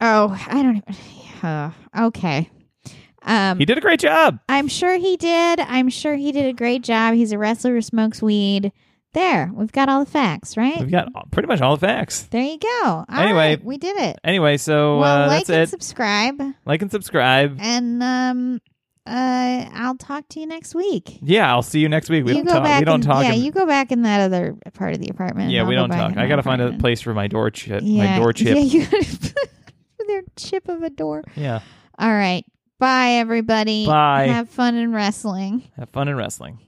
Oh, 0.00 0.36
I 0.48 0.62
don't 0.62 0.76
even. 0.78 1.48
Uh, 1.48 1.70
okay. 2.06 2.50
Um, 3.22 3.58
He 3.58 3.64
did 3.64 3.78
a 3.78 3.80
great 3.80 4.00
job. 4.00 4.40
I'm 4.48 4.66
sure 4.68 4.96
he 4.96 5.16
did. 5.16 5.60
I'm 5.60 5.88
sure 5.88 6.16
he 6.16 6.32
did 6.32 6.46
a 6.46 6.52
great 6.52 6.82
job. 6.82 7.14
He's 7.14 7.30
a 7.32 7.38
wrestler 7.38 7.74
who 7.74 7.80
smokes 7.82 8.20
weed. 8.20 8.72
There, 9.14 9.50
we've 9.54 9.70
got 9.72 9.88
all 9.90 10.04
the 10.04 10.10
facts, 10.10 10.56
right? 10.56 10.78
We've 10.80 10.90
got 10.90 11.08
pretty 11.30 11.46
much 11.46 11.60
all 11.60 11.76
the 11.76 11.86
facts. 11.86 12.22
There 12.30 12.42
you 12.42 12.58
go. 12.58 12.68
All 12.84 13.04
Anyway, 13.10 13.36
right, 13.56 13.64
we 13.64 13.76
did 13.76 13.96
it. 13.98 14.18
Anyway, 14.24 14.56
so 14.56 14.98
well, 15.00 15.24
uh, 15.24 15.26
like 15.26 15.46
that's 15.46 15.50
and 15.50 15.62
it. 15.64 15.68
subscribe, 15.68 16.40
like 16.64 16.80
and 16.80 16.90
subscribe. 16.90 17.58
and 17.60 18.02
um, 18.02 18.60
uh, 19.06 19.66
I'll 19.74 19.96
talk 19.98 20.28
to 20.30 20.40
you 20.40 20.46
next 20.46 20.74
week. 20.74 21.18
Yeah, 21.20 21.50
I'll 21.52 21.60
see 21.62 21.80
you 21.80 21.90
next 21.90 22.08
week. 22.08 22.24
We 22.24 22.30
you 22.32 22.36
don't 22.38 22.46
go 22.46 22.52
talk. 22.54 22.64
back. 22.64 22.78
We 22.80 22.84
don't 22.86 23.00
in, 23.02 23.06
talk. 23.06 23.24
Yeah, 23.24 23.32
in- 23.32 23.42
you 23.42 23.50
go 23.52 23.66
back 23.66 23.92
in 23.92 24.02
that 24.02 24.20
other 24.22 24.56
part 24.72 24.94
of 24.94 25.00
the 25.00 25.08
apartment. 25.10 25.50
yeah, 25.50 25.64
we 25.66 25.74
don't 25.74 25.90
talk. 25.90 26.16
I 26.16 26.26
gotta 26.26 26.42
find 26.42 26.62
a 26.62 26.72
place 26.78 27.02
for 27.02 27.12
my 27.12 27.26
door 27.26 27.50
chip. 27.50 27.82
Yeah, 27.84 28.12
My 28.14 28.18
door 28.18 28.32
chip. 28.32 28.56
Yeah, 28.56 28.62
you 28.62 28.86
gotta 28.86 29.34
their 30.06 30.22
chip 30.36 30.68
of 30.68 30.82
a 30.82 30.90
door. 30.90 31.22
yeah. 31.36 31.60
All 31.98 32.10
right. 32.12 32.44
Bye, 32.78 33.10
everybody. 33.16 33.86
Bye. 33.86 34.28
Have 34.28 34.48
fun 34.48 34.74
in 34.74 34.92
wrestling. 34.92 35.62
Have 35.76 35.90
fun 35.90 36.08
in 36.08 36.16
wrestling. 36.16 36.58